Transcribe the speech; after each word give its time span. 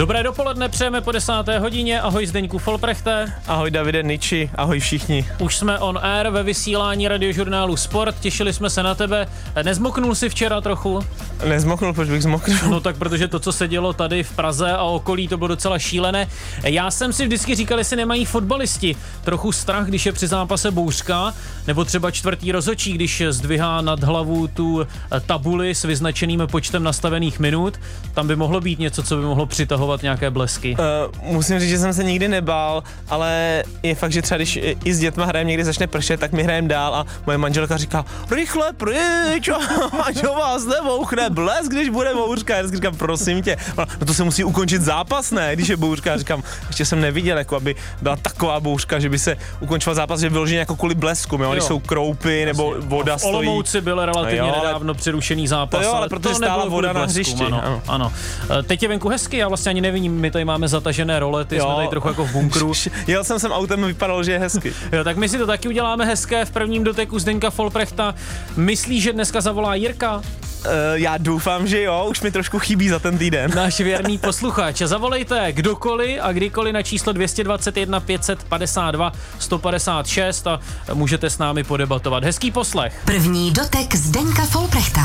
Dobré 0.00 0.22
dopoledne, 0.22 0.68
přejeme 0.68 1.00
po 1.00 1.12
desáté 1.12 1.58
hodině. 1.58 2.00
Ahoj 2.00 2.26
Zdeňku 2.26 2.58
Folprechte. 2.58 3.32
Ahoj 3.46 3.70
Davide 3.70 4.02
Niči, 4.02 4.50
ahoj 4.54 4.80
všichni. 4.80 5.26
Už 5.38 5.56
jsme 5.56 5.78
on 5.78 5.98
air 6.02 6.28
ve 6.28 6.42
vysílání 6.42 7.08
radiožurnálu 7.08 7.76
Sport, 7.76 8.20
těšili 8.20 8.52
jsme 8.52 8.70
se 8.70 8.82
na 8.82 8.94
tebe. 8.94 9.26
Nezmoknul 9.62 10.14
si 10.14 10.28
včera 10.28 10.60
trochu? 10.60 11.06
Nezmoknul, 11.48 11.92
proč 11.92 12.08
bych 12.08 12.22
zmoknul? 12.22 12.56
No 12.70 12.80
tak 12.80 12.96
protože 12.96 13.28
to, 13.28 13.38
co 13.38 13.52
se 13.52 13.68
dělo 13.68 13.92
tady 13.92 14.22
v 14.22 14.32
Praze 14.32 14.72
a 14.72 14.82
okolí, 14.82 15.28
to 15.28 15.36
bylo 15.36 15.48
docela 15.48 15.78
šílené. 15.78 16.28
Já 16.62 16.90
jsem 16.90 17.12
si 17.12 17.26
vždycky 17.26 17.54
říkal, 17.54 17.78
jestli 17.78 17.96
nemají 17.96 18.24
fotbalisti 18.24 18.96
trochu 19.24 19.52
strach, 19.52 19.86
když 19.86 20.06
je 20.06 20.12
při 20.12 20.26
zápase 20.26 20.70
bouřka, 20.70 21.34
nebo 21.66 21.84
třeba 21.84 22.10
čtvrtý 22.10 22.52
rozočí, 22.52 22.92
když 22.92 23.22
zdvihá 23.28 23.80
nad 23.80 24.02
hlavu 24.02 24.46
tu 24.46 24.86
tabuli 25.26 25.74
s 25.74 25.84
vyznačeným 25.84 26.42
počtem 26.50 26.82
nastavených 26.82 27.40
minut. 27.40 27.80
Tam 28.14 28.26
by 28.26 28.36
mohlo 28.36 28.60
být 28.60 28.78
něco, 28.78 29.02
co 29.02 29.16
by 29.16 29.22
mohlo 29.22 29.46
přitahovat 29.46 29.89
vyvolovat 29.90 30.02
nějaké 30.02 30.30
blesky? 30.30 30.76
Uh, 30.78 31.32
musím 31.32 31.60
říct, 31.60 31.70
že 31.70 31.78
jsem 31.78 31.92
se 31.92 32.04
nikdy 32.04 32.28
nebál, 32.28 32.82
ale 33.08 33.62
je 33.82 33.94
fakt, 33.94 34.12
že 34.12 34.22
třeba 34.22 34.38
když 34.38 34.58
i 34.84 34.94
s 34.94 34.98
dětma 34.98 35.24
hrajeme, 35.24 35.48
někdy 35.48 35.64
začne 35.64 35.86
pršet, 35.86 36.20
tak 36.20 36.32
my 36.32 36.42
hrajeme 36.42 36.68
dál 36.68 36.94
a 36.94 37.06
moje 37.26 37.38
manželka 37.38 37.76
říká, 37.76 38.04
rychle 38.30 38.72
pryč, 38.72 39.48
ať 40.02 40.22
vás 40.38 40.66
nebouchne 40.66 41.30
blesk, 41.30 41.72
když 41.72 41.88
bude 41.88 42.14
bouřka. 42.14 42.56
Já 42.56 42.70
říkám, 42.70 42.96
prosím 42.96 43.42
tě, 43.42 43.56
no 43.76 44.06
to 44.06 44.14
se 44.14 44.24
musí 44.24 44.44
ukončit 44.44 44.82
zápas, 44.82 45.30
ne, 45.30 45.56
když 45.56 45.68
je 45.68 45.76
bouřka. 45.76 46.10
Já 46.10 46.16
říkám, 46.16 46.42
ještě 46.68 46.84
jsem 46.84 47.00
neviděl, 47.00 47.38
jako 47.38 47.56
aby 47.56 47.74
byla 48.02 48.16
taková 48.16 48.60
bouřka, 48.60 48.98
že 48.98 49.08
by 49.08 49.18
se 49.18 49.36
ukončoval 49.60 49.94
zápas, 49.94 50.20
že 50.20 50.28
vyloženě 50.28 50.58
jako 50.58 50.76
kvůli 50.76 50.94
blesku, 50.94 51.36
jo, 51.36 51.52
když 51.52 51.64
jsou 51.64 51.78
kroupy 51.78 52.44
nebo 52.44 52.74
voda 52.78 53.18
stojí. 53.18 53.34
Olomouci 53.34 53.80
byl 53.80 54.06
relativně 54.06 54.38
jo, 54.38 54.54
nedávno 54.62 54.94
přerušený 54.94 55.48
zápas, 55.48 55.82
jo, 55.82 55.88
ale, 55.88 55.98
ale 55.98 56.08
protože 56.08 56.34
stála 56.34 56.64
voda 56.64 56.92
na 56.92 57.04
hřišti. 57.04 57.44
Ano, 57.44 57.64
ano. 57.64 57.82
ano. 57.88 58.12
E, 58.58 58.62
teď 58.62 58.82
je 58.82 58.88
venku 58.88 59.08
hezky, 59.08 59.36
já 59.36 59.48
vlastně 59.48 59.70
ani 59.70 59.79
ani 59.80 59.88
nevidím, 59.88 60.20
my 60.20 60.30
tady 60.30 60.44
máme 60.44 60.68
zatažené 60.68 61.20
role, 61.20 61.44
ty 61.44 61.56
jo. 61.56 61.64
jsme 61.64 61.74
tady 61.74 61.88
trochu 61.88 62.08
jako 62.08 62.24
v 62.24 62.32
bunkru. 62.32 62.72
Jel 63.06 63.24
jsem 63.24 63.38
sem 63.38 63.52
autem, 63.52 63.84
vypadalo, 63.84 64.22
že 64.22 64.32
je 64.32 64.38
hezky. 64.38 64.72
jo, 64.92 65.04
tak 65.04 65.16
my 65.16 65.28
si 65.28 65.38
to 65.38 65.46
taky 65.46 65.68
uděláme 65.68 66.04
hezké 66.04 66.44
v 66.44 66.50
prvním 66.50 66.84
doteku 66.84 67.18
Zdeňka 67.18 67.50
Folprechta. 67.50 68.14
Myslíš, 68.56 69.02
že 69.02 69.12
dneska 69.12 69.40
zavolá 69.40 69.74
Jirka? 69.74 70.22
Uh, 70.66 70.72
já 70.94 71.18
doufám, 71.18 71.66
že 71.66 71.82
jo, 71.82 72.06
už 72.10 72.20
mi 72.20 72.30
trošku 72.30 72.58
chybí 72.58 72.88
za 72.88 72.98
ten 72.98 73.18
týden. 73.18 73.50
Náš 73.56 73.80
věrný 73.80 74.18
posluchač. 74.18 74.78
Zavolejte 74.78 75.52
kdokoliv 75.52 76.18
a 76.22 76.32
kdykoliv 76.32 76.74
na 76.74 76.82
číslo 76.82 77.12
221 77.12 78.00
552 78.00 79.12
156 79.38 80.46
a 80.46 80.60
můžete 80.94 81.30
s 81.30 81.38
námi 81.38 81.64
podebatovat. 81.64 82.24
Hezký 82.24 82.50
poslech. 82.50 83.02
První 83.04 83.50
dotek 83.50 83.94
Zdeňka 83.94 84.42
Folprechta. 84.46 85.00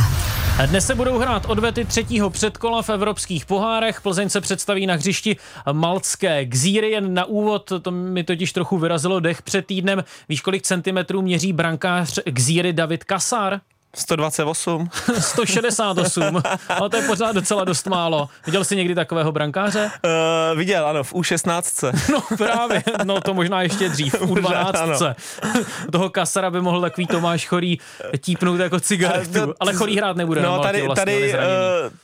Dnes 0.65 0.85
se 0.85 0.95
budou 0.95 1.19
hrát 1.19 1.45
odvety 1.45 1.85
třetího 1.85 2.29
předkola 2.29 2.81
v 2.81 2.89
evropských 2.89 3.45
pohárech. 3.45 4.01
Plzeň 4.01 4.29
se 4.29 4.41
představí 4.41 4.87
na 4.87 4.93
hřišti 4.93 5.37
Malcké 5.71 6.45
Gzíry. 6.45 6.91
Jen 6.91 7.13
na 7.13 7.25
úvod, 7.25 7.71
to 7.81 7.91
mi 7.91 8.23
totiž 8.23 8.53
trochu 8.53 8.77
vyrazilo 8.77 9.19
dech 9.19 9.41
před 9.41 9.65
týdnem. 9.65 10.03
Víš, 10.29 10.41
kolik 10.41 10.63
centimetrů 10.63 11.21
měří 11.21 11.53
brankář 11.53 12.19
Gzíry 12.25 12.73
David 12.73 13.03
Kasar? 13.03 13.59
128. 13.95 14.89
168, 15.19 16.41
ale 16.69 16.89
to 16.89 16.97
je 16.97 17.03
pořád 17.03 17.31
docela 17.31 17.63
dost 17.63 17.87
málo. 17.87 18.29
Viděl 18.45 18.63
jsi 18.63 18.75
někdy 18.75 18.95
takového 18.95 19.31
brankáře? 19.31 19.91
Uh, 20.51 20.57
viděl, 20.57 20.87
ano, 20.87 21.03
v 21.03 21.13
U16. 21.13 21.93
No 22.11 22.37
právě, 22.37 22.83
no 23.03 23.21
to 23.21 23.33
možná 23.33 23.61
ještě 23.61 23.89
dřív, 23.89 24.13
v 24.19 24.31
U12. 24.31 25.15
Toho 25.91 26.09
kasara 26.09 26.51
by 26.51 26.61
mohl 26.61 26.81
takový 26.81 27.07
Tomáš 27.07 27.47
Chorý 27.47 27.77
típnout 28.21 28.59
jako 28.59 28.79
cigaretu, 28.79 29.53
ale 29.59 29.73
Chorý 29.73 29.97
hrát 29.97 30.17
nebude. 30.17 30.41
No 30.41 30.59
tady, 30.59 30.81
vlastně 30.81 31.05
tady, 31.05 31.33
uh, 31.33 31.39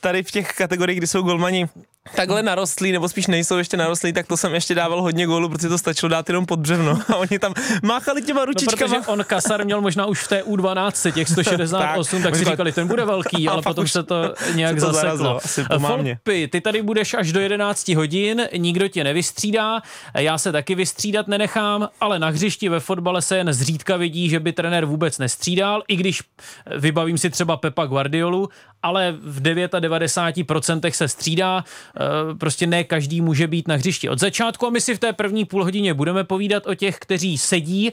tady 0.00 0.22
v 0.22 0.30
těch 0.30 0.52
kategoriích, 0.52 0.98
kdy 0.98 1.06
jsou 1.06 1.22
golmani 1.22 1.68
takhle 2.16 2.42
narostlí, 2.42 2.92
nebo 2.92 3.08
spíš 3.08 3.26
nejsou 3.26 3.58
ještě 3.58 3.76
narostlí, 3.76 4.12
tak 4.12 4.26
to 4.26 4.36
jsem 4.36 4.54
ještě 4.54 4.74
dával 4.74 5.02
hodně 5.02 5.26
gólů, 5.26 5.48
protože 5.48 5.68
to 5.68 5.78
stačilo 5.78 6.08
dát 6.08 6.28
jenom 6.28 6.46
pod 6.46 6.58
břevno. 6.58 6.98
A 7.08 7.16
oni 7.16 7.38
tam 7.38 7.54
máchali 7.82 8.22
těma 8.22 8.44
ručičkama. 8.44 8.92
No, 8.92 8.98
protože 8.98 9.12
on 9.12 9.24
kasar 9.24 9.64
měl 9.64 9.80
možná 9.80 10.06
už 10.06 10.22
v 10.22 10.28
té 10.28 10.42
U12 10.42 11.12
těch 11.12 11.28
168, 11.28 12.22
tak, 12.22 12.30
tak 12.30 12.38
si 12.38 12.44
říkali, 12.44 12.72
ten 12.72 12.88
bude 12.88 13.04
velký, 13.04 13.48
ale 13.48 13.62
potom 13.62 13.88
se 13.88 14.02
to 14.02 14.34
nějak 14.54 14.80
se 14.80 14.86
to 14.86 14.92
zaseklo. 14.92 15.40
Folpy, 15.78 16.48
ty 16.48 16.60
tady 16.60 16.82
budeš 16.82 17.14
až 17.14 17.32
do 17.32 17.40
11 17.40 17.88
hodin, 17.88 18.48
nikdo 18.56 18.88
tě 18.88 19.04
nevystřídá, 19.04 19.82
já 20.14 20.38
se 20.38 20.52
taky 20.52 20.74
vystřídat 20.74 21.28
nenechám, 21.28 21.88
ale 22.00 22.18
na 22.18 22.28
hřišti 22.28 22.68
ve 22.68 22.80
fotbale 22.80 23.22
se 23.22 23.36
jen 23.36 23.52
zřídka 23.52 23.96
vidí, 23.96 24.28
že 24.28 24.40
by 24.40 24.52
trenér 24.52 24.84
vůbec 24.84 25.18
nestřídal, 25.18 25.82
i 25.88 25.96
když 25.96 26.22
vybavím 26.76 27.18
si 27.18 27.30
třeba 27.30 27.56
Pepa 27.56 27.86
Guardiolu, 27.86 28.48
ale 28.82 29.14
v 29.22 29.42
99% 29.42 30.90
se 30.90 31.08
střídá, 31.08 31.64
prostě 32.38 32.66
ne 32.66 32.84
každý 32.84 33.20
může 33.20 33.46
být 33.46 33.68
na 33.68 33.74
hřišti 33.74 34.08
od 34.08 34.18
začátku 34.18 34.66
a 34.66 34.70
my 34.70 34.80
si 34.80 34.94
v 34.94 34.98
té 34.98 35.12
první 35.12 35.44
půl 35.44 35.64
hodině 35.64 35.94
budeme 35.94 36.24
povídat 36.24 36.66
o 36.66 36.74
těch, 36.74 36.98
kteří 36.98 37.38
sedí 37.38 37.92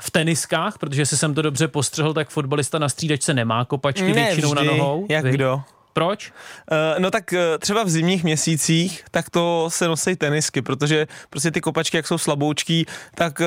v 0.00 0.10
teniskách, 0.10 0.78
protože 0.78 1.06
si 1.06 1.16
jsem 1.16 1.34
to 1.34 1.42
dobře 1.42 1.68
postřehl, 1.68 2.14
tak 2.14 2.28
fotbalista 2.28 2.78
na 2.78 2.88
střídačce 2.88 3.34
nemá 3.34 3.64
kopačky 3.64 4.02
ne, 4.02 4.12
většinou 4.12 4.52
vždy. 4.54 4.66
na 4.66 4.72
nohou. 4.72 5.06
Jak 5.08 5.24
Vy? 5.24 5.30
kdo? 5.30 5.62
Proč? 5.96 6.32
Uh, 6.72 6.98
no 6.98 7.10
tak 7.10 7.32
uh, 7.32 7.38
třeba 7.58 7.84
v 7.84 7.88
zimních 7.88 8.24
měsících, 8.24 9.04
tak 9.10 9.30
to 9.30 9.68
se 9.70 9.88
nosí 9.88 10.16
tenisky, 10.16 10.62
protože 10.62 11.06
prostě 11.30 11.50
ty 11.50 11.60
kopačky, 11.60 11.96
jak 11.96 12.06
jsou 12.06 12.18
slaboučký, 12.18 12.86
tak 13.14 13.40
uh, 13.40 13.46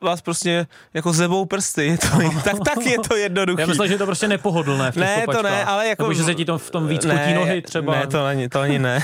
vás 0.00 0.20
prostě 0.20 0.66
jako 0.94 1.12
zebou 1.12 1.44
prsty. 1.44 1.86
Je 1.86 1.98
to, 1.98 2.06
tak, 2.44 2.56
tak 2.64 2.86
je 2.86 2.98
to 3.08 3.16
jednoduché. 3.16 3.62
Já 3.62 3.66
myslím, 3.66 3.88
že 3.88 3.94
je 3.94 3.98
to 3.98 4.06
prostě 4.06 4.28
nepohodlné 4.28 4.90
v 4.90 4.94
těch 4.94 5.02
Ne, 5.02 5.20
kopačkách. 5.20 5.36
to 5.36 5.48
ne, 5.48 5.64
ale 5.64 5.88
jako... 5.88 6.02
Nebo 6.02 6.14
že 6.14 6.24
se 6.24 6.34
ti 6.34 6.44
to 6.44 6.58
v 6.58 6.70
tom 6.70 6.88
víc 6.88 7.04
ne, 7.04 7.18
potí 7.18 7.34
nohy 7.34 7.62
třeba. 7.62 7.94
Ne, 8.00 8.06
to 8.06 8.24
ani, 8.24 8.48
to 8.48 8.60
ani 8.60 8.78
ne. 8.78 9.00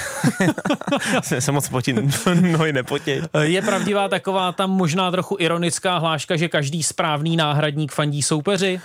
se 1.38 1.53
moc 1.53 1.69
potí, 1.69 1.94
nohy 2.41 2.72
nepotí. 2.72 3.12
Je 3.41 3.62
pravdivá 3.62 4.09
taková 4.09 4.53
tam 4.53 4.70
možná 4.70 5.10
trochu 5.10 5.37
ironická 5.38 5.99
hláška, 5.99 6.37
že 6.37 6.49
každý 6.49 6.82
správný 6.82 7.37
náhradník 7.37 7.93
fandí 7.93 8.22
soupeři? 8.22 8.81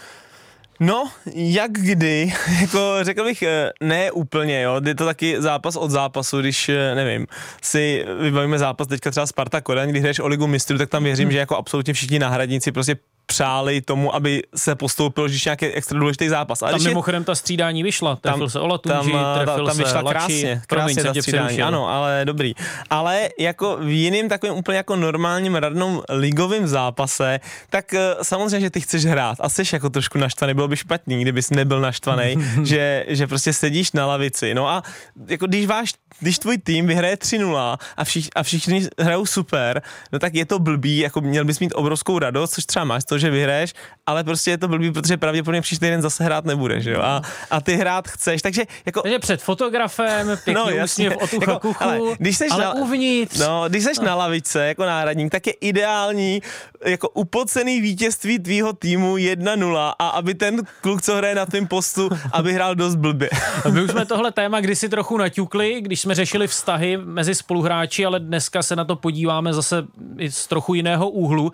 No, 0.79 1.09
jak 1.33 1.71
kdy, 1.71 2.33
jako 2.61 2.97
řekl 3.01 3.23
bych, 3.23 3.41
eh, 3.41 3.71
ne 3.83 4.11
úplně, 4.11 4.61
jo, 4.61 4.81
je 4.85 4.95
to 4.95 5.05
taky 5.05 5.41
zápas 5.41 5.75
od 5.75 5.91
zápasu, 5.91 6.39
když, 6.39 6.69
eh, 6.69 6.95
nevím, 6.95 7.27
si 7.61 8.05
vybavíme 8.21 8.59
zápas 8.59 8.87
teďka 8.87 9.11
třeba 9.11 9.27
Sparta 9.27 9.61
Kodaň, 9.61 9.89
když 9.89 10.01
hraješ 10.01 10.19
o 10.19 10.27
ligu 10.27 10.47
mistrů, 10.47 10.77
tak 10.77 10.89
tam 10.89 11.03
věřím, 11.03 11.25
hmm. 11.25 11.31
že 11.31 11.37
jako 11.37 11.57
absolutně 11.57 11.93
všichni 11.93 12.19
náhradníci 12.19 12.71
prostě 12.71 12.95
přáli 13.27 13.81
tomu, 13.81 14.15
aby 14.15 14.43
se 14.55 14.75
postoupil, 14.75 15.27
že 15.27 15.39
nějaký 15.45 15.65
extra 15.65 15.99
důležitý 15.99 16.29
zápas. 16.29 16.61
Ale 16.61 16.71
tam 16.71 16.83
mimochodem 16.83 17.21
je, 17.21 17.25
ta 17.25 17.35
střídání 17.35 17.83
vyšla, 17.83 18.15
trefil 18.15 18.39
tam, 18.39 18.49
se 18.49 18.59
Olatunži, 18.59 19.11
tam, 19.11 19.45
trefil 19.45 19.65
tam 19.65 19.77
vyšla 19.77 19.91
se 19.91 19.97
Lači, 19.97 20.13
krásně, 20.13 20.61
krásně 20.67 21.03
ta 21.03 21.13
střídání, 21.13 21.61
ano, 21.61 21.89
ale 21.89 22.21
dobrý. 22.25 22.53
Ale 22.89 23.29
jako 23.39 23.77
v 23.77 23.89
jiným 23.89 24.29
takovým 24.29 24.55
úplně 24.55 24.77
jako 24.77 24.95
normálním 24.95 25.55
radnom 25.55 26.01
ligovém 26.09 26.67
zápase, 26.67 27.39
tak 27.69 27.93
uh, 27.93 27.99
samozřejmě, 28.21 28.59
že 28.59 28.69
ty 28.69 28.81
chceš 28.81 29.05
hrát 29.05 29.37
a 29.41 29.49
jsi 29.49 29.63
jako 29.73 29.89
trošku 29.89 30.17
naštvaný, 30.17 30.53
bylo 30.53 30.67
by 30.67 30.77
špatný, 30.77 31.21
kdybys 31.21 31.49
nebyl 31.49 31.81
naštvaný, 31.81 32.35
že, 32.63 33.05
že 33.07 33.27
prostě 33.27 33.53
sedíš 33.53 33.91
na 33.91 34.05
lavici. 34.05 34.53
No 34.53 34.67
a 34.67 34.83
jako 35.27 35.47
když 35.47 35.65
váš, 35.65 35.93
když 36.19 36.39
tvůj 36.39 36.57
tým 36.57 36.87
vyhraje 36.87 37.15
3-0 37.15 37.77
a, 37.97 38.03
všich, 38.03 38.29
a 38.35 38.43
všichni 38.43 38.87
hrajou 38.99 39.25
super, 39.25 39.81
no 40.11 40.19
tak 40.19 40.35
je 40.35 40.45
to 40.45 40.59
blbý, 40.59 40.97
jako 40.97 41.21
měl 41.21 41.45
bys 41.45 41.59
mít 41.59 41.73
obrovskou 41.75 42.19
radost, 42.19 42.53
což 42.53 42.65
třeba 42.65 42.85
máš 42.85 43.03
to, 43.03 43.16
že 43.17 43.29
vyhraješ, 43.29 43.73
ale 44.05 44.23
prostě 44.23 44.51
je 44.51 44.57
to 44.57 44.67
blbý, 44.67 44.91
protože 44.91 45.17
pravděpodobně 45.17 45.61
příští 45.61 45.85
týden 45.85 46.01
zase 46.01 46.23
hrát 46.23 46.45
nebudeš, 46.45 46.85
jo? 46.85 47.01
A, 47.01 47.21
a 47.51 47.61
ty 47.61 47.75
hrát 47.75 48.07
chceš, 48.07 48.41
takže 48.41 48.63
jako... 48.85 49.01
Takže 49.01 49.19
před 49.19 49.41
fotografem, 49.41 50.27
pěkný 50.43 50.53
no, 50.53 50.69
jasně, 50.69 51.15
od 51.15 51.33
jako, 51.33 51.59
kuchu, 51.59 51.83
ale, 51.83 51.99
když 52.19 52.37
seš 52.37 52.51
ale 52.51 52.63
na, 52.63 52.73
uvnitř. 52.73 53.39
No, 53.39 53.65
když 53.67 53.83
seš 53.83 53.99
na 53.99 54.15
lavice 54.15 54.67
jako 54.67 54.85
náhradník, 54.85 55.31
tak 55.31 55.47
je 55.47 55.53
ideální 55.53 56.41
jako 56.85 57.09
upocený 57.09 57.81
vítězství 57.81 58.39
tvýho 58.39 58.73
týmu 58.73 59.15
1-0 59.15 59.93
a 59.99 60.07
aby 60.07 60.35
ten 60.35 60.61
kluk, 60.81 61.01
co 61.01 61.15
hraje 61.15 61.35
na 61.35 61.45
tvém 61.45 61.67
postu, 61.67 62.09
aby 62.31 62.53
hrál 62.53 62.75
dost 62.75 62.95
blbě. 62.95 63.29
My 63.71 63.81
už 63.81 63.91
jsme 63.91 64.05
tohle 64.05 64.31
téma 64.31 64.59
kdysi 64.59 64.89
trochu 64.89 65.17
naťukli, 65.17 65.81
když 65.81 66.01
jsme 66.01 66.15
řešili 66.15 66.47
vztahy 66.47 66.97
mezi 66.97 67.35
spoluhráči, 67.35 68.05
ale 68.05 68.19
dneska 68.19 68.63
se 68.63 68.75
na 68.75 68.85
to 68.85 68.95
podíváme 68.95 69.53
zase 69.53 69.85
z 70.29 70.47
trochu 70.47 70.73
jiného 70.73 71.09
úhlu. 71.09 71.51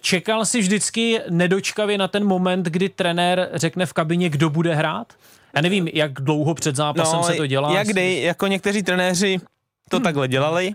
Čekal 0.00 0.44
si 0.44 0.60
vždycky 0.60 1.20
nedočkavě 1.30 1.98
na 1.98 2.08
ten 2.08 2.24
moment, 2.24 2.66
kdy 2.66 2.88
trenér 2.88 3.48
řekne 3.54 3.86
v 3.86 3.92
kabině, 3.92 4.28
kdo 4.28 4.50
bude 4.50 4.74
hrát? 4.74 5.12
Já 5.56 5.62
nevím, 5.62 5.88
jak 5.92 6.12
dlouho 6.12 6.54
před 6.54 6.76
zápasem 6.76 7.16
no, 7.16 7.22
se 7.22 7.34
to 7.34 7.46
dělá. 7.46 7.74
Jak 7.74 7.86
kdy, 7.86 8.22
jako 8.22 8.46
někteří 8.46 8.82
trenéři 8.82 9.40
to 9.90 9.96
hmm. 9.96 10.04
takhle 10.04 10.28
dělali, 10.28 10.74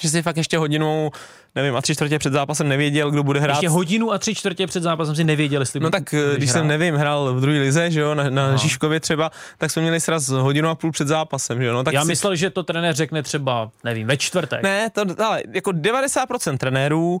že 0.00 0.08
si 0.08 0.22
fakt 0.22 0.36
ještě 0.36 0.58
hodinu 0.58 1.10
nevím, 1.54 1.76
a 1.76 1.82
tři 1.82 1.94
čtvrtě 1.94 2.18
před 2.18 2.32
zápasem 2.32 2.68
nevěděl, 2.68 3.10
kdo 3.10 3.22
bude 3.22 3.40
hrát. 3.40 3.54
Ještě 3.54 3.68
hodinu 3.68 4.12
a 4.12 4.18
tři 4.18 4.34
čtvrtě 4.34 4.66
před 4.66 4.82
zápasem 4.82 5.16
si 5.16 5.24
nevěděl, 5.24 5.62
jestli 5.62 5.80
No 5.80 5.90
tak 5.90 6.14
eh, 6.14 6.36
když 6.36 6.50
hrát. 6.50 6.60
jsem, 6.60 6.68
nevím, 6.68 6.94
hrál 6.94 7.34
v 7.34 7.40
druhé 7.40 7.58
lize, 7.58 7.90
že 7.90 8.00
jo, 8.00 8.14
na, 8.14 8.30
na 8.30 8.50
no. 8.50 8.56
Žižkově 8.56 9.00
třeba, 9.00 9.30
tak 9.58 9.70
jsme 9.70 9.82
měli 9.82 10.00
sraz 10.00 10.28
hodinu 10.28 10.68
a 10.68 10.74
půl 10.74 10.92
před 10.92 11.08
zápasem, 11.08 11.58
že 11.58 11.64
jo. 11.64 11.72
No, 11.72 11.84
tak 11.84 11.94
Já 11.94 12.02
si... 12.02 12.08
myslel, 12.08 12.36
že 12.36 12.50
to 12.50 12.62
trenér 12.62 12.94
řekne 12.94 13.22
třeba, 13.22 13.70
nevím, 13.84 14.06
ve 14.06 14.16
čtvrtek. 14.16 14.62
Ne, 14.62 14.90
to, 14.90 15.04
ale 15.24 15.42
jako 15.52 15.70
90% 15.70 16.58
trenérů, 16.58 17.10
uh, 17.10 17.20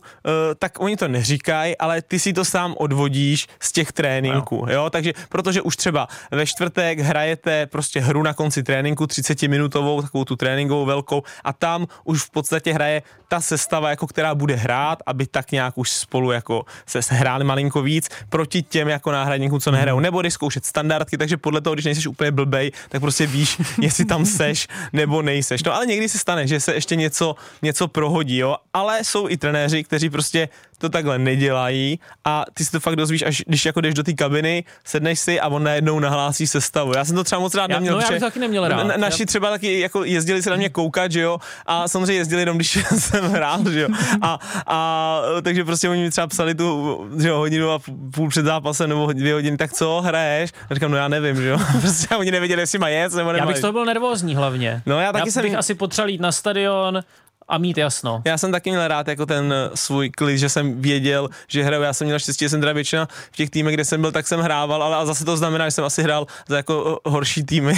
tak 0.58 0.80
oni 0.80 0.96
to 0.96 1.08
neříkají, 1.08 1.78
ale 1.78 2.02
ty 2.02 2.18
si 2.18 2.32
to 2.32 2.44
sám 2.44 2.74
odvodíš 2.78 3.46
z 3.60 3.72
těch 3.72 3.92
tréninků, 3.92 4.66
no. 4.66 4.72
jo, 4.72 4.90
takže 4.90 5.12
protože 5.28 5.62
už 5.62 5.76
třeba 5.76 6.08
ve 6.30 6.46
čtvrtek 6.46 6.98
hrajete 6.98 7.66
prostě 7.66 8.00
hru 8.00 8.22
na 8.22 8.34
konci 8.34 8.62
tréninku 8.62 9.06
30 9.06 9.42
minutovou, 9.42 10.02
takovou 10.02 10.24
tu 10.24 10.36
tréninkovou 10.36 10.84
velkou 10.84 11.22
a 11.44 11.52
tam 11.52 11.86
už 12.04 12.22
v 12.22 12.30
podstatě 12.30 12.72
hraje 12.72 13.02
ta 13.28 13.40
sestava, 13.40 13.90
jako 13.90 14.06
která 14.06 14.21
bude 14.34 14.54
hrát, 14.54 14.98
aby 15.06 15.26
tak 15.26 15.52
nějak 15.52 15.78
už 15.78 15.90
spolu 15.90 16.30
jako 16.30 16.64
se 16.86 17.14
hráli 17.14 17.44
malinko 17.44 17.82
víc 17.82 18.08
proti 18.28 18.62
těm 18.62 18.88
jako 18.88 19.12
náhradníkům, 19.12 19.60
co 19.60 19.70
nehrajou. 19.70 19.96
Mhm. 19.96 20.02
Nebo 20.02 20.22
jdeš 20.22 20.34
zkoušet 20.34 20.64
standardky, 20.64 21.18
takže 21.18 21.36
podle 21.36 21.60
toho, 21.60 21.74
když 21.74 21.84
nejsi 21.84 22.08
úplně 22.08 22.30
blbej, 22.30 22.72
tak 22.88 23.00
prostě 23.00 23.26
víš, 23.26 23.60
jestli 23.80 24.04
tam 24.04 24.26
seš 24.26 24.68
nebo 24.92 25.22
nejseš. 25.22 25.64
No 25.64 25.74
ale 25.74 25.86
někdy 25.86 26.08
se 26.08 26.18
stane, 26.18 26.46
že 26.46 26.60
se 26.60 26.74
ještě 26.74 26.96
něco, 26.96 27.34
něco 27.62 27.88
prohodí, 27.88 28.36
jo. 28.36 28.56
Ale 28.74 29.04
jsou 29.04 29.28
i 29.28 29.36
trenéři, 29.36 29.84
kteří 29.84 30.10
prostě 30.10 30.48
to 30.82 30.88
takhle 30.88 31.18
nedělají 31.18 32.00
a 32.24 32.44
ty 32.54 32.64
si 32.64 32.70
to 32.70 32.80
fakt 32.80 32.96
dozvíš, 32.96 33.22
až 33.22 33.42
když 33.46 33.64
jako 33.64 33.80
jdeš 33.80 33.94
do 33.94 34.02
té 34.02 34.12
kabiny, 34.12 34.64
sedneš 34.84 35.20
si 35.20 35.40
a 35.40 35.48
on 35.48 35.62
najednou 35.62 36.00
nahlásí 36.00 36.46
sestavu. 36.46 36.92
Já 36.96 37.04
jsem 37.04 37.16
to 37.16 37.24
třeba 37.24 37.38
moc 37.40 37.54
rád 37.54 37.70
já, 37.70 37.76
neměl. 37.76 37.94
No, 37.94 38.00
já 38.00 38.10
bych 38.10 38.20
taky 38.20 38.38
neměl 38.38 38.68
rád. 38.68 38.84
Na, 38.84 38.96
naši 38.96 39.26
třeba 39.26 39.50
taky 39.50 39.80
jako 39.80 40.04
jezdili 40.04 40.42
se 40.42 40.50
na 40.50 40.56
mě 40.56 40.68
koukat, 40.68 41.12
že 41.12 41.20
jo, 41.20 41.38
a 41.66 41.88
samozřejmě 41.88 42.14
jezdili 42.14 42.42
jenom, 42.42 42.56
když 42.56 42.78
jsem 42.98 43.24
hrál, 43.24 43.70
že 43.70 43.80
jo. 43.80 43.88
A, 44.20 44.38
a 44.66 45.22
takže 45.42 45.64
prostě 45.64 45.88
oni 45.88 46.02
mi 46.02 46.10
třeba 46.10 46.26
psali 46.26 46.54
tu 46.54 46.98
že 47.18 47.28
jo, 47.28 47.38
hodinu 47.38 47.70
a 47.70 47.78
půl 48.14 48.28
před 48.28 48.44
zápasem 48.44 48.88
nebo 48.88 49.12
dvě 49.12 49.34
hodiny, 49.34 49.56
tak 49.56 49.72
co 49.72 50.00
hraješ? 50.00 50.52
A 50.70 50.74
říkám, 50.74 50.90
no 50.90 50.96
já 50.96 51.08
nevím, 51.08 51.36
že 51.36 51.48
jo. 51.48 51.58
prostě 51.80 52.16
oni 52.16 52.30
nevěděli, 52.30 52.62
jestli 52.62 52.78
má 52.78 52.88
jet 52.88 53.14
nebo 53.14 53.32
nemá. 53.32 53.44
Já 53.44 53.52
bych 53.52 53.60
to 53.60 53.72
byl 53.72 53.84
nervózní 53.84 54.36
hlavně. 54.36 54.82
No 54.86 55.00
já 55.00 55.12
taky 55.12 55.28
já 55.28 55.32
jsem... 55.32 55.42
bych 55.42 55.54
asi 55.54 55.74
potřeboval 55.74 56.10
jít 56.10 56.20
na 56.20 56.32
stadion, 56.32 57.02
a 57.48 57.58
mít 57.58 57.78
jasno. 57.78 58.22
Já 58.24 58.38
jsem 58.38 58.52
taky 58.52 58.70
měl 58.70 58.88
rád 58.88 59.08
jako 59.08 59.26
ten 59.26 59.52
eh, 59.52 59.70
svůj 59.74 60.10
klid, 60.10 60.38
že 60.38 60.48
jsem 60.48 60.82
věděl, 60.82 61.28
že 61.48 61.62
hraju. 61.62 61.82
Já 61.82 61.92
jsem 61.92 62.06
měl 62.06 62.18
štěstí, 62.18 62.44
že 62.44 62.48
jsem 62.48 62.60
teda 62.60 62.72
většina 62.72 63.08
v 63.32 63.36
těch 63.36 63.50
týmech, 63.50 63.74
kde 63.74 63.84
jsem 63.84 64.00
byl, 64.00 64.12
tak 64.12 64.26
jsem 64.26 64.40
hrával, 64.40 64.82
ale 64.82 64.96
a 64.96 65.06
zase 65.06 65.24
to 65.24 65.36
znamená, 65.36 65.66
že 65.66 65.70
jsem 65.70 65.84
asi 65.84 66.02
hrál 66.02 66.26
za 66.48 66.56
jako 66.56 67.00
eh, 67.06 67.10
horší 67.10 67.42
týmy. 67.44 67.74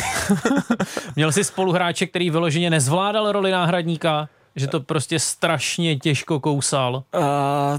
měl 1.16 1.32
jsi 1.32 1.44
spoluhráče, 1.44 2.06
který 2.06 2.30
vyloženě 2.30 2.70
nezvládal 2.70 3.32
roli 3.32 3.50
náhradníka? 3.50 4.28
Že 4.56 4.66
to 4.66 4.80
prostě 4.80 5.18
strašně 5.18 5.96
těžko 5.96 6.40
kousal? 6.40 6.94
Uh, 6.94 7.22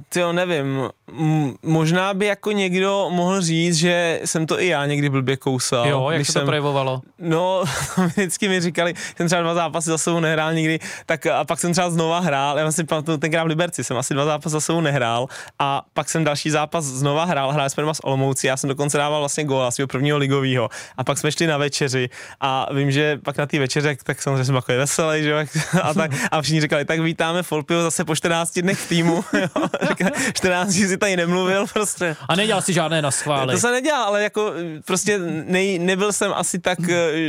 ty 0.10 0.20
jo, 0.20 0.34
nevím. 0.34 0.90
M- 1.20 1.54
možná 1.64 2.14
by 2.14 2.26
jako 2.26 2.52
někdo 2.52 3.08
mohl 3.10 3.42
říct, 3.42 3.76
že 3.76 4.20
jsem 4.26 4.46
to 4.46 4.62
i 4.62 4.68
já 4.68 4.86
někdy 4.86 5.10
blbě 5.10 5.38
kousal. 5.38 5.88
Jo, 5.88 6.10
jak 6.10 6.26
se 6.26 6.32
jsem, 6.32 6.42
to 6.42 6.46
projevovalo? 6.46 7.02
No, 7.20 7.64
vždycky 8.08 8.48
mi 8.50 8.62
říkali, 8.62 8.94
jsem 9.18 9.28
třeba 9.28 9.42
dva 9.42 9.54
zápasy 9.54 9.90
za 9.90 9.98
sebou 9.98 10.20
nehrál 10.20 10.54
nikdy, 10.54 10.80
tak 11.06 11.26
a 11.26 11.44
pak 11.44 11.60
jsem 11.60 11.72
třeba 11.72 11.90
znova 11.90 12.20
hrál, 12.20 12.60
já 12.60 12.72
si 12.72 12.84
pamatuju 12.84 13.18
tenkrát 13.18 13.44
v 13.44 13.48
Liberci, 13.48 13.84
jsem 13.84 13.98
asi 13.98 14.14
dva 14.14 14.26
zápasy 14.26 14.54
za 14.54 14.62
sebou 14.62 14.82
nehrál 14.82 15.28
a 15.60 15.86
pak 15.94 16.10
jsem 16.10 16.24
další 16.24 16.50
zápas 16.50 16.86
znova 16.86 17.24
hrál, 17.26 17.52
hrál 17.52 17.70
jsme 17.70 17.82
doma 17.82 17.94
s 17.94 18.04
Olomoucí, 18.04 18.48
já 18.48 18.58
jsem 18.58 18.68
dokonce 18.68 18.98
dával 18.98 19.20
vlastně 19.20 19.44
gól 19.44 19.72
svého 19.72 19.88
prvního 19.88 20.18
ligového 20.18 20.70
a 20.98 21.04
pak 21.04 21.18
jsme 21.18 21.32
šli 21.32 21.48
na 21.48 21.58
večeři 21.58 22.10
a 22.42 22.74
vím, 22.74 22.92
že 22.92 23.18
pak 23.18 23.38
na 23.38 23.46
té 23.46 23.60
večeře, 23.60 23.98
tak 24.04 24.22
samozřejmě 24.22 24.46
jsem 24.46 24.56
takový 24.56 24.78
veselý, 24.78 25.24
že 25.24 25.30
jo, 25.30 25.38
a, 25.82 25.94
tak, 25.94 26.12
a 26.32 26.42
všichni 26.42 26.62
říkali, 26.66 26.86
tak 26.86 27.00
vítáme 27.00 27.44
Folpio 27.44 27.82
zase 27.82 28.06
po 28.06 28.16
14 28.16 28.60
dnech 28.60 28.80
v 28.80 28.90
týmu. 28.90 29.24
14 30.34 30.72
si 30.72 30.98
tady 30.98 31.18
nemluvil 31.18 31.66
prostě. 31.74 32.16
A 32.28 32.36
nedělal 32.36 32.62
si 32.62 32.74
žádné 32.74 33.02
na 33.02 33.12
schvály. 33.12 33.54
To 33.54 33.60
se 33.60 33.72
nedělal, 33.72 34.04
ale 34.04 34.24
jako 34.24 34.54
prostě 34.86 35.20
nej, 35.46 35.80
nebyl 35.80 36.14
jsem 36.14 36.32
asi 36.36 36.60
tak, 36.60 36.80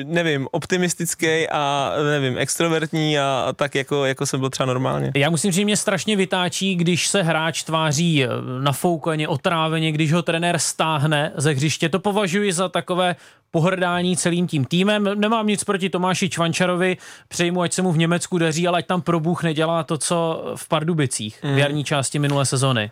nevím, 0.04 0.48
optimistický 0.50 1.48
a 1.48 1.92
nevím, 2.12 2.38
extrovertní 2.38 3.18
a, 3.18 3.44
a 3.48 3.52
tak 3.52 3.74
jako, 3.74 4.04
jako 4.04 4.26
jsem 4.26 4.40
byl 4.40 4.50
třeba 4.50 4.66
normálně. 4.66 5.12
Já 5.16 5.30
musím 5.30 5.50
říct, 5.50 5.56
že 5.56 5.64
mě 5.64 5.76
strašně 5.76 6.16
vytáčí, 6.16 6.74
když 6.74 7.06
se 7.08 7.22
hráč 7.22 7.62
tváří 7.62 8.24
nafoukaně, 8.60 9.28
otráveně, 9.28 9.92
když 9.92 10.12
ho 10.12 10.22
trenér 10.22 10.58
stáhne 10.58 11.32
ze 11.36 11.52
hřiště. 11.52 11.88
To 11.88 12.00
považuji 12.00 12.52
za 12.52 12.68
takové 12.68 13.16
pohrdání 13.50 14.16
celým 14.16 14.46
tím 14.46 14.64
týmem. 14.64 15.08
Nemám 15.14 15.46
nic 15.46 15.64
proti 15.64 15.90
Tomáši 15.90 16.28
Čvančarovi, 16.28 16.96
přejmu, 17.28 17.62
ať 17.62 17.72
se 17.72 17.82
mu 17.82 17.92
v 17.92 17.98
Německu 17.98 18.38
daří, 18.38 18.68
ale 18.68 18.78
ať 18.78 18.86
tam 18.86 19.02
pro 19.02 19.20
Bůh 19.20 19.42
nedělá 19.42 19.84
to, 19.84 19.98
co 19.98 20.44
v 20.56 20.68
Pardubicích 20.68 21.40
mm. 21.42 21.54
v 21.54 21.58
jarní 21.58 21.84
části 21.84 22.18
minulé 22.18 22.46
sezony. 22.46 22.90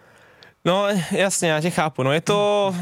No 0.64 0.86
jasně, 1.10 1.50
já 1.50 1.60
tě 1.60 1.70
chápu. 1.70 2.02
No 2.02 2.12
je 2.12 2.20
to, 2.20 2.74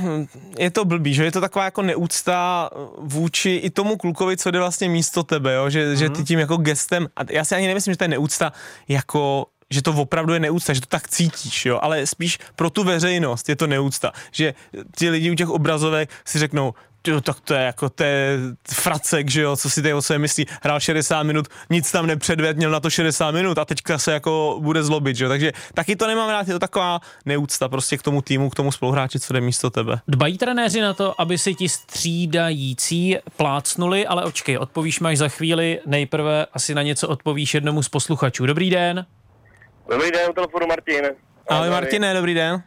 je 0.59 0.71
to 0.71 0.85
blbý, 0.85 1.15
že 1.15 1.25
je 1.25 1.33
to 1.33 1.41
taková 1.41 1.65
jako 1.65 1.83
neúcta 1.83 2.71
vůči 2.99 3.51
i 3.51 3.71
tomu 3.71 3.97
klukovi, 3.97 4.37
co 4.37 4.51
jde 4.51 4.59
vlastně 4.59 4.89
místo 4.89 5.23
tebe, 5.23 5.55
jo? 5.55 5.71
Že, 5.71 5.87
mm. 5.87 5.97
že 5.97 6.09
ty 6.09 6.19
mhm. 6.19 6.25
tím 6.25 6.39
jako 6.39 6.57
gestem, 6.57 7.09
a 7.17 7.21
já 7.31 7.45
si 7.45 7.55
ani 7.55 7.67
nemyslím, 7.67 7.93
že 7.93 7.99
to 7.99 8.05
je 8.05 8.09
neúcta 8.09 8.53
jako 8.89 9.47
že 9.73 9.83
to 9.83 9.93
opravdu 9.93 10.37
je 10.37 10.41
neúcta, 10.41 10.77
že 10.77 10.81
to 10.81 10.87
tak 10.87 11.09
cítíš, 11.09 11.67
jo, 11.67 11.79
ale 11.83 12.07
spíš 12.07 12.39
pro 12.57 12.71
tu 12.71 12.85
veřejnost 12.85 13.49
je 13.49 13.57
to 13.57 13.67
neúcta, 13.67 14.13
že 14.31 14.55
ti 14.97 15.11
lidi 15.11 15.31
u 15.31 15.35
těch 15.35 15.49
obrazovek 15.49 16.11
si 16.25 16.39
řeknou, 16.39 16.75
jo, 17.07 17.21
tak 17.21 17.41
to 17.41 17.55
je 17.55 17.63
jako 17.63 17.89
to 17.89 18.05
je 18.05 18.39
fracek, 18.73 19.31
že 19.31 19.43
jo, 19.43 19.57
co 19.57 19.71
si 19.71 19.83
tady 19.83 19.95
o 19.95 20.03
sebe 20.03 20.19
myslí, 20.19 20.47
hrál 20.63 20.81
60 20.81 21.23
minut, 21.23 21.49
nic 21.71 21.93
tam 21.93 22.07
nepředved, 22.07 22.57
měl 22.57 22.71
na 22.71 22.81
to 22.81 22.91
60 22.91 23.31
minut 23.31 23.59
a 23.59 23.65
teďka 23.65 23.99
se 23.99 24.13
jako 24.13 24.57
bude 24.61 24.83
zlobit, 24.83 25.17
že 25.17 25.25
jo, 25.25 25.29
takže 25.29 25.53
taky 25.75 25.97
to 25.97 26.07
nemám 26.07 26.31
rád, 26.31 26.49
je 26.49 26.53
to 26.55 26.59
taková 26.59 27.01
neúcta 27.25 27.69
prostě 27.69 27.99
k 27.99 28.03
tomu 28.03 28.23
týmu, 28.23 28.51
k 28.51 28.55
tomu 28.55 28.73
spoluhráči, 28.73 29.21
co 29.21 29.33
jde 29.33 29.41
místo 29.41 29.71
tebe. 29.71 30.01
Dbají 30.09 30.39
trenéři 30.39 30.81
na 30.81 30.95
to, 30.95 31.21
aby 31.21 31.39
si 31.39 31.55
ti 31.55 31.69
střídající 31.69 33.17
plácnuli, 33.37 34.07
ale 34.07 34.25
očkej, 34.25 34.59
odpovíš 34.59 35.01
máš 35.01 35.19
za 35.19 35.29
chvíli, 35.29 35.81
nejprve 35.87 36.47
asi 36.53 36.75
na 36.75 36.83
něco 36.83 37.09
odpovíš 37.09 37.55
jednomu 37.55 37.83
z 37.83 37.89
posluchačů. 37.89 38.47
Dobrý 38.47 38.71
den. 38.71 39.07
Dobrý 39.91 40.11
den, 40.11 40.33
telefonu 40.33 40.67
Martin. 40.67 41.05
Ahoj 41.49 41.71
Martine, 41.71 42.15
dobrý 42.15 42.35
den. 42.35 42.63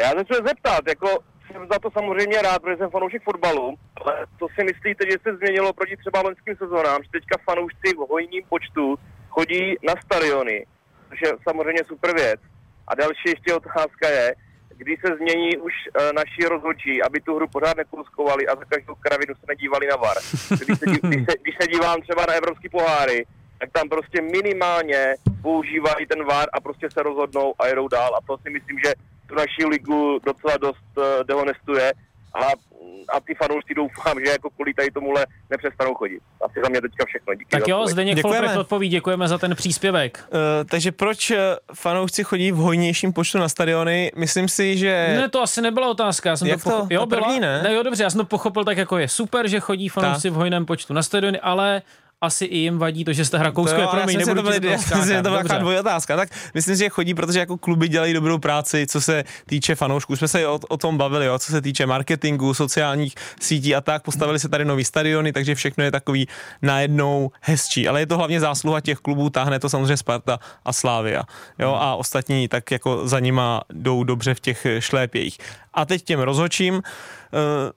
Já 0.00 0.10
se 0.10 0.24
chci 0.24 0.34
zeptat, 0.46 0.80
jako 0.88 1.18
jsem 1.52 1.68
za 1.72 1.78
to 1.78 1.90
samozřejmě 1.90 2.42
rád, 2.42 2.62
protože 2.62 2.76
jsem 2.76 2.90
fanoušek 2.90 3.22
fotbalu, 3.22 3.74
ale 3.96 4.26
co 4.38 4.46
si 4.54 4.64
myslíte, 4.64 5.10
že 5.10 5.16
se 5.22 5.36
změnilo 5.36 5.72
proti 5.72 5.96
třeba 5.96 6.20
loňským 6.20 6.56
sezónám, 6.56 7.02
že 7.02 7.10
teďka 7.12 7.36
fanoušci 7.44 7.88
v 7.94 8.08
hojním 8.10 8.44
počtu 8.48 8.98
chodí 9.28 9.76
na 9.82 9.94
stadiony, 10.04 10.66
což 11.08 11.20
je 11.22 11.32
samozřejmě 11.48 11.82
super 11.84 12.14
věc. 12.14 12.40
A 12.88 12.94
další 12.94 13.26
ještě 13.26 13.54
otázka 13.54 14.08
je, 14.08 14.34
kdy 14.76 14.96
se 15.06 15.16
změní 15.16 15.56
už 15.56 15.72
uh, 15.72 16.12
naši 16.12 16.42
rozhodčí, 16.48 17.02
aby 17.02 17.20
tu 17.20 17.36
hru 17.36 17.48
pořád 17.48 17.76
nekouskovali 17.76 18.46
a 18.46 18.56
za 18.56 18.64
každou 18.64 18.94
kravinu 18.94 19.34
se 19.34 19.46
nedívali 19.48 19.86
na 19.86 19.96
VAR. 19.96 20.16
Když 20.48 20.78
se, 20.78 20.86
když 20.86 21.24
se, 21.28 21.34
když 21.42 21.54
se 21.60 21.66
dívám 21.66 22.00
třeba 22.00 22.26
na 22.28 22.34
evropský 22.34 22.68
poháry, 22.68 23.26
tak 23.58 23.70
tam 23.72 23.88
prostě 23.88 24.22
minimálně 24.22 25.14
používají 25.42 26.06
ten 26.06 26.24
VAR 26.24 26.48
a 26.52 26.60
prostě 26.60 26.90
se 26.90 27.02
rozhodnou 27.02 27.54
a 27.58 27.66
jedou 27.66 27.88
dál. 27.88 28.14
A 28.14 28.26
to 28.26 28.38
si 28.38 28.50
myslím, 28.50 28.78
že 28.84 28.92
tu 29.32 29.38
naši 29.38 29.64
ligu 29.70 30.18
docela 30.26 30.56
dost 30.56 30.92
uh, 30.96 31.04
dehonestuje 31.26 31.92
a, 32.34 32.46
a 33.16 33.20
ty 33.20 33.34
fanoušci 33.34 33.74
doufám, 33.74 34.20
že 34.24 34.30
jako 34.30 34.50
kvůli 34.50 34.74
tady 34.74 34.90
tomuhle 34.90 35.26
nepřestanou 35.50 35.94
chodit. 35.94 36.20
Asi 36.44 36.60
za 36.64 36.68
mě 36.68 36.80
teďka 36.80 37.04
všechno. 37.06 37.34
Díky 37.34 37.50
tak 37.50 37.68
jo, 37.68 37.86
Zdeněk 37.86 38.20
Folprech 38.20 38.56
odpoví, 38.56 38.88
děkujeme 38.88 39.28
za 39.28 39.38
ten 39.38 39.54
příspěvek. 39.54 40.24
Uh, 40.28 40.38
takže 40.70 40.92
proč 40.92 41.30
eh, 41.30 41.38
fanoušci 41.74 42.24
chodí 42.24 42.52
v 42.52 42.56
hojnějším 42.56 43.12
počtu 43.12 43.38
na 43.38 43.48
stadiony? 43.48 44.12
Myslím 44.16 44.48
si, 44.48 44.78
že... 44.78 45.14
Ne, 45.16 45.28
to 45.28 45.42
asi 45.42 45.60
nebyla 45.60 45.88
otázka. 45.90 46.28
Já 46.28 46.36
jsem 46.36 46.48
Jak 46.48 46.64
to, 46.64 46.70
pocho... 46.70 46.82
to? 46.82 46.94
Jo, 46.94 47.06
byla? 47.06 47.22
První, 47.22 47.40
ne? 47.40 47.62
ne? 47.62 47.74
jo, 47.74 47.82
dobře, 47.82 48.02
já 48.02 48.10
jsem 48.10 48.18
to 48.18 48.24
pochopil 48.24 48.64
tak, 48.64 48.76
jako 48.76 48.98
je 48.98 49.08
super, 49.08 49.48
že 49.48 49.60
chodí 49.60 49.88
fanoušci 49.88 50.30
v 50.30 50.34
hojném 50.34 50.66
počtu 50.66 50.94
na 50.94 51.02
stadiony, 51.02 51.40
ale 51.40 51.82
asi 52.22 52.44
i 52.44 52.58
jim 52.58 52.78
vadí 52.78 53.04
to, 53.04 53.12
že 53.12 53.24
jste 53.24 53.38
hra 53.38 53.50
kouskuje. 53.50 53.86
pro 53.86 54.04
mě, 54.04 54.18
nebudu 54.18 54.34
to, 54.34 54.42
byli, 54.42 54.60
to, 54.60 54.76
to 55.16 55.22
byla 55.22 55.36
taková 55.36 55.58
dvojí 55.58 55.78
otázka. 55.78 56.16
Tak 56.16 56.28
myslím 56.54 56.76
že 56.76 56.88
chodí, 56.88 57.14
protože 57.14 57.38
jako 57.38 57.58
kluby 57.58 57.88
dělají 57.88 58.14
dobrou 58.14 58.38
práci, 58.38 58.86
co 58.86 59.00
se 59.00 59.24
týče 59.46 59.74
fanoušků. 59.74 60.16
Jsme 60.16 60.28
se 60.28 60.46
o, 60.46 60.60
o 60.68 60.76
tom 60.76 60.98
bavili, 60.98 61.26
jo, 61.26 61.38
co 61.38 61.52
se 61.52 61.60
týče 61.60 61.86
marketingu, 61.86 62.54
sociálních 62.54 63.14
sítí 63.40 63.74
a 63.74 63.80
tak. 63.80 64.02
Postavili 64.02 64.38
se 64.38 64.48
tady 64.48 64.64
nový 64.64 64.84
stadiony, 64.84 65.32
takže 65.32 65.54
všechno 65.54 65.84
je 65.84 65.90
takový 65.90 66.28
najednou 66.62 67.30
hezčí. 67.40 67.88
Ale 67.88 68.00
je 68.00 68.06
to 68.06 68.16
hlavně 68.16 68.40
zásluha 68.40 68.80
těch 68.80 68.98
klubů, 68.98 69.30
táhne 69.30 69.58
to 69.58 69.68
samozřejmě 69.68 69.96
Sparta 69.96 70.38
a 70.64 70.72
Slávia. 70.72 71.22
Jo, 71.58 71.74
a 71.80 71.94
ostatní 71.94 72.48
tak 72.48 72.70
jako 72.70 73.08
za 73.08 73.20
nima 73.20 73.62
jdou 73.72 74.04
dobře 74.04 74.34
v 74.34 74.40
těch 74.40 74.66
šlépějích. 74.78 75.38
A 75.74 75.84
teď 75.84 76.02
těm 76.02 76.20
rozhočím. 76.20 76.82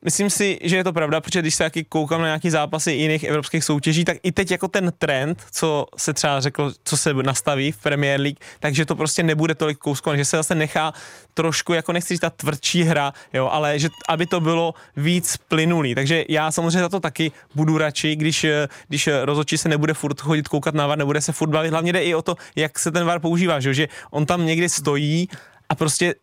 myslím 0.06 0.30
si, 0.30 0.60
že 0.64 0.76
je 0.76 0.84
to 0.84 0.94
pravda, 0.94 1.22
protože 1.22 1.42
když 1.42 1.56
se 1.56 1.64
taky 1.64 1.84
koukám 1.84 2.22
na 2.22 2.28
nějaký 2.28 2.50
zápasy 2.50 2.92
jiných 2.92 3.24
evropských 3.24 3.64
soutěží, 3.64 4.06
tak 4.06 4.18
i 4.24 4.32
teď 4.32 4.52
jako 4.52 4.68
ten 4.68 4.94
trend, 4.98 5.44
co 5.52 5.86
se 5.98 6.14
třeba 6.14 6.40
řekl, 6.42 6.74
co 6.84 6.98
se 6.98 7.14
nastaví 7.14 7.72
v 7.72 7.78
Premier 7.78 8.22
League, 8.22 8.40
takže 8.60 8.86
to 8.86 8.96
prostě 8.96 9.24
nebude 9.24 9.56
tolik 9.56 9.78
kouskovat, 9.78 10.18
že 10.18 10.26
se 10.26 10.38
zase 10.38 10.56
nechá 10.56 10.94
trošku, 11.34 11.74
jako 11.74 11.92
nechci 11.92 12.14
říct 12.14 12.22
ta 12.22 12.30
tvrdší 12.30 12.84
hra, 12.84 13.14
jo, 13.34 13.50
ale 13.52 13.80
že 13.80 13.90
aby 14.10 14.26
to 14.26 14.40
bylo 14.40 14.74
víc 14.98 15.38
plynulý. 15.38 15.96
Takže 15.96 16.26
já 16.30 16.52
samozřejmě 16.52 16.80
za 16.80 16.90
to 16.90 17.00
taky 17.00 17.32
budu 17.56 17.78
radši, 17.78 18.16
když, 18.16 18.46
když 18.88 19.10
rozhodčí 19.24 19.58
se 19.58 19.70
nebude 19.70 19.94
furt 19.94 20.22
chodit 20.22 20.48
koukat 20.48 20.76
na 20.76 20.88
VAR, 20.88 20.98
nebude 20.98 21.22
se 21.22 21.32
furt 21.32 21.50
bavit. 21.50 21.70
Hlavně 21.72 21.94
jde 21.94 22.04
i 22.04 22.16
o 22.16 22.22
to, 22.22 22.36
jak 22.56 22.80
se 22.80 22.92
ten 22.92 23.06
VAR 23.06 23.20
používá, 23.20 23.60
že, 23.60 23.74
že 23.74 23.88
on 24.12 24.26
tam 24.26 24.46
někdy 24.46 24.70
stojí 24.70 25.28
a 25.70 25.76
prostě 25.76 26.16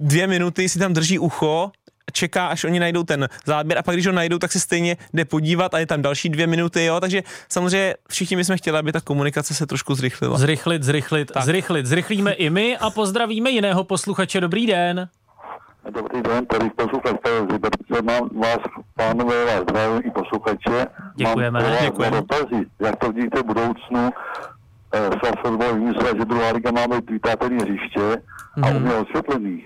dvě 0.00 0.26
minuty 0.26 0.68
si 0.68 0.78
tam 0.78 0.92
drží 0.92 1.18
ucho 1.18 1.70
čeká, 2.12 2.46
až 2.46 2.64
oni 2.64 2.80
najdou 2.80 3.02
ten 3.02 3.28
záběr 3.44 3.78
a 3.78 3.82
pak 3.82 3.94
když 3.94 4.06
ho 4.06 4.12
najdou, 4.12 4.38
tak 4.38 4.52
se 4.52 4.60
stejně 4.60 4.96
jde 5.14 5.24
podívat 5.24 5.74
a 5.74 5.78
je 5.78 5.86
tam 5.86 6.02
další 6.02 6.28
dvě 6.28 6.46
minuty, 6.46 6.84
jo, 6.84 7.00
takže 7.00 7.22
samozřejmě 7.48 7.94
všichni 8.08 8.36
bychom 8.36 8.56
chtěli, 8.56 8.78
aby 8.78 8.92
ta 8.92 9.00
komunikace 9.00 9.54
se 9.54 9.66
trošku 9.66 9.94
zrychlila. 9.94 10.38
Zrychlit, 10.38 10.82
zrychlit, 10.82 11.30
tak. 11.32 11.44
zrychlit, 11.44 11.86
zrychlíme 11.86 12.32
i 12.32 12.50
my 12.50 12.76
a 12.78 12.90
pozdravíme 12.90 13.50
jiného 13.50 13.84
posluchače, 13.84 14.40
dobrý 14.40 14.66
den. 14.66 15.08
Dobrý 15.90 16.22
den, 16.22 16.46
tady 16.46 16.70
posluchač 16.70 17.16
z 17.48 17.52
Liberce, 17.52 18.02
mám 18.02 18.28
vás, 18.40 18.58
pánové, 18.94 19.44
vás 19.44 19.60
zdravím 19.62 20.02
i 20.04 20.10
posluchače. 20.10 20.86
Děkujeme. 21.14 21.62
Mám 21.62 21.84
Děkujeme. 21.84 22.16
dotazy, 22.20 22.66
jak 22.80 22.96
to 22.96 23.12
vidíte 23.12 23.40
v 23.40 23.44
budoucnu, 23.44 24.10
eh, 24.94 25.10
Svaz 25.18 25.34
fotbal 25.42 25.74
vymyslel, 25.74 26.16
že 26.18 26.24
druhá 26.24 26.52
liga 26.52 26.70
má 26.70 26.88
být 26.88 27.10
vytápěný 27.10 27.56
hřiště 27.56 28.22
a 28.62 28.70
mm. 28.70 28.76
uměl 28.76 29.00
osvětlený. 29.08 29.64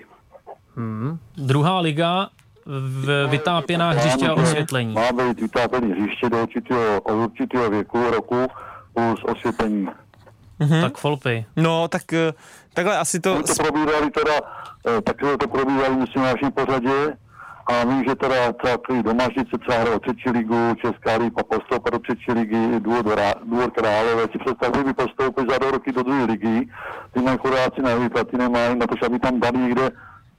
Hmm. 0.75 1.17
Druhá 1.37 1.79
liga 1.79 2.29
v 2.65 3.27
vytápěná 3.29 3.89
hřiště 3.89 4.27
a 4.27 4.33
osvětlení. 4.33 4.93
Má 4.93 5.11
být 5.11 5.41
vytápěný 5.41 5.91
hřiště 5.91 6.29
do 6.29 6.41
určitého, 6.43 7.01
od 7.01 7.13
určitého 7.13 7.69
věku, 7.69 8.11
roku 8.11 8.47
plus 8.93 9.23
osvětlení. 9.23 9.87
Mm-hmm. 10.59 10.81
Tak 10.81 10.97
Folpy. 10.97 11.45
No, 11.55 11.87
tak 11.87 12.13
eh, 12.13 12.33
takhle 12.73 12.97
asi 12.97 13.19
to... 13.19 13.35
My 13.35 13.43
to 13.43 13.53
probírali 13.53 14.11
teda, 14.11 14.33
eh, 14.97 15.01
tak 15.01 15.17
to 15.39 15.47
probírali 15.47 15.95
myslím 15.95 16.23
na 16.23 16.31
našem 16.31 16.51
pořadě 16.51 17.13
a 17.65 17.85
vím, 17.85 18.03
že 18.07 18.15
teda 18.15 18.53
třeba 18.53 19.01
domáždice 19.01 19.57
třeba 19.57 19.77
hrál 19.77 19.99
třetí 19.99 20.29
ligu, 20.29 20.75
Česká 20.81 21.15
liga 21.17 21.43
postoupila 21.43 21.91
do 21.91 21.99
třetí 21.99 22.31
ligy, 22.31 22.79
Důvod 22.79 23.71
Králové, 23.75 24.23
si 24.31 24.37
představují, 24.45 24.83
by 24.83 24.93
postoupili 24.93 25.47
za 25.49 25.57
dva 25.57 25.71
roky 25.71 25.91
do 25.91 26.03
druhé 26.03 26.23
ligy, 26.23 26.69
ty 27.13 27.21
mají 27.21 27.37
chudáci 27.37 27.81
na 27.81 27.95
výplaty 27.95 28.37
nemají, 28.37 28.75
na 28.79 28.87
to, 28.87 29.05
aby 29.05 29.19
tam 29.19 29.39
dali 29.39 29.57
někde 29.57 29.91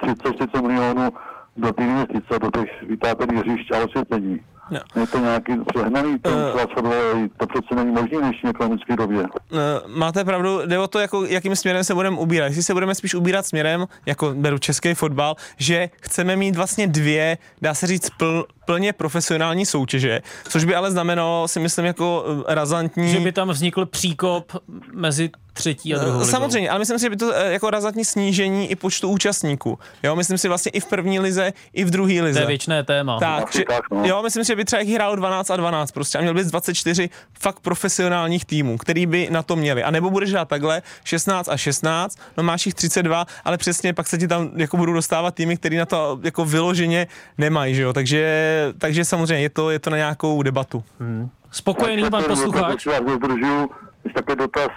30-40 0.03 0.63
milionů 0.63 1.11
do 1.57 1.73
té 1.73 1.83
investice, 1.83 2.39
do 2.39 2.51
těch 2.51 2.83
vytápěných 2.83 3.39
hřišť 3.39 3.73
a 3.73 3.85
osvětlení. 3.85 4.41
No. 4.71 4.81
Je 5.01 5.07
to 5.07 5.19
nějaký 5.19 5.53
přehnaný, 5.75 6.19
to, 6.19 6.31
uh, 6.31 7.27
to 7.37 7.47
přece 7.47 7.75
není 7.75 7.91
možné 7.91 8.19
v 8.19 8.21
dnešní 8.21 8.51
ekonomické 8.51 8.97
době. 8.97 9.19
Uh, 9.19 9.59
máte 9.87 10.25
pravdu, 10.25 10.67
jde 10.67 10.79
o 10.79 10.87
to, 10.87 10.99
jako, 10.99 11.25
jakým 11.25 11.57
směrem 11.57 11.85
se 11.85 11.95
budeme 11.95 12.19
ubírat. 12.19 12.47
Jestli 12.47 12.63
se 12.63 12.73
budeme 12.73 12.95
spíš 12.95 13.15
ubírat 13.15 13.47
směrem, 13.47 13.87
jako 14.07 14.35
beru 14.35 14.59
český 14.59 14.95
fotbal, 14.95 15.35
že 15.57 15.91
chceme 16.01 16.37
mít 16.37 16.57
vlastně 16.57 16.87
dvě, 16.87 17.39
dá 17.63 17.75
se 17.75 17.87
říct, 17.87 18.11
pl, 18.11 18.47
plně 18.67 18.93
profesionální 18.93 19.67
soutěže, 19.67 20.21
což 20.49 20.65
by 20.65 20.75
ale 20.75 20.91
znamenalo, 20.91 21.49
si 21.49 21.61
myslím, 21.61 21.87
jako 21.87 22.25
eh, 22.49 22.55
razantní... 22.55 23.09
Že 23.09 23.21
by 23.21 23.33
tam 23.33 23.49
vznikl 23.49 23.87
příkop 23.87 24.53
mezi 24.93 25.31
třetí 25.53 25.95
a 25.95 25.99
druhou 25.99 26.19
ligou. 26.19 26.31
Samozřejmě, 26.31 26.71
ale 26.71 26.79
myslím 26.79 26.99
si, 26.99 27.03
že 27.03 27.11
by 27.11 27.17
to 27.17 27.33
jako 27.33 27.71
razantní 27.71 28.05
snížení 28.05 28.71
i 28.71 28.77
počtu 28.77 29.09
účastníků. 29.09 29.79
Jo, 30.03 30.17
myslím 30.17 30.39
si 30.39 30.49
vlastně 30.49 30.71
i 30.71 30.81
v 30.81 30.87
první 30.87 31.21
lize, 31.21 31.53
i 31.73 31.85
v 31.85 31.91
druhé 31.91 32.23
lize. 32.23 32.33
To 32.33 32.43
je 32.43 32.47
věčné 32.47 32.85
téma. 32.85 33.19
Tak, 33.19 33.53
že, 33.53 33.65
no. 33.91 34.03
jo, 34.05 34.23
myslím 34.23 34.45
si, 34.45 34.49
že 34.49 34.57
by 34.57 34.65
třeba 34.65 34.83
jich 34.83 34.95
hrálo 34.95 35.17
12 35.17 35.51
a 35.51 35.57
12 35.57 35.93
prostě 35.93 36.19
a 36.19 36.21
měl 36.21 36.35
bys 36.35 36.47
24 36.47 37.11
fakt 37.41 37.61
profesionálních 37.61 38.45
týmů, 38.45 38.79
který 38.79 39.07
by 39.07 39.29
na 39.31 39.43
to 39.43 39.57
měli. 39.57 39.83
A 39.83 39.91
nebo 39.91 40.11
budeš 40.11 40.31
hrát 40.31 40.49
takhle 40.49 40.83
16 41.05 41.49
a 41.49 41.57
16, 41.57 42.19
no 42.37 42.43
máš 42.43 42.67
jich 42.67 42.75
32, 42.75 43.27
ale 43.45 43.59
přesně 43.59 43.93
pak 43.93 44.09
se 44.09 44.19
ti 44.19 44.29
tam 44.29 44.51
jako 44.55 44.77
budou 44.77 44.93
dostávat 44.93 45.35
týmy, 45.35 45.57
který 45.57 45.77
na 45.77 45.87
to 45.87 46.19
jako 46.23 46.45
vyloženě 46.45 47.07
nemají, 47.39 47.75
že 47.75 47.83
jo. 47.83 47.93
Takže, 47.93 48.73
takže 48.79 49.05
samozřejmě 49.05 49.43
je 49.43 49.51
to, 49.51 49.71
je 49.71 49.79
to 49.79 49.91
na 49.91 49.97
nějakou 49.97 50.43
debatu. 50.43 50.85
Hmm. 51.01 51.31
Spokojený 51.51 52.11
pan 52.11 52.25
posluchač. 52.25 52.87
Takový 54.15 54.37
dotaz, 54.39 54.69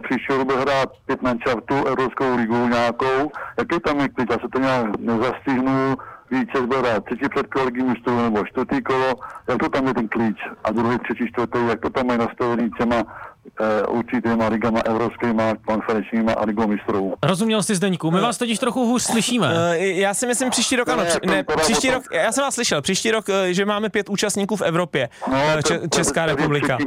příští 0.00 0.32
rok 0.32 0.44
bude 0.44 0.60
hrát 0.60 0.88
pět 1.06 1.22
manšaftů 1.22 1.74
Evropskou 1.86 2.36
ligu 2.36 2.68
nějakou. 2.68 3.30
Jaký 3.58 3.80
tam 3.80 4.00
je 4.00 4.08
klid? 4.08 4.30
Já 4.30 4.38
se 4.38 4.48
to 4.52 4.58
nějak 4.58 4.98
nezastihnu, 4.98 5.96
více 6.30 6.58
zbere 6.62 7.00
třetí 7.00 7.28
předkolo 7.28 7.64
ligy 7.64 7.82
mistrů 7.82 8.22
nebo 8.22 8.44
čtvrtý 8.44 8.82
kolo, 8.82 9.14
jak 9.48 9.58
to 9.58 9.68
tam 9.68 9.86
je 9.86 9.94
ten 9.94 10.08
klíč? 10.08 10.38
A 10.64 10.72
druhý, 10.72 10.98
třetí, 10.98 11.28
čtvrtý, 11.28 11.58
jak 11.68 11.80
to 11.80 11.90
tam 11.90 12.10
je 12.10 12.18
nastavený 12.18 12.70
těma 12.78 13.02
určitýma 13.88 14.48
ligama 14.48 14.80
evropskýma, 14.84 15.54
konferenčníma 15.66 16.32
a 16.32 16.44
ligou 16.44 16.66
mistrů. 16.66 17.14
Rozuměl 17.22 17.62
jsi 17.62 17.74
Zdeňku, 17.74 18.10
my 18.10 18.20
vás 18.20 18.38
totiž 18.38 18.58
trochu 18.58 18.86
hůř 18.86 19.02
slyšíme. 19.02 19.46
Uh, 19.46 19.74
já 19.74 20.14
si 20.14 20.26
myslím 20.26 20.50
příští 20.50 20.76
rok, 20.76 20.88
ano, 20.88 21.02
ne, 21.04 21.32
ne 21.32 21.44
příští 21.56 21.90
rok, 21.90 22.02
já 22.12 22.32
jsem 22.32 22.44
vás 22.44 22.54
slyšel, 22.54 22.82
příští 22.82 23.10
rok, 23.10 23.28
eh, 23.28 23.54
že 23.54 23.64
máme 23.64 23.88
pět 23.88 24.08
účastníků 24.08 24.56
v 24.56 24.62
Evropě, 24.62 25.08
no, 25.30 25.38
Če- 25.62 25.80
Česká 25.94 26.26
republika. 26.26 26.78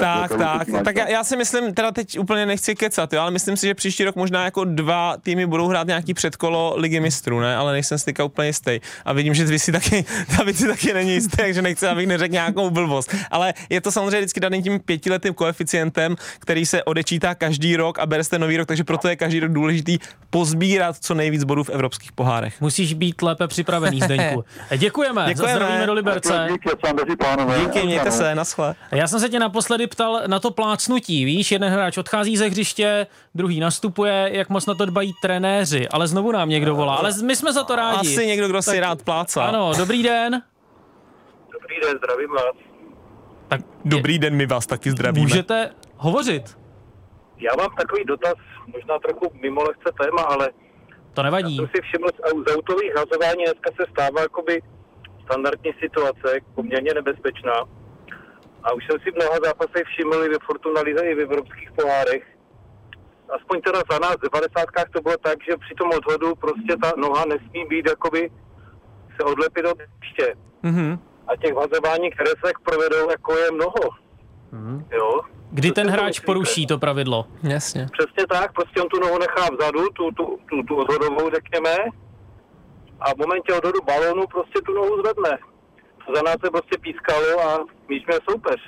Tak, 0.00 0.38
tak, 0.38 0.68
tak 0.84 0.96
já, 0.96 1.08
já 1.08 1.24
si 1.24 1.36
myslím, 1.36 1.74
teda 1.74 1.92
teď 1.92 2.18
úplně 2.18 2.46
nechci 2.46 2.74
kecat, 2.74 3.12
jo, 3.12 3.20
ale 3.20 3.30
myslím 3.30 3.56
si, 3.56 3.66
že 3.66 3.74
příští 3.74 4.04
rok 4.04 4.16
možná 4.16 4.44
jako 4.44 4.64
dva 4.64 5.16
týmy 5.22 5.46
budou 5.46 5.68
hrát 5.68 5.86
nějaký 5.86 6.14
předkolo 6.14 6.74
ligy 6.76 7.00
mistrů, 7.00 7.40
ne, 7.40 7.56
ale 7.56 7.72
nejsem 7.72 7.98
si 7.98 8.14
úplně 8.24 8.48
jistý. 8.48 8.80
A 9.04 9.12
vidím, 9.12 9.34
že 9.34 9.44
vy 9.44 9.58
si 9.58 9.72
taky, 9.72 10.04
David 10.38 10.56
si 10.56 10.68
taky 10.68 10.94
není 10.94 11.12
jistý, 11.12 11.36
takže 11.36 11.62
nechci, 11.62 11.86
abych 11.86 12.06
neřekl 12.06 12.32
nějakou 12.32 12.70
blbost. 12.70 13.14
Ale 13.30 13.54
je 13.70 13.80
to 13.80 13.92
samozřejmě 13.92 14.18
vždycky 14.18 14.40
daný 14.40 14.62
tím 14.62 14.67
pětiletým 14.80 15.34
koeficientem, 15.34 16.16
který 16.38 16.66
se 16.66 16.84
odečítá 16.84 17.34
každý 17.34 17.76
rok 17.76 17.98
a 17.98 18.06
bere 18.06 18.24
ten 18.24 18.40
nový 18.40 18.56
rok, 18.56 18.68
takže 18.68 18.84
proto 18.84 19.08
je 19.08 19.16
každý 19.16 19.40
rok 19.40 19.52
důležitý 19.52 19.98
pozbírat 20.30 20.96
co 21.00 21.14
nejvíc 21.14 21.44
bodů 21.44 21.64
v 21.64 21.70
evropských 21.70 22.12
pohárech. 22.12 22.60
Musíš 22.60 22.94
být 22.94 23.22
lépe 23.22 23.48
připravený, 23.48 24.00
Zdeňku. 24.00 24.44
Děkujeme, 24.76 25.24
Děkujeme. 25.28 25.54
zdravíme 25.54 25.86
do 25.86 25.92
Liberce. 25.92 26.48
Díky, 27.60 27.86
mějte 27.86 28.10
se, 28.10 28.34
naschle. 28.34 28.74
Já 28.92 29.06
jsem 29.06 29.20
se 29.20 29.28
tě 29.28 29.38
naposledy 29.38 29.86
ptal 29.86 30.22
na 30.26 30.40
to 30.40 30.50
plácnutí, 30.50 31.24
víš, 31.24 31.52
jeden 31.52 31.72
hráč 31.72 31.98
odchází 31.98 32.36
ze 32.36 32.48
hřiště, 32.48 33.06
druhý 33.34 33.60
nastupuje, 33.60 34.30
jak 34.32 34.48
moc 34.48 34.66
na 34.66 34.74
to 34.74 34.84
dbají 34.84 35.12
trenéři, 35.22 35.88
ale 35.88 36.08
znovu 36.08 36.32
nám 36.32 36.48
někdo 36.48 36.74
volá, 36.74 36.94
ale 36.94 37.10
my 37.24 37.36
jsme 37.36 37.52
za 37.52 37.64
to 37.64 37.76
rádi. 37.76 38.14
Asi 38.14 38.26
někdo, 38.26 38.48
kdo 38.48 38.58
tak, 38.62 38.74
si 38.74 38.80
rád 38.80 39.02
plácá. 39.02 39.44
Ano, 39.44 39.72
dobrý 39.78 40.02
den. 40.02 40.42
Dobrý 41.52 41.76
den, 41.82 41.98
zdravím 41.98 42.30
vás. 42.30 42.67
Tak 43.48 43.60
dobrý 43.84 44.18
den, 44.18 44.36
my 44.36 44.46
vás 44.46 44.66
taky 44.66 44.90
zdravíme. 44.90 45.22
Můžete 45.22 45.70
hovořit. 45.96 46.58
Já 47.38 47.50
mám 47.58 47.76
takový 47.76 48.04
dotaz, 48.04 48.34
možná 48.66 48.98
trochu 48.98 49.32
mimo 49.42 49.62
lehce 49.62 49.90
téma, 50.02 50.22
ale 50.22 50.50
to 51.14 51.22
nevadí. 51.22 51.56
Já 51.56 51.62
jsem 51.62 51.70
si 51.76 51.82
všiml, 51.82 52.08
z 52.46 52.56
autových 52.56 52.92
hazování 52.96 53.44
dneska 53.44 53.70
se 53.76 53.84
stává 53.90 54.20
jakoby 54.20 54.62
standardní 55.24 55.72
situace, 55.80 56.40
poměrně 56.54 56.94
nebezpečná. 56.94 57.54
A 58.62 58.72
už 58.72 58.86
jsem 58.86 59.00
si 59.00 59.10
v 59.10 59.16
mnoha 59.16 59.38
zápasech 59.44 59.84
všiml 59.86 60.24
i 60.24 60.28
ve 60.28 60.38
Fortuna 60.46 60.80
Lize, 60.80 61.04
i 61.04 61.14
v 61.14 61.20
evropských 61.20 61.72
pohárech. 61.72 62.24
Aspoň 63.36 63.60
teda 63.60 63.80
za 63.90 63.98
nás 63.98 64.16
v 64.16 64.30
90. 64.32 64.92
to 64.92 65.00
bylo 65.00 65.16
tak, 65.16 65.38
že 65.48 65.56
při 65.56 65.74
tom 65.74 65.90
odhodu 65.98 66.34
prostě 66.34 66.76
ta 66.82 66.92
noha 66.96 67.24
nesmí 67.24 67.64
být 67.68 67.86
jakoby 67.88 68.30
se 69.16 69.24
odlepit 69.24 69.64
od 69.66 69.78
ještě. 69.80 70.34
Mm-hmm 70.64 70.98
a 71.28 71.36
těch 71.36 71.54
vazování, 71.54 72.10
které 72.10 72.30
se 72.30 72.52
provedou, 72.64 73.10
jako 73.10 73.36
je 73.36 73.50
mnoho. 73.50 73.84
Mm. 74.52 74.84
Jo? 74.92 75.20
Kdy 75.50 75.72
ten 75.72 75.90
hráč 75.90 76.20
poruší 76.20 76.66
to 76.66 76.78
pravidlo? 76.78 77.26
Jasně. 77.42 77.88
Přesně 77.98 78.26
tak, 78.26 78.52
prostě 78.52 78.82
on 78.82 78.88
tu 78.88 79.00
nohu 79.00 79.18
nechá 79.18 79.48
vzadu, 79.58 79.88
tu, 79.88 80.10
tu, 80.10 80.38
tu, 80.50 80.62
tu 80.62 80.76
odhodovou, 80.76 81.30
řekněme, 81.34 81.76
a 83.00 83.14
v 83.14 83.16
momentě 83.16 83.54
odhodu 83.54 83.80
balónu 83.86 84.26
prostě 84.26 84.60
tu 84.66 84.74
nohu 84.74 85.02
zvedne. 85.02 85.38
To 86.06 86.14
za 86.14 86.22
nás 86.22 86.36
se 86.44 86.50
prostě 86.50 86.78
pískalo 86.80 87.40
a 87.40 87.58
my 87.88 87.94
jsme 87.96 88.14
soupeř. 88.30 88.60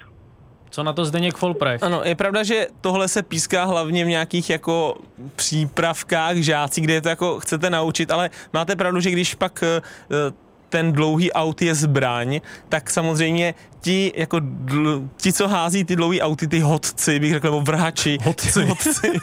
Co 0.70 0.82
na 0.82 0.92
to 0.92 1.04
Zdeněk 1.04 1.36
Folprech? 1.36 1.82
Ano, 1.82 2.00
je 2.04 2.14
pravda, 2.14 2.42
že 2.42 2.66
tohle 2.80 3.08
se 3.08 3.22
píská 3.22 3.64
hlavně 3.64 4.04
v 4.04 4.08
nějakých 4.08 4.50
jako 4.50 4.96
přípravkách 5.36 6.36
žácí, 6.36 6.80
kde 6.80 6.94
je 6.94 7.02
to 7.02 7.08
jako 7.08 7.40
chcete 7.40 7.70
naučit, 7.70 8.10
ale 8.10 8.30
máte 8.52 8.76
pravdu, 8.76 9.00
že 9.00 9.10
když 9.10 9.34
pak 9.34 9.64
uh, 10.10 10.34
ten 10.70 10.92
dlouhý 10.92 11.32
aut 11.32 11.62
je 11.62 11.74
zbraň, 11.74 12.40
tak 12.68 12.90
samozřejmě 12.90 13.54
ti, 13.80 14.12
jako 14.16 14.40
dl, 14.42 15.02
ti, 15.16 15.32
co 15.32 15.48
hází 15.48 15.84
ty 15.84 15.96
dlouhý 15.96 16.22
auty, 16.22 16.48
ty 16.48 16.60
hodci, 16.60 17.18
bych 17.18 17.32
řekl, 17.32 17.46
nebo 17.46 17.60
vrhači. 17.60 18.18
Hodci. 18.22 18.64
hodci 18.64 19.20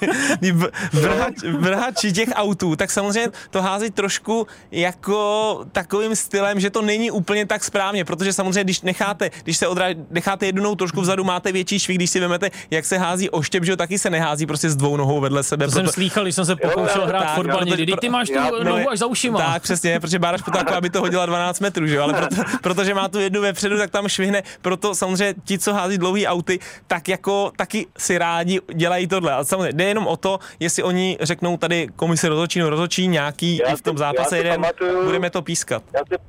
vrhač, 0.93 1.35
vrhači 1.59 2.11
těch 2.11 2.29
autů, 2.33 2.75
tak 2.75 2.91
samozřejmě 2.91 3.31
to 3.49 3.61
hází 3.61 3.91
trošku 3.91 4.47
jako 4.71 5.61
takovým 5.71 6.15
stylem, 6.15 6.59
že 6.59 6.69
to 6.69 6.81
není 6.81 7.11
úplně 7.11 7.45
tak 7.45 7.63
správně, 7.63 8.05
protože 8.05 8.33
samozřejmě, 8.33 8.63
když 8.63 8.81
necháte, 8.81 9.29
když 9.43 9.57
se 9.57 9.67
odra, 9.67 9.85
necháte 10.09 10.45
jednou 10.45 10.75
trošku 10.75 11.01
vzadu, 11.01 11.23
máte 11.23 11.51
větší 11.51 11.79
švih, 11.79 11.97
když 11.97 12.09
si 12.09 12.19
vezmete, 12.19 12.49
jak 12.71 12.85
se 12.85 12.97
hází 12.97 13.29
oštěp, 13.29 13.63
že 13.63 13.71
jo, 13.71 13.75
taky 13.75 13.99
se 13.99 14.09
nehází 14.09 14.45
prostě 14.45 14.69
s 14.69 14.75
dvou 14.75 14.97
nohou 14.97 15.19
vedle 15.19 15.43
sebe. 15.43 15.65
To 15.65 15.71
proto... 15.71 15.85
jsem 15.85 15.93
slýchal, 15.93 16.23
když 16.23 16.35
jsem 16.35 16.45
se 16.45 16.55
pokoušel 16.55 17.07
hrát 17.07 17.23
tak, 17.23 17.35
fotbal 17.35 17.65
někdy. 17.65 17.93
Ty 18.01 18.09
máš 18.09 18.27
tu 18.27 18.33
já, 18.33 18.49
nohu 18.63 18.63
no, 18.63 18.89
až 18.89 18.99
za 18.99 19.05
ušima. 19.05 19.39
Tak, 19.39 19.61
přesně, 19.61 19.99
protože 19.99 20.19
Bára 20.19 20.37
Špotáko, 20.37 20.73
aby 20.73 20.89
to 20.89 21.01
hodila 21.01 21.25
12 21.25 21.59
metrů, 21.59 21.87
že 21.87 21.95
jo, 21.95 22.03
ale 22.03 22.13
proto, 22.13 22.35
protože 22.61 22.93
má 22.93 23.07
tu 23.07 23.19
jednu 23.19 23.41
vepředu, 23.41 23.77
tak 23.77 23.91
tam 23.91 24.07
švihne, 24.07 24.43
proto 24.61 24.95
samozřejmě 24.95 25.33
ti, 25.43 25.59
co 25.59 25.73
hází 25.73 25.97
dlouhý 25.97 26.27
auty, 26.27 26.59
tak 26.87 27.09
jako 27.09 27.51
taky 27.55 27.87
si 27.97 28.17
rádi 28.17 28.59
dělají 28.73 29.07
tohle. 29.07 29.33
A 29.33 29.43
samozřejmě 29.43 29.73
jde 29.73 29.83
jenom 29.83 30.07
o 30.07 30.17
to, 30.17 30.39
jestli 30.59 30.83
oni 30.83 31.17
řeknou 31.21 31.57
tady 31.57 31.87
komise 31.95 32.29
rozhodčí, 32.29 32.59
no 32.59 32.69
rozhodčí 32.69 33.07
nějaký 33.07 33.57
já 33.57 33.75
v 33.75 33.81
tom 33.81 33.97
zápase 33.97 34.37
jeden, 34.37 34.61
pamatuju, 34.61 35.03
budeme 35.05 35.29
to 35.29 35.41
pískat. 35.41 35.83
Já 35.93 35.99
si, 35.99 36.23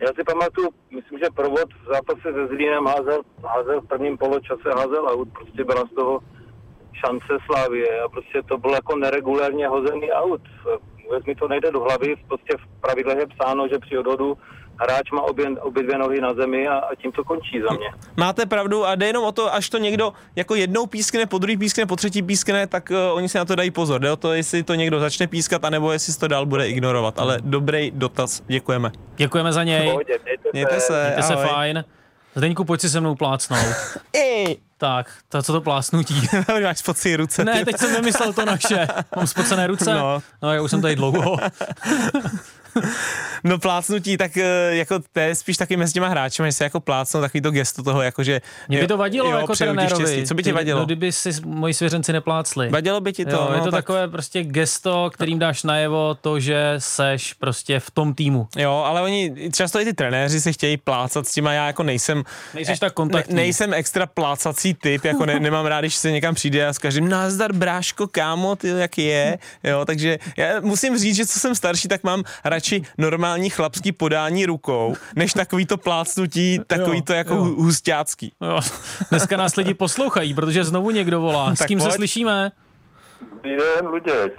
já 0.00 0.08
si 0.08 0.24
pamatuju, 0.26 0.68
myslím, 0.90 1.18
že 1.18 1.26
provod 1.34 1.68
v 1.84 1.92
zápase 1.92 2.20
se 2.22 2.46
Zlínem 2.46 2.86
házel, 2.86 3.20
házel 3.44 3.80
v 3.80 3.86
prvním 3.86 4.18
poločase 4.18 4.70
házel 4.76 5.08
aut, 5.08 5.28
prostě 5.32 5.64
byla 5.64 5.84
z 5.92 5.94
toho 5.94 6.20
šance 6.92 7.32
Slávie 7.46 8.00
a 8.00 8.08
prostě 8.08 8.42
to 8.48 8.58
bylo 8.58 8.74
jako 8.74 8.96
neregulárně 8.96 9.68
hozený 9.68 10.12
aut. 10.12 10.40
Vůbec 11.04 11.24
mi 11.24 11.34
to 11.34 11.48
nejde 11.48 11.70
do 11.70 11.80
hlavy, 11.80 12.16
prostě 12.28 12.56
v 12.56 12.80
pravidlech 12.80 13.18
je 13.18 13.26
psáno, 13.26 13.68
že 13.68 13.78
při 13.78 13.98
odhodu 13.98 14.38
hráč 14.82 15.10
má 15.10 15.22
obě, 15.22 15.50
obě 15.50 15.82
dvě 15.82 15.98
nohy 15.98 16.20
na 16.20 16.34
zemi 16.34 16.68
a, 16.68 16.74
a 16.74 16.94
tím 16.94 17.12
to 17.12 17.24
končí 17.24 17.60
za 17.68 17.74
mě. 17.74 17.86
Máte 18.16 18.46
pravdu 18.46 18.86
a 18.86 18.94
jde 18.94 19.06
jenom 19.06 19.24
o 19.24 19.32
to, 19.32 19.54
až 19.54 19.70
to 19.70 19.78
někdo 19.78 20.12
jako 20.36 20.54
jednou 20.54 20.86
pískne, 20.86 21.26
po 21.26 21.38
druhý 21.38 21.56
pískne, 21.56 21.86
po 21.86 21.96
třetí 21.96 22.22
pískne, 22.22 22.66
tak 22.66 22.90
uh, 22.90 23.16
oni 23.16 23.28
si 23.28 23.38
na 23.38 23.44
to 23.44 23.54
dají 23.54 23.70
pozor. 23.70 24.00
Jde 24.00 24.12
o 24.12 24.16
to, 24.16 24.32
jestli 24.32 24.62
to 24.62 24.74
někdo 24.74 25.00
začne 25.00 25.26
pískat, 25.26 25.64
anebo 25.64 25.92
jestli 25.92 26.14
to 26.14 26.28
dál 26.28 26.46
bude 26.46 26.68
ignorovat. 26.68 27.18
Ale 27.18 27.38
dobrý 27.40 27.90
dotaz, 27.90 28.42
děkujeme. 28.46 28.92
Děkujeme 29.16 29.52
za 29.52 29.64
něj. 29.64 29.90
Pohodě, 29.90 30.18
mějte, 30.24 30.48
mějte 30.52 30.80
se. 30.80 31.02
Mějte 31.02 31.22
se 31.22 31.36
fajn. 31.36 31.84
Zdeňku, 32.34 32.64
pojď 32.64 32.80
si 32.80 32.90
se 32.90 33.00
mnou 33.00 33.14
plácnout. 33.14 33.66
Ej. 34.12 34.56
Tak, 34.78 35.12
to 35.28 35.42
co 35.42 35.52
to 35.52 35.60
plásnutí? 35.60 36.28
Máš 36.62 36.78
spocené 36.78 37.16
ruce. 37.16 37.44
Ne, 37.44 37.64
teď 37.64 37.76
jsem 37.76 37.92
nemyslel 37.92 38.32
to 38.32 38.44
naše. 38.44 38.86
Mám 39.16 39.26
spocené 39.26 39.66
ruce? 39.66 39.94
No. 39.94 40.22
no, 40.42 40.54
já 40.54 40.62
už 40.62 40.70
jsem 40.70 40.82
tady 40.82 40.96
dlouho. 40.96 41.36
no 43.44 43.58
plácnutí, 43.58 44.16
tak 44.16 44.36
eh, 44.36 44.76
jako 44.76 44.98
to 45.12 45.20
je 45.20 45.34
spíš 45.34 45.56
taky 45.56 45.76
mezi 45.76 45.92
těma 45.92 46.08
hráči, 46.08 46.42
že 46.44 46.52
se 46.52 46.64
jako 46.64 46.80
plácnou 46.80 47.20
takový 47.20 47.40
to 47.40 47.50
gesto 47.50 47.82
toho, 47.82 48.02
jako 48.02 48.24
že... 48.24 48.40
Mě 48.68 48.80
by 48.80 48.86
to 48.86 48.96
vadilo 48.96 49.30
jo, 49.30 49.38
jako 49.38 49.56
trenérovi. 49.56 50.26
Co 50.26 50.34
by 50.34 50.42
ti 50.42 50.52
vadilo? 50.52 50.80
No, 50.80 50.86
kdyby 50.86 51.12
si 51.12 51.30
moji 51.44 51.74
svěřenci 51.74 52.12
neplácli. 52.12 52.68
Vadilo 52.68 53.00
by 53.00 53.12
ti 53.12 53.24
to? 53.24 53.30
Jo, 53.30 53.46
no, 53.50 53.54
je 53.54 53.60
to 53.60 53.70
tak... 53.70 53.84
takové 53.84 54.08
prostě 54.08 54.44
gesto, 54.44 55.10
kterým 55.14 55.38
dáš 55.38 55.62
najevo 55.62 56.14
to, 56.20 56.40
že 56.40 56.74
seš 56.78 57.32
prostě 57.32 57.80
v 57.80 57.90
tom 57.90 58.14
týmu. 58.14 58.48
Jo, 58.56 58.82
ale 58.86 59.02
oni, 59.02 59.34
často 59.52 59.80
i 59.80 59.84
ty 59.84 59.92
trenéři 59.92 60.40
se 60.40 60.52
chtějí 60.52 60.76
plácat 60.76 61.26
s 61.26 61.32
tím 61.32 61.46
a 61.46 61.52
já 61.52 61.66
jako 61.66 61.82
nejsem... 61.82 62.24
Nejseš 62.54 62.78
tak 62.78 62.92
kontaktní. 62.92 63.34
Ne, 63.34 63.42
nejsem 63.42 63.74
extra 63.74 64.06
plácací 64.06 64.74
typ, 64.74 65.04
jako 65.04 65.26
ne, 65.26 65.40
nemám 65.40 65.66
rád, 65.66 65.80
když 65.80 65.94
se 65.94 66.10
někam 66.10 66.34
přijde 66.34 66.66
a 66.66 66.72
s 66.72 66.78
každým 66.78 67.08
nazdar 67.08 67.52
bráško, 67.52 68.06
kámo, 68.06 68.56
ty 68.56 68.68
jak 68.68 68.98
je, 68.98 69.38
jo, 69.64 69.84
takže 69.84 70.18
já 70.36 70.60
musím 70.60 70.98
říct, 70.98 71.16
že 71.16 71.26
co 71.26 71.40
jsem 71.40 71.54
starší, 71.54 71.88
tak 71.88 72.04
mám 72.04 72.24
radši 72.44 72.61
normální 72.98 73.50
chlapský 73.50 73.92
podání 73.92 74.46
rukou, 74.46 74.94
než 75.16 75.32
takový 75.32 75.66
to 75.66 75.76
plácnutí, 75.76 76.60
takový 76.66 77.02
to 77.02 77.12
jako 77.12 77.34
jo. 77.34 77.42
hustácký. 77.42 78.32
Jo. 78.40 78.60
Dneska 79.10 79.36
nás 79.36 79.56
lidi 79.56 79.74
poslouchají, 79.74 80.34
protože 80.34 80.64
znovu 80.64 80.90
někdo 80.90 81.20
volá. 81.20 81.54
S 81.54 81.58
tak 81.58 81.68
kým 81.68 81.78
pojď. 81.78 81.90
se 81.90 81.96
slyšíme? 81.96 82.52
Dobrý 83.30 83.56
den, 83.56 83.86
Luděk. 83.86 84.32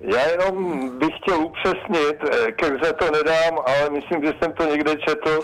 Já 0.00 0.26
jenom 0.30 0.88
bych 0.98 1.14
chtěl 1.22 1.38
upřesnit, 1.38 2.16
eh, 2.32 2.52
ke 2.52 2.66
hře 2.66 2.92
to 2.92 3.10
nedám, 3.10 3.58
ale 3.66 3.90
myslím, 3.90 4.24
že 4.24 4.32
jsem 4.42 4.52
to 4.52 4.64
někde 4.64 4.96
četl, 4.96 5.40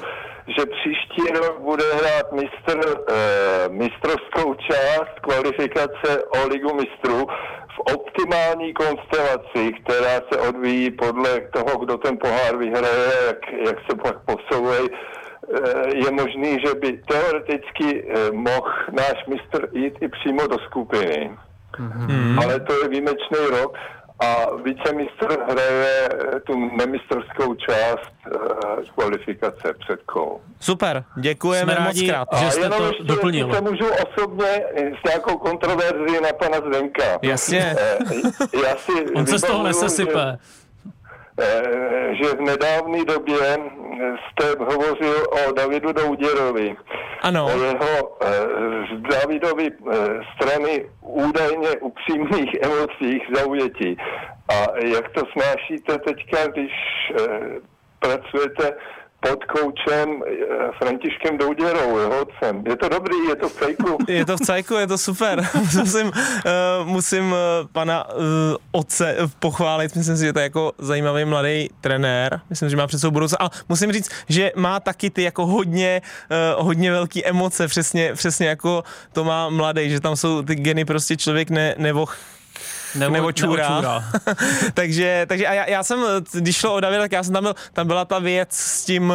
že 0.46 0.66
příští 0.66 1.32
rok 1.32 1.60
bude 1.60 1.84
hrát 1.94 2.32
mistr, 2.32 2.80
eh, 3.08 3.68
mistrovskou 3.68 4.54
část 4.54 5.20
kvalifikace 5.20 6.24
o 6.24 6.48
ligu 6.48 6.74
mistrů 6.74 7.26
v 7.74 7.78
optimální 7.94 8.72
konstelaci, 8.72 9.72
která 9.84 10.20
se 10.32 10.40
odvíjí 10.48 10.90
podle 10.90 11.40
toho, 11.40 11.78
kdo 11.78 11.98
ten 11.98 12.18
pohár 12.18 12.56
vyhraje, 12.56 13.12
jak, 13.26 13.52
jak 13.66 13.76
se 13.90 13.96
pak 13.96 14.16
posouvají 14.18 14.88
eh, 14.88 15.96
je 16.04 16.10
možný, 16.10 16.58
že 16.66 16.74
by 16.74 17.00
teoreticky 17.08 18.04
eh, 18.08 18.30
mohl 18.32 18.70
náš 18.92 19.26
mistr 19.26 19.68
jít 19.72 19.94
i 20.00 20.08
přímo 20.08 20.46
do 20.46 20.58
skupiny. 20.58 21.30
Mm-hmm. 21.78 22.42
Ale 22.42 22.60
to 22.60 22.72
je 22.82 22.88
výjimečný 22.88 23.38
rok 23.50 23.76
a 24.20 24.46
vicemistr 24.62 25.38
hraje 25.50 26.08
tu 26.46 26.76
nemistrovskou 26.76 27.54
část 27.54 28.12
uh, 28.26 28.84
kvalifikace 28.94 29.74
před 29.78 30.02
kol. 30.06 30.40
Super, 30.60 31.04
děkujeme 31.16 31.72
Jsme 31.74 31.84
rádi, 31.84 32.00
moc 32.02 32.10
krát. 32.10 32.28
že 32.44 32.50
jste 32.50 32.68
to 32.70 32.86
ještě, 32.86 33.02
doplnil. 33.04 33.54
se 33.54 33.60
můžu 33.60 33.84
osobně 33.88 34.64
s 35.00 35.08
nějakou 35.08 35.38
kontroverzí 35.38 36.14
na 36.22 36.32
pana 36.38 36.58
Zdenka. 36.68 37.18
Jasně. 37.22 37.76
Uh, 38.00 38.30
já 38.64 38.76
si 38.76 38.92
On 39.14 39.26
se 39.26 39.38
z 39.38 39.42
toho 39.42 39.62
nesesype. 39.62 40.12
Že 40.12 40.20
Eh, 40.20 40.63
že 42.12 42.28
v 42.36 42.40
nedávné 42.40 43.04
době 43.04 43.58
jste 44.30 44.64
hovořil 44.64 45.26
o 45.30 45.52
Davidu 45.52 45.92
Douděrovi. 45.92 46.76
Ano. 47.22 47.46
O 47.46 47.62
jeho 47.62 48.18
eh, 48.22 48.26
z 48.96 49.02
Davidovy 49.02 49.70
eh, 49.70 49.96
strany 50.34 50.90
údajně 51.00 51.70
upřímných 51.80 52.54
emocích 52.62 53.22
zaujetí. 53.34 53.96
A 54.48 54.78
jak 54.84 55.08
to 55.12 55.22
snášíte 55.32 55.98
teďka, 55.98 56.46
když 56.46 56.72
pracujete 57.98 58.76
pod 59.28 59.44
koučem 59.44 60.22
eh, 60.22 60.32
Františkem 60.78 61.38
Douděrou, 61.38 61.98
jeho 61.98 62.20
otcem. 62.20 62.62
Je 62.66 62.76
to 62.76 62.88
dobrý, 62.88 63.16
je 63.28 63.36
to 63.36 63.48
v 63.48 63.52
cajku. 63.52 63.98
Je 64.08 64.24
to 64.26 64.36
v 64.36 64.40
cajku, 64.40 64.74
je 64.74 64.86
to 64.86 64.98
super. 64.98 65.48
musím, 65.78 66.06
uh, 66.06 66.12
musím 66.84 67.32
uh, 67.32 67.38
pana 67.72 68.06
otce 68.72 69.16
pochválit, 69.38 69.96
myslím 69.96 70.16
si, 70.16 70.24
že 70.24 70.32
to 70.32 70.38
je 70.38 70.42
jako 70.42 70.72
zajímavý 70.78 71.24
mladý 71.24 71.68
trenér, 71.80 72.40
myslím, 72.50 72.68
že 72.70 72.76
má 72.76 72.86
před 72.86 72.98
sebou 72.98 73.10
budoucnost. 73.10 73.64
Musím 73.68 73.92
říct, 73.92 74.10
že 74.28 74.52
má 74.56 74.80
taky 74.80 75.10
ty 75.10 75.22
jako 75.22 75.46
hodně, 75.46 76.02
hodně 76.56 76.92
velký 76.92 77.26
emoce, 77.26 77.68
přesně, 77.68 78.12
přesně 78.14 78.46
jako 78.46 78.82
to 79.12 79.24
má 79.24 79.48
mladý, 79.48 79.90
že 79.90 80.00
tam 80.00 80.16
jsou 80.16 80.42
ty 80.42 80.54
geny 80.54 80.84
prostě 80.84 81.16
člověk 81.16 81.50
ne, 81.50 81.74
nebo 81.78 82.06
nebo, 82.94 83.14
nebo 83.14 83.32
čůra. 83.32 83.68
Nebo 83.68 83.80
čůra. 83.80 84.04
takže, 84.74 85.26
takže 85.28 85.46
a 85.46 85.52
já, 85.52 85.70
já 85.70 85.82
jsem, 85.82 86.00
když 86.32 86.56
šlo 86.56 86.74
o 86.74 86.80
Davida, 86.80 87.02
tak 87.02 87.12
já 87.12 87.22
jsem 87.22 87.32
tam 87.32 87.42
byl, 87.42 87.54
tam 87.72 87.86
byla 87.86 88.04
ta 88.04 88.18
věc 88.18 88.48
s 88.52 88.84
tím, 88.84 89.12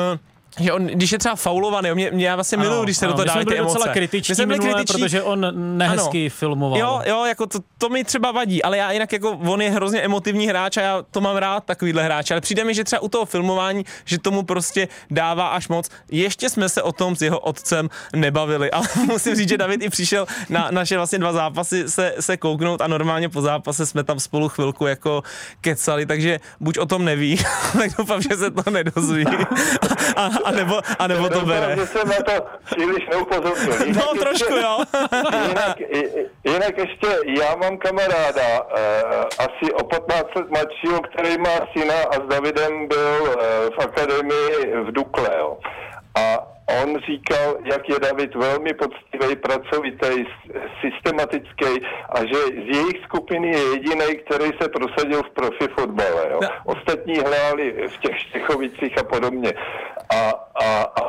že 0.60 0.74
on, 0.74 0.88
když 0.88 1.12
je 1.12 1.20
třeba 1.20 1.36
faulovaný, 1.36 1.90
mě, 1.94 2.12
mě 2.12 2.28
já 2.28 2.36
vlastně 2.36 2.56
ano, 2.56 2.64
miluju, 2.64 2.84
když 2.84 2.98
se 2.98 3.06
ano, 3.06 3.14
do 3.14 3.18
toho 3.18 3.26
dávají 3.26 3.46
ty 3.46 3.58
emoce. 3.58 3.74
docela 3.74 3.94
kritičtí 3.94 4.34
my 4.40 4.46
minule, 4.46 4.74
kritičtí, 4.74 5.02
protože 5.02 5.24
on 5.24 5.54
nehezky 5.78 6.26
ano, 6.26 6.30
filmoval. 6.30 6.80
Jo, 6.80 7.02
jo, 7.06 7.26
jako 7.26 7.48
to, 7.48 7.60
to, 7.78 7.90
mi 7.90 8.04
třeba 8.04 8.32
vadí, 8.32 8.64
ale 8.64 8.78
já 8.78 8.92
jinak 8.92 9.14
jako 9.14 9.32
on 9.32 9.62
je 9.62 9.70
hrozně 9.70 10.02
emotivní 10.02 10.48
hráč 10.48 10.78
a 10.78 10.82
já 10.82 11.04
to 11.12 11.22
mám 11.22 11.38
rád, 11.38 11.64
takovýhle 11.64 12.04
hráč, 12.04 12.32
ale 12.32 12.42
přijde 12.42 12.64
mi, 12.64 12.74
že 12.74 12.84
třeba 12.84 13.02
u 13.02 13.08
toho 13.08 13.26
filmování, 13.26 13.86
že 14.06 14.20
tomu 14.20 14.44
prostě 14.44 14.88
dává 15.12 15.48
až 15.48 15.68
moc. 15.68 15.90
Ještě 16.12 16.50
jsme 16.50 16.70
se 16.70 16.82
o 16.82 16.92
tom 16.92 17.16
s 17.16 17.22
jeho 17.22 17.40
otcem 17.40 17.90
nebavili, 18.16 18.72
ale 18.76 18.88
musím 19.06 19.36
říct, 19.36 19.50
že 19.50 19.58
David 19.58 19.84
i 19.84 19.90
přišel 19.90 20.26
na 20.50 20.68
naše 20.72 20.98
vlastně 20.98 21.20
dva 21.20 21.34
zápasy 21.34 21.90
se, 21.90 22.14
se 22.20 22.38
kouknout 22.38 22.82
a 22.82 22.88
normálně 22.88 23.30
po 23.30 23.42
zápase 23.42 23.86
jsme 23.86 24.04
tam 24.04 24.20
spolu 24.20 24.50
chvilku 24.50 24.88
jako 24.88 25.24
kecali, 25.62 26.06
takže 26.06 26.40
buď 26.60 26.78
o 26.78 26.86
tom 26.86 27.06
neví, 27.06 27.38
tak 27.78 27.92
doufám, 27.98 28.22
že 28.22 28.38
se 28.38 28.52
to 28.52 28.72
nedozví. 28.72 29.26
a, 30.16 30.24
a, 30.26 30.39
nebo, 30.52 30.82
a 31.00 31.08
nebo 31.08 31.30
to 31.30 31.42
bere. 31.42 31.76
Že 31.76 31.88
jsem 31.88 32.08
na 32.08 32.16
to 32.16 32.46
příliš 32.66 33.08
neupozornil. 33.12 33.86
Jinak 33.86 34.06
no, 34.06 34.12
ještě, 34.14 34.20
trošku 34.20 34.54
jo. 34.54 34.78
jinak, 35.48 35.78
jinak 36.44 36.78
ještě 36.78 37.08
já 37.26 37.56
mám 37.56 37.78
kamaráda, 37.78 38.62
uh, 38.62 39.46
asi 39.46 39.74
o 39.74 39.84
15 39.84 40.36
let 40.36 40.50
mladšího, 40.50 41.02
který 41.02 41.38
má 41.38 41.56
syna 41.78 41.96
a 42.12 42.14
s 42.14 42.28
Davidem 42.30 42.88
byl 42.88 43.22
uh, 43.22 43.34
v 43.76 43.80
akademii 43.80 44.74
v 44.84 44.92
Dukle. 44.92 45.30
Jo. 45.40 45.58
A 46.16 46.48
on 46.84 47.00
říkal, 47.00 47.58
jak 47.64 47.90
je 47.90 48.00
David 48.00 48.36
velmi 48.36 48.74
poctivý, 48.74 49.36
pracovitý, 49.36 50.26
systematický 50.82 51.86
a 52.10 52.20
že 52.20 52.36
z 52.36 52.78
jejich 52.78 53.04
skupiny 53.04 53.48
je 53.48 53.64
jediný, 53.74 54.16
který 54.26 54.52
se 54.62 54.70
prosadil 54.70 55.24
v 55.24 55.30
profi 55.30 55.68
fotbale. 55.80 56.28
Jo. 56.32 56.40
No. 56.42 56.48
Ostatní 56.66 57.14
hráli 57.16 57.88
v 57.88 57.98
těch 57.98 58.20
Štěchovicích 58.20 58.98
a 59.00 59.04
podobně. 59.04 59.54
A, 60.16 60.34
a, 60.64 60.82
a 60.84 61.04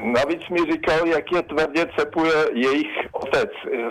navíc 0.00 0.48
mi 0.48 0.72
říkal, 0.72 1.06
jak 1.06 1.32
je 1.32 1.42
tvrdě 1.42 1.86
cepuje 1.98 2.34
jejich 2.54 2.92
otec 3.12 3.50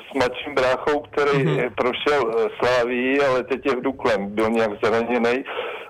s 0.10 0.14
mladším 0.14 0.56
bráchou, 0.56 1.00
který 1.00 1.46
mm-hmm. 1.46 1.74
prošel 1.76 2.22
eh, 2.32 2.50
Sláví, 2.60 3.22
ale 3.22 3.44
teď 3.44 3.66
je 3.66 3.76
v 3.76 3.82
Duklem, 3.82 4.36
byl 4.36 4.50
nějak 4.50 4.72
zraněný 4.84 5.44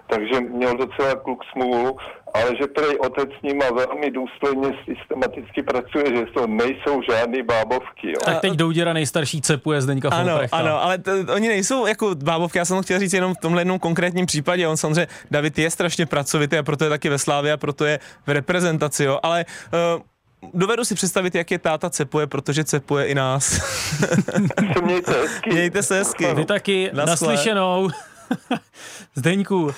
takže 0.09 0.41
měl 0.41 0.77
docela 0.77 1.15
kluk 1.15 1.43
smůlu 1.51 1.97
ale 2.33 2.55
že 2.61 2.67
prej 2.67 2.97
otec 2.99 3.29
s 3.39 3.41
nima 3.43 3.65
velmi 3.71 4.11
důsledně 4.11 4.77
systematicky 4.85 5.63
pracuje, 5.63 6.05
že 6.17 6.25
to 6.33 6.47
nejsou 6.47 7.01
žádný 7.11 7.43
bábovky. 7.43 8.07
Jo. 8.07 8.19
Tak 8.25 8.41
teď 8.41 8.53
Douděra 8.53 8.93
nejstarší 8.93 9.41
cepuje 9.41 9.81
Zdeňka 9.81 10.09
Ano, 10.09 10.29
Folprechta. 10.29 10.57
ano, 10.57 10.83
ale 10.83 10.97
to, 10.97 11.11
oni 11.35 11.47
nejsou 11.47 11.85
jako 11.85 12.15
bábovky, 12.15 12.57
já 12.57 12.65
jsem 12.65 12.77
to 12.77 12.83
chtěl 12.83 12.99
říct 12.99 13.13
jenom 13.13 13.33
v 13.35 13.37
tomhle 13.37 13.61
jednom 13.61 13.79
konkrétním 13.79 14.25
případě, 14.25 14.67
on 14.67 14.77
samozřejmě, 14.77 15.07
David 15.31 15.57
je 15.59 15.71
strašně 15.71 16.05
pracovitý 16.05 16.57
a 16.57 16.63
proto 16.63 16.83
je 16.83 16.89
taky 16.89 17.09
ve 17.09 17.17
Slávě 17.19 17.51
a 17.51 17.57
proto 17.57 17.85
je 17.85 17.99
v 18.27 18.29
reprezentaci, 18.29 19.03
jo, 19.03 19.19
ale 19.23 19.45
uh, 19.95 20.01
dovedu 20.53 20.85
si 20.85 20.95
představit, 20.95 21.35
jak 21.35 21.51
je 21.51 21.59
táta 21.59 21.89
cepuje, 21.89 22.27
protože 22.27 22.63
cepuje 22.63 23.05
i 23.05 23.15
nás. 23.15 23.43
Se 24.73 24.81
mějte 24.81 25.11
hezky. 25.11 25.49
Mějte 25.49 25.83
se 25.83 25.97
hezky. 25.97 26.33
Vy 26.33 26.45
taky 26.45 26.89
naslyšenou. 26.93 27.89
Zdeňku, 29.15 29.71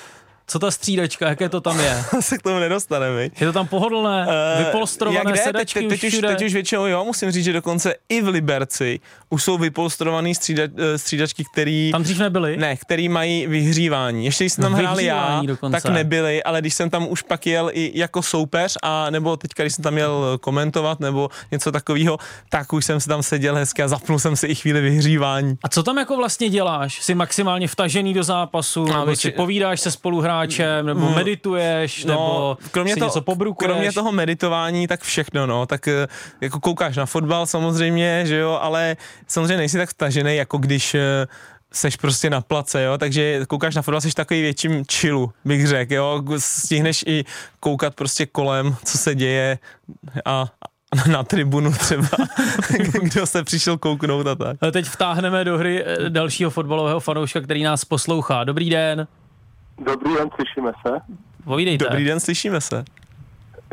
co 0.52 0.58
ta 0.58 0.70
střídačka, 0.70 1.28
jaké 1.28 1.48
to 1.48 1.60
tam 1.60 1.80
je? 1.80 2.04
se 2.20 2.38
k 2.38 2.42
tomu 2.42 2.58
nedostaneme? 2.58 3.22
Je 3.22 3.30
to 3.46 3.52
tam 3.52 3.66
pohodlné, 3.68 4.26
Eh, 4.60 4.64
vypolstrované 4.64 5.36
sedačky 5.36 5.80
teď, 5.80 5.88
teď, 5.88 6.00
teď, 6.00 6.08
už 6.08 6.12
všude. 6.12 6.28
teď 6.28 6.46
už 6.46 6.52
většinou 6.54 6.86
jo, 6.86 7.04
musím 7.04 7.30
říct, 7.30 7.44
že 7.44 7.52
dokonce 7.52 7.94
i 8.08 8.22
v 8.22 8.28
Liberci 8.28 9.00
už 9.30 9.44
jsou 9.44 9.58
vypolstrovaný 9.58 10.34
střída, 10.34 10.62
eh, 10.76 10.98
střídačky, 10.98 11.44
který... 11.52 11.90
Tam 11.92 12.02
dřív 12.02 12.18
nebyly? 12.18 12.56
Ne, 12.56 12.76
který 12.76 13.08
mají 13.08 13.46
vyhřívání. 13.46 14.24
Ještě 14.24 14.44
když 14.44 14.52
jsem 14.52 14.62
tam 14.62 14.72
No, 14.72 14.78
hrál 14.78 15.00
já, 15.00 15.42
dokonce. 15.44 15.80
tak 15.82 15.92
nebyly, 15.92 16.42
ale 16.42 16.60
když 16.60 16.74
jsem 16.74 16.90
tam 16.90 17.06
už 17.08 17.22
pak 17.22 17.46
jel 17.46 17.70
i 17.72 17.92
jako 17.94 18.22
soupeř 18.22 18.76
a 18.82 19.10
nebo 19.10 19.36
teďka, 19.36 19.62
když 19.62 19.74
jsem 19.74 19.82
tam 19.82 19.98
jel 19.98 20.38
komentovat 20.40 21.00
nebo 21.00 21.28
něco 21.50 21.72
takového, 21.72 22.18
tak 22.48 22.72
už 22.72 22.84
jsem 22.84 23.00
si 23.00 23.08
tam 23.08 23.22
seděl 23.22 23.54
hezky 23.54 23.82
a 23.82 23.88
zapnul 23.88 24.18
jsem 24.18 24.36
si 24.36 24.46
i 24.46 24.54
chvíli 24.54 24.80
vyhřívání. 24.80 25.54
A 25.64 25.68
co 25.68 25.82
tam 25.82 25.98
jako 25.98 26.16
vlastně 26.16 26.48
děláš? 26.48 27.02
Jsi 27.02 27.14
maximálně 27.14 27.68
vtažený 27.68 28.14
do 28.14 28.22
zápasu, 28.22 28.84
No, 28.84 28.92
nebo 28.92 29.06
větši- 29.12 29.16
si 29.16 29.30
povídáš 29.30 29.80
se 29.80 29.90
spoluhráčem, 30.50 30.86
nebo 30.86 31.00
Mm. 31.08 31.14
medituješ, 31.14 32.04
nebo 32.04 32.58
kromě 32.70 32.94
si 32.94 33.00
toho, 33.00 33.08
něco 33.08 33.20
pobrukuješ? 33.20 33.68
kromě 33.72 33.92
toho 33.92 34.12
meditování, 34.12 34.86
tak 34.88 35.00
všechno, 35.00 35.46
no, 35.46 35.66
tak 35.66 35.88
eh, 35.88 36.06
jako 36.40 36.60
koukáš 36.60 36.96
na 36.96 37.06
fotbal 37.06 37.46
samozřejmě, 37.46 38.22
že 38.26 38.36
jo, 38.36 38.58
ale 38.62 38.96
samozřejmě 39.28 39.56
nejsi 39.56 39.78
tak 39.78 39.90
vtažený, 39.90 40.36
jako 40.36 40.58
když 40.58 40.94
eh, 40.94 41.26
seš 41.72 41.96
prostě 41.96 42.30
na 42.30 42.40
place, 42.40 42.82
jo, 42.82 42.98
takže 42.98 43.40
koukáš 43.48 43.74
na 43.74 43.82
fotbal, 43.82 44.00
seš 44.00 44.14
takový 44.14 44.40
větším 44.42 44.84
chillu, 44.92 45.32
bych 45.44 45.66
řekl, 45.66 45.94
jo, 45.94 46.22
stihneš 46.38 47.04
i 47.06 47.24
koukat 47.60 47.94
prostě 47.94 48.26
kolem, 48.26 48.76
co 48.84 48.98
se 48.98 49.14
děje 49.14 49.58
a 50.24 50.46
na 51.10 51.22
tribunu 51.22 51.72
třeba, 51.72 52.08
kdo 53.02 53.26
se 53.26 53.44
přišel 53.44 53.78
kouknout 53.78 54.26
a 54.26 54.34
tak. 54.34 54.56
Teď 54.72 54.84
vtáhneme 54.86 55.44
do 55.44 55.58
hry 55.58 55.84
eh, 55.84 56.10
dalšího 56.10 56.50
fotbalového 56.50 57.00
fanouška, 57.00 57.40
který 57.40 57.62
nás 57.62 57.84
poslouchá. 57.84 58.44
Dobrý 58.44 58.70
den, 58.70 59.06
Dobrý 59.84 60.14
den, 60.14 60.30
slyšíme 60.34 60.72
se. 60.86 61.00
povídejte. 61.44 61.84
Dobrý 61.84 62.04
den, 62.04 62.20
slyšíme 62.20 62.60
se. 62.60 62.84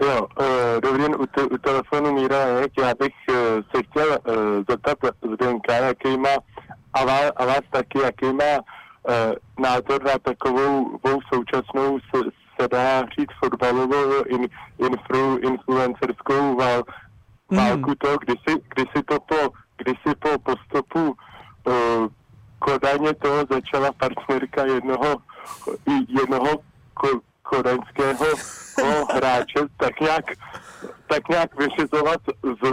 Jo, 0.01 0.27
uh, 0.39 0.45
dobrý 0.81 1.01
den, 1.01 1.15
u, 1.19 1.25
te, 1.25 1.43
u 1.43 1.57
telefonu 1.57 2.13
Míra 2.13 2.37
Janek. 2.37 2.71
Já 2.79 2.93
bych 2.99 3.13
uh, 3.29 3.35
se 3.75 3.83
chtěl 3.83 4.07
uh, 4.07 4.35
zeptat 4.69 4.97
Zdenka, 5.33 5.73
jaký 5.73 6.17
má, 6.17 6.29
a 6.93 7.05
vás, 7.05 7.31
a 7.35 7.45
vás 7.45 7.61
taky, 7.71 7.99
jaký 7.99 8.25
má 8.25 8.57
uh, 8.57 9.13
názor 9.59 10.03
na 10.03 10.19
takovou 10.21 10.99
vou 11.03 11.19
současnou, 11.33 11.99
se, 11.99 12.21
se 12.61 12.67
dá 12.67 13.01
říct, 13.19 13.29
fotbalovou 13.39 14.23
in, 14.23 14.47
influ, 14.77 15.37
influencerskou 15.37 16.55
vál, 16.55 16.83
válku 17.51 17.95
to, 17.95 18.17
kdysi, 18.17 18.61
kdysi 18.75 19.03
to 19.05 19.19
po, 19.19 19.49
kdysi 19.77 20.15
po 20.19 20.29
postupu 20.39 21.09
uh, 21.09 22.07
Kodaně 22.59 23.13
toho 23.13 23.45
začala 23.49 23.91
partnerka 23.91 24.65
jednoho, 24.65 25.15
jednoho 26.07 26.59
ko, 26.93 27.07
kodaňského 27.43 28.25
hráče 29.13 29.59
tak 29.77 29.99
nějak, 29.99 30.25
tak 31.07 31.29
nějak 31.29 31.55
vyšizovat 31.59 32.21
z, 32.43 32.69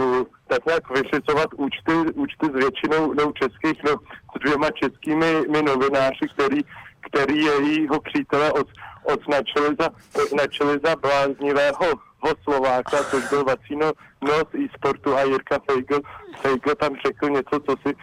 tak 0.47 0.65
nějak 0.65 0.89
vyšizovat 0.89 1.53
účty, 1.53 1.93
účty 2.13 2.45
s 2.45 2.53
většinou 2.53 3.13
no, 3.13 3.31
českých, 3.31 3.83
no, 3.83 3.95
s 4.35 4.39
dvěma 4.39 4.71
českými 4.71 5.41
my 5.49 5.61
novináři, 5.61 6.27
který, 6.33 6.61
který 7.09 7.45
jejího 7.45 7.99
přítele 8.01 8.51
od, 8.51 8.67
označili 9.03 9.75
za, 9.79 9.89
označili 10.23 10.79
za 10.85 10.95
bláznivého 10.95 11.85
ho 12.19 12.33
Slováka, 12.43 13.03
což 13.03 13.29
byl 13.29 13.43
Vacíno 13.43 13.91
Nos 14.21 14.47
e-sportu 14.53 15.15
a 15.15 15.23
Jirka 15.23 15.59
Feigl, 15.71 16.01
Feigl 16.41 16.75
tam 16.75 16.95
řekl 17.05 17.29
něco, 17.29 17.59
co 17.59 17.75
si, 17.87 17.95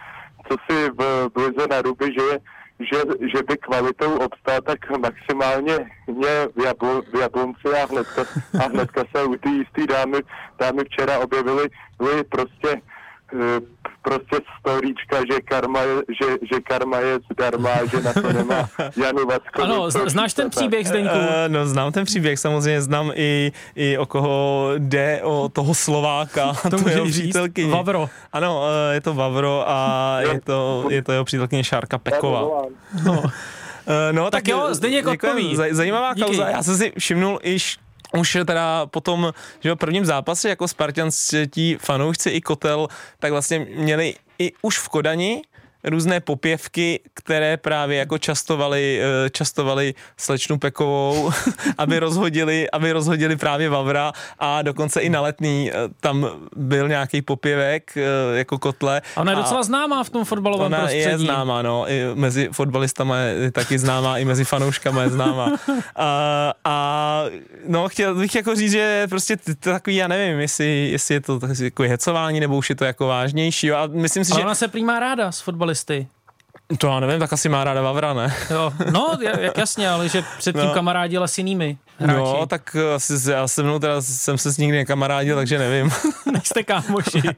co 0.47 0.57
si 0.69 0.89
v 0.89 1.29
Blize 1.33 1.67
na 1.69 1.81
ruby, 1.81 2.13
že 2.13 2.39
že, 2.79 2.97
že 3.33 3.43
by 3.43 3.57
kvalitou 3.57 4.17
obstál 4.17 4.61
tak 4.61 4.97
maximálně 4.97 5.77
mě 6.07 6.47
v, 6.55 6.65
Jablo, 6.65 7.01
v 7.01 7.19
Jablonci 7.19 7.67
a 7.67 7.85
hnedka, 7.85 8.21
a 8.63 8.67
hnedka 8.67 9.03
se 9.15 9.23
u 9.23 9.35
té 9.35 9.49
jisté 9.49 9.87
dámy, 9.87 10.17
dámy 10.59 10.83
včera 10.83 11.19
objevily 11.19 11.69
prostě 12.29 12.81
eh, 13.33 13.59
prostě 14.05 14.37
storíčka, 14.59 15.17
že 15.33 15.39
karma 15.41 15.81
je, 15.81 15.95
že, 16.21 16.31
že 16.53 16.61
karma 16.61 16.99
je 16.99 17.19
zdarma, 17.33 17.69
že 17.91 18.01
na 18.01 18.13
to 18.13 18.33
nemá 18.33 18.69
Janu 19.03 19.25
Vackovi. 19.25 19.63
Ano, 19.63 19.89
znáš 19.91 20.33
ten 20.33 20.49
příběh, 20.49 20.87
Zdeňku? 20.87 21.15
Eh, 21.15 21.49
no 21.49 21.67
znám 21.67 21.91
ten 21.91 22.05
příběh, 22.05 22.39
samozřejmě 22.39 22.81
znám 22.81 23.11
i, 23.15 23.51
i 23.75 23.97
o 23.97 24.05
koho 24.05 24.69
jde, 24.77 25.19
o 25.23 25.49
toho 25.49 25.73
Slováka, 25.73 26.53
To 26.69 26.77
můžeš 26.77 26.93
jeho 26.93 27.05
říct? 27.05 27.23
přítelkyni. 27.23 27.71
Vavro. 27.71 28.09
Ano, 28.33 28.61
eh, 28.91 28.93
je 28.93 29.01
to 29.01 29.13
Vavro 29.13 29.63
a 29.69 30.17
je 30.19 30.41
to, 30.41 30.85
je 30.89 31.03
to 31.03 31.11
jeho 31.11 31.25
přítelkyně 31.25 31.63
Šárka 31.63 31.97
Pekova. 31.97 32.41
No. 33.05 33.23
Eh, 33.87 34.13
No, 34.13 34.31
Tak 34.31 34.47
jo, 34.47 34.67
Zdeněk 34.71 35.07
odpoví. 35.07 35.55
Zaj- 35.57 35.73
Zajímavá 35.73 36.13
Díky. 36.13 36.27
kauza. 36.27 36.49
Já 36.49 36.63
jsem 36.63 36.75
si 36.77 36.93
všimnul 36.99 37.39
iž 37.43 37.77
už 38.17 38.37
teda 38.45 38.85
po 38.85 39.01
tom 39.01 39.33
že 39.59 39.69
jo, 39.69 39.75
prvním 39.75 40.05
zápase 40.05 40.49
jako 40.49 40.67
spartanství 40.67 41.77
fanoušci 41.81 42.29
i 42.29 42.41
Kotel, 42.41 42.87
tak 43.19 43.31
vlastně 43.31 43.59
měli 43.59 44.15
i 44.39 44.51
už 44.61 44.77
v 44.79 44.89
Kodani 44.89 45.41
různé 45.85 46.19
popěvky, 46.19 46.99
které 47.13 47.57
právě 47.57 47.97
jako 47.97 48.17
častovali, 48.17 49.01
eh, 49.25 49.29
častovali 49.29 49.93
slečnu 50.17 50.57
Pekovou, 50.57 51.31
aby 51.77 51.99
rozhodili, 51.99 52.71
aby 52.71 52.91
rozhodili 52.91 53.35
právě 53.35 53.69
Vavra 53.69 54.11
a 54.39 54.61
dokonce 54.61 55.01
i 55.01 55.09
na 55.09 55.21
letný 55.21 55.71
eh, 55.71 55.75
tam 55.99 56.27
byl 56.55 56.87
nějaký 56.87 57.21
popěvek 57.21 57.97
eh, 57.97 58.01
jako 58.37 58.59
kotle. 58.59 59.01
A 59.15 59.21
ona 59.21 59.31
je 59.31 59.37
A- 59.37 59.41
docela 59.41 59.63
známá 59.63 60.03
v 60.03 60.09
tom 60.09 60.25
fotbalovém 60.25 60.65
Ona 60.65 60.77
prostředí. 60.77 61.03
je 61.03 61.17
známá, 61.17 61.61
no, 61.61 61.89
i 61.89 62.01
mezi 62.13 62.49
fotbalistama 62.51 63.17
je 63.17 63.51
taky 63.51 63.79
známá, 63.79 64.17
i 64.17 64.25
mezi 64.25 64.45
fanouškama 64.45 65.03
je 65.03 65.09
známá. 65.09 65.51
A, 65.95 66.53
a 66.65 67.23
no, 67.67 67.89
chtěl 67.89 68.15
bych 68.15 68.35
jako 68.35 68.55
říct, 68.55 68.71
že 68.71 69.07
prostě 69.09 69.37
takový, 69.59 69.95
já 69.95 70.07
nevím, 70.07 70.39
jestli, 70.39 70.89
jestli 70.91 71.13
je 71.15 71.21
to 71.21 71.39
jako 71.61 71.83
hecování, 71.83 72.39
nebo 72.39 72.57
už 72.57 72.69
je 72.69 72.75
to 72.75 72.85
jako 72.85 73.07
vážnější, 73.07 73.67
jo, 73.67 73.75
a 73.75 73.87
myslím 73.87 74.25
si, 74.25 74.31
Ale 74.31 74.41
že 74.41 74.45
ona 74.45 74.55
se 74.55 74.67
prý 74.67 74.83
má 74.83 74.99
ráda 74.99 75.31
s 75.31 75.39
fotbalisty. 75.41 75.74
To 76.77 76.87
já 76.87 76.99
nevím, 76.99 77.19
tak 77.19 77.33
asi 77.33 77.49
má 77.49 77.63
ráda 77.63 77.81
Vavra, 77.81 78.13
ne? 78.13 78.33
Jo. 78.49 78.73
No, 78.91 79.17
jak 79.39 79.57
jasně, 79.57 79.89
ale 79.89 80.09
že 80.09 80.23
předtím 80.37 80.63
No. 80.65 80.73
kamarádila 80.73 81.27
s 81.27 81.37
jinými 81.37 81.77
hráči. 81.99 82.19
No, 82.19 82.45
tak 82.45 82.75
asi 82.95 83.31
já 83.31 83.47
se 83.47 83.63
mnou 83.63 83.79
teda 83.79 84.01
jsem 84.01 84.37
se 84.37 84.51
s 84.51 84.57
nikdy 84.57 84.77
nekamarádil, 84.77 85.35
takže 85.35 85.57
nevím. 85.59 85.91
Nejste 86.33 86.63
kámoši. 86.63 87.21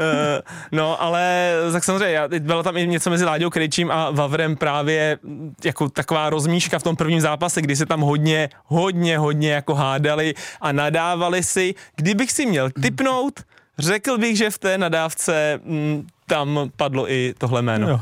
Eh, 0.00 0.42
no, 0.72 1.02
ale 1.02 1.52
tak 1.72 1.84
samozřejmě, 1.84 2.14
já- 2.14 2.28
bylo 2.38 2.62
tam 2.62 2.76
i 2.76 2.86
něco 2.86 3.10
mezi 3.10 3.24
Láďou 3.24 3.50
Krejčím 3.50 3.90
a 3.90 4.10
Vavrem 4.10 4.56
právě 4.56 5.18
mm, 5.22 5.54
jako 5.64 5.88
taková 5.88 6.30
rozmíška 6.30 6.78
v 6.78 6.82
tom 6.82 6.96
prvním 6.96 7.20
zápase, 7.20 7.62
kdy 7.62 7.76
se 7.76 7.86
tam 7.86 8.00
hodně, 8.00 8.48
hodně, 8.64 9.18
hodně 9.18 9.52
jako 9.52 9.74
hádali 9.74 10.34
a 10.60 10.72
nadávali 10.72 11.42
si. 11.42 11.74
Kdybych 11.96 12.32
si 12.32 12.46
měl 12.46 12.70
typnout, 12.82 13.40
řekl 13.80 14.18
bych, 14.18 14.36
že 14.36 14.50
v 14.50 14.58
té 14.58 14.78
nadávce 14.78 15.60
mm, 15.64 16.06
tam 16.26 16.70
padlo 16.76 17.12
i 17.12 17.34
tohle 17.38 17.62
jméno. 17.62 17.88
Jo. 17.88 18.00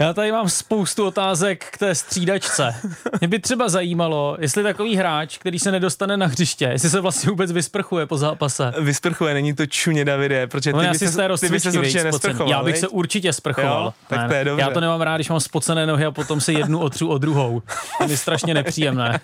Já 0.00 0.12
tady 0.12 0.32
mám 0.32 0.48
spoustu 0.48 1.06
otázek 1.06 1.64
k 1.70 1.78
té 1.78 1.94
střídačce. 1.94 2.74
Mě 3.20 3.28
by 3.28 3.38
třeba 3.38 3.68
zajímalo, 3.68 4.36
jestli 4.40 4.62
takový 4.62 4.96
hráč, 4.96 5.38
který 5.38 5.58
se 5.58 5.72
nedostane 5.72 6.16
na 6.16 6.26
hřiště, 6.26 6.64
jestli 6.64 6.90
se 6.90 7.00
vlastně 7.00 7.30
vůbec 7.30 7.52
vysprchuje 7.52 8.06
po 8.06 8.18
zápase. 8.18 8.72
Vysprchuje, 8.80 9.34
není 9.34 9.54
to 9.54 9.66
čuně 9.66 10.04
Davide, 10.04 10.46
protože 10.46 10.72
ty, 10.72 10.76
No, 10.76 10.82
já 10.82 10.92
by 10.92 10.98
se, 10.98 11.10
ty 11.10 11.16
by 11.16 11.26
rozcvičky, 11.26 11.60
se 11.60 11.78
určitě 11.78 12.04
nesprchoval, 12.04 12.50
Já 12.50 12.62
bych 12.62 12.78
se 12.78 12.88
určitě 12.88 13.32
sprchoval. 13.32 13.84
Jo, 13.84 13.94
tak 14.08 14.28
to 14.28 14.34
je 14.34 14.44
dobře. 14.44 14.62
Já 14.62 14.70
to 14.70 14.80
nemám 14.80 15.00
rád, 15.00 15.16
když 15.16 15.28
mám 15.28 15.40
spocené 15.40 15.86
nohy 15.86 16.04
a 16.04 16.10
potom 16.10 16.40
si 16.40 16.52
jednu 16.52 16.78
otřu 16.78 17.08
o 17.08 17.18
druhou. 17.18 17.62
To 17.98 18.10
je 18.10 18.16
strašně 18.16 18.54
nepříjemné. 18.54 19.20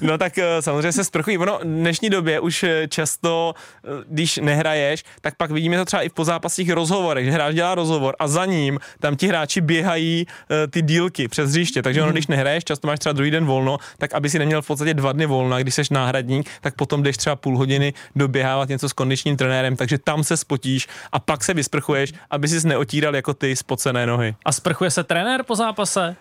No 0.00 0.18
tak 0.18 0.38
eh, 0.38 0.62
samozřejmě 0.62 0.92
se 0.92 1.04
sprchují. 1.04 1.38
Ono 1.38 1.58
v 1.58 1.62
dnešní 1.64 2.10
době 2.10 2.40
už 2.40 2.62
eh, 2.62 2.88
často, 2.88 3.54
eh, 3.84 3.88
když 4.08 4.36
nehraješ, 4.36 5.04
tak 5.20 5.34
pak 5.36 5.50
vidíme 5.50 5.76
to 5.76 5.84
třeba 5.84 6.02
i 6.02 6.08
v 6.08 6.12
pozápasích 6.12 6.70
rozhovorech, 6.70 7.24
že 7.24 7.30
hráč 7.30 7.54
dělá 7.54 7.74
rozhovor 7.74 8.16
a 8.18 8.28
za 8.28 8.44
ním 8.44 8.78
tam 9.00 9.16
ti 9.16 9.28
hráči 9.28 9.60
běhají 9.60 10.05
eh, 10.26 10.66
ty 10.66 10.82
dílky 10.82 11.28
přes 11.28 11.50
hřiště. 11.50 11.82
Takže 11.82 12.02
ono, 12.02 12.12
když 12.12 12.26
nehraješ, 12.26 12.64
často 12.64 12.86
máš 12.86 12.98
třeba 12.98 13.12
druhý 13.12 13.30
den 13.30 13.44
volno, 13.44 13.78
tak 13.98 14.14
aby 14.14 14.30
si 14.30 14.38
neměl 14.38 14.62
v 14.62 14.66
podstatě 14.66 14.94
dva 14.94 15.12
dny 15.12 15.26
volna, 15.26 15.58
když 15.58 15.74
jsi 15.74 15.82
náhradník, 15.90 16.50
tak 16.60 16.74
potom 16.74 17.02
jdeš 17.02 17.16
třeba 17.16 17.36
půl 17.36 17.58
hodiny 17.58 17.94
doběhávat 18.16 18.68
něco 18.68 18.88
s 18.88 18.92
kondičním 18.92 19.36
trenérem, 19.36 19.76
takže 19.76 19.98
tam 19.98 20.24
se 20.24 20.36
spotíš 20.36 20.88
a 21.12 21.18
pak 21.18 21.44
se 21.44 21.54
vysprchuješ, 21.54 22.12
aby 22.30 22.48
si 22.48 22.68
neotíral 22.68 23.16
jako 23.16 23.34
ty 23.34 23.56
spocené 23.56 24.06
nohy. 24.06 24.34
A 24.44 24.52
sprchuje 24.52 24.90
se 24.90 25.04
trenér 25.04 25.42
po 25.42 25.54
zápase? 25.54 26.16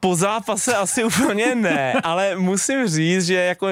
Po 0.00 0.16
zápase 0.16 0.74
asi 0.74 1.04
úplně 1.10 1.54
ne, 1.54 1.92
ale 2.02 2.36
musím 2.36 2.86
říct, 2.88 3.26
že 3.26 3.34
jako 3.34 3.66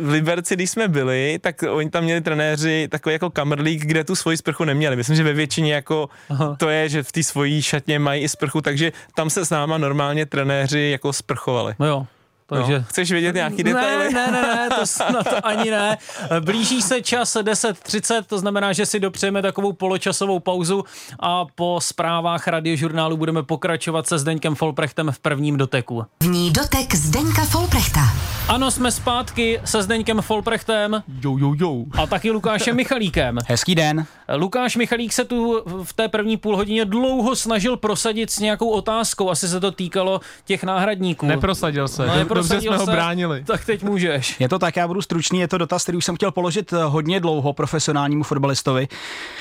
v 0.00 0.08
Liberci, 0.08 0.54
když 0.54 0.70
jsme 0.70 0.88
byli, 0.88 1.38
tak 1.40 1.64
oni 1.70 1.90
tam 1.90 2.04
měli 2.04 2.20
trenéři 2.20 2.88
takový 2.90 3.12
jako 3.12 3.30
kamerlík, 3.30 3.84
kde 3.84 4.04
tu 4.04 4.16
svoji 4.16 4.36
sprchu 4.36 4.64
neměli. 4.64 4.96
Myslím, 4.96 5.16
že 5.16 5.22
ve 5.22 5.32
většině 5.32 5.74
jako 5.74 6.08
Aha. 6.30 6.56
to 6.58 6.68
je, 6.68 6.88
že 6.88 7.02
v 7.02 7.12
té 7.12 7.22
svojí 7.22 7.62
šatně 7.62 7.98
mají 7.98 8.22
i 8.22 8.28
sprchu, 8.28 8.60
takže 8.60 8.92
tam 9.14 9.30
se 9.30 9.46
s 9.46 9.50
náma 9.50 9.78
normálně 9.78 10.26
trenéři 10.26 10.90
jako 10.92 11.12
sprchovali. 11.12 11.74
No 11.78 11.86
jo, 11.86 12.06
takže... 12.52 12.78
No, 12.78 12.84
chceš 12.88 13.12
vědět 13.12 13.34
nějaký 13.34 13.62
detaily? 13.62 14.14
Ne, 14.14 14.26
ne, 14.26 14.42
ne, 14.42 14.54
ne 14.56 14.68
to, 14.68 15.12
na 15.12 15.22
to 15.22 15.46
ani 15.46 15.70
ne. 15.70 15.98
Blíží 16.40 16.82
se 16.82 17.02
čas 17.02 17.36
10.30, 17.36 18.22
to 18.26 18.38
znamená, 18.38 18.72
že 18.72 18.86
si 18.86 19.00
dopřejeme 19.00 19.42
takovou 19.42 19.72
poločasovou 19.72 20.40
pauzu 20.40 20.84
a 21.20 21.44
po 21.54 21.78
zprávách 21.82 22.48
radiožurnálu 22.48 23.16
budeme 23.16 23.42
pokračovat 23.42 24.06
se 24.06 24.18
Zdeňkem 24.18 24.54
Folprechtem 24.54 25.10
v 25.10 25.18
prvním 25.18 25.56
doteku. 25.56 26.04
Vní 26.22 26.50
dotek 26.50 26.94
Zdeňka 26.94 27.44
Folprechta. 27.44 28.00
Ano, 28.48 28.70
jsme 28.70 28.92
zpátky 28.92 29.60
se 29.64 29.82
Zdeňkem 29.82 30.20
Folprechtem. 30.20 31.02
Jo, 31.24 31.36
jo, 31.38 31.54
jo. 31.56 31.84
A 32.02 32.06
taky 32.06 32.30
Lukášem 32.30 32.76
Michalíkem. 32.76 33.38
Hezký 33.48 33.74
den. 33.74 34.06
Lukáš 34.34 34.76
Michalík 34.76 35.12
se 35.12 35.24
tu 35.24 35.62
v 35.84 35.92
té 35.92 36.08
první 36.08 36.36
půlhodině 36.36 36.84
dlouho 36.84 37.36
snažil 37.36 37.76
prosadit 37.76 38.30
s 38.30 38.38
nějakou 38.38 38.68
otázkou, 38.68 39.30
asi 39.30 39.48
se 39.48 39.60
to 39.60 39.70
týkalo 39.70 40.20
těch 40.44 40.64
náhradníků. 40.64 41.26
Neprosadil 41.26 41.88
se. 41.88 42.06
No, 42.06 42.14
dobře 42.48 42.60
jsme 42.60 42.76
ho 42.76 42.86
bránili. 42.86 43.44
Tak 43.44 43.64
teď 43.64 43.82
můžeš. 43.82 44.36
Je 44.40 44.48
to 44.48 44.58
tak, 44.58 44.76
já 44.76 44.88
budu 44.88 45.02
stručný, 45.02 45.40
je 45.40 45.48
to 45.48 45.58
dotaz, 45.58 45.82
který 45.82 45.98
už 45.98 46.04
jsem 46.04 46.16
chtěl 46.16 46.30
položit 46.30 46.72
eh, 46.72 46.84
hodně 46.84 47.20
dlouho 47.20 47.52
profesionálnímu 47.52 48.22
fotbalistovi. 48.22 48.88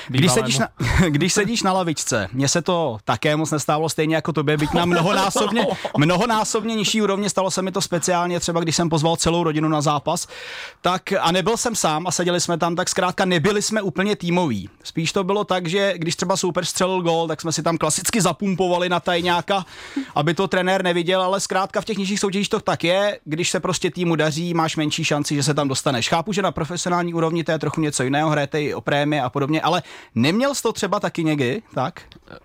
Když 0.07 0.31
sedíš, 0.31 0.57
na, 0.57 0.67
když 1.09 1.33
sedíš 1.33 1.63
na 1.63 1.73
lavičce, 1.73 2.27
mně 2.33 2.47
se 2.47 2.61
to 2.61 2.97
také 3.05 3.35
moc 3.35 3.51
nestávalo 3.51 3.89
stejně 3.89 4.15
jako 4.15 4.33
tobě, 4.33 4.57
byť 4.57 4.73
na 4.73 4.85
mnohonásobně, 4.85 5.67
mnohonásobně 5.97 6.75
nižší 6.75 7.01
úrovni, 7.01 7.29
stalo 7.29 7.51
se 7.51 7.61
mi 7.61 7.71
to 7.71 7.81
speciálně 7.81 8.39
třeba, 8.39 8.59
když 8.59 8.75
jsem 8.75 8.89
pozval 8.89 9.15
celou 9.15 9.43
rodinu 9.43 9.69
na 9.69 9.81
zápas, 9.81 10.27
tak 10.81 11.13
a 11.19 11.31
nebyl 11.31 11.57
jsem 11.57 11.75
sám 11.75 12.07
a 12.07 12.11
seděli 12.11 12.41
jsme 12.41 12.57
tam, 12.57 12.75
tak 12.75 12.89
zkrátka 12.89 13.25
nebyli 13.25 13.61
jsme 13.61 13.81
úplně 13.81 14.15
týmoví. 14.15 14.69
Spíš 14.83 15.11
to 15.11 15.23
bylo 15.23 15.43
tak, 15.43 15.67
že 15.67 15.93
když 15.97 16.15
třeba 16.15 16.37
super 16.37 16.65
střelil 16.65 17.01
gol, 17.01 17.27
tak 17.27 17.41
jsme 17.41 17.51
si 17.51 17.63
tam 17.63 17.77
klasicky 17.77 18.21
zapumpovali 18.21 18.89
na 18.89 18.99
tajňáka, 18.99 19.65
aby 20.15 20.33
to 20.33 20.47
trenér 20.47 20.83
neviděl, 20.83 21.21
ale 21.21 21.39
zkrátka 21.39 21.81
v 21.81 21.85
těch 21.85 21.97
nižších 21.97 22.19
soutěžích 22.19 22.49
to 22.49 22.59
tak 22.59 22.80
je, 22.83 23.19
když 23.25 23.49
se 23.49 23.59
prostě 23.59 23.91
týmu 23.91 24.15
daří, 24.15 24.53
máš 24.53 24.77
menší 24.77 25.03
šanci, 25.03 25.35
že 25.35 25.43
se 25.43 25.53
tam 25.53 25.67
dostaneš. 25.67 26.09
Chápu, 26.09 26.33
že 26.33 26.41
na 26.41 26.51
profesionální 26.51 27.13
úrovni 27.13 27.43
to 27.43 27.51
je 27.51 27.59
trochu 27.59 27.81
něco 27.81 28.03
jiného, 28.03 28.29
hrajete 28.29 28.61
i 28.61 28.73
o 28.73 28.81
prémie 28.81 29.21
a 29.21 29.29
podobně, 29.29 29.61
ale 29.61 29.83
neměl 30.15 30.55
jsi 30.55 30.61
to 30.61 30.73
třeba 30.73 30.99
taky 30.99 31.23
někdy, 31.23 31.61
tak? 31.73 32.01